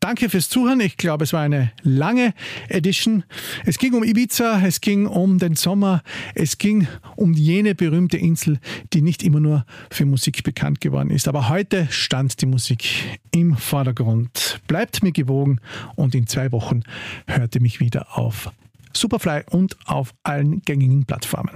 Danke 0.00 0.28
fürs 0.28 0.48
Zuhören. 0.48 0.80
Ich 0.80 0.96
glaube, 0.96 1.24
es 1.24 1.32
war 1.32 1.42
eine 1.42 1.72
lange 1.82 2.34
Edition. 2.68 3.24
Es 3.64 3.78
ging 3.78 3.94
um 3.94 4.02
Ibiza, 4.02 4.60
es 4.66 4.80
ging 4.80 5.06
um 5.06 5.38
den 5.38 5.54
Sommer, 5.54 6.02
es 6.34 6.58
ging 6.58 6.88
um 7.16 7.32
jene 7.32 7.74
berühmte 7.74 8.16
Insel, 8.16 8.58
die 8.92 9.02
nicht 9.02 9.22
immer 9.22 9.40
nur 9.40 9.64
für 9.90 10.04
Musik 10.04 10.44
bekannt 10.44 10.80
geworden 10.80 11.10
ist. 11.10 11.28
Aber 11.28 11.48
heute 11.48 11.88
stand 11.90 12.40
die 12.40 12.46
Musik 12.46 13.18
im 13.30 13.56
Vordergrund. 13.56 14.60
Bleibt 14.66 15.02
mir 15.02 15.12
gewogen 15.12 15.60
und 15.96 16.14
in 16.14 16.26
zwei 16.26 16.52
Wochen 16.52 16.82
hört 17.26 17.54
ihr 17.54 17.62
mich 17.62 17.80
wieder 17.80 18.18
auf 18.18 18.50
Superfly 18.92 19.42
und 19.50 19.76
auf 19.86 20.14
allen 20.22 20.62
gängigen 20.62 21.04
Plattformen. 21.04 21.54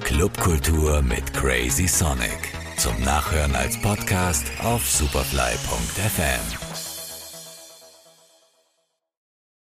Clubkultur 0.00 1.02
mit 1.02 1.32
Crazy 1.32 1.88
Sonic. 1.88 2.52
Zum 2.76 3.00
Nachhören 3.02 3.54
als 3.54 3.80
Podcast 3.80 4.44
auf 4.62 4.88
superfly.fm. 4.88 6.63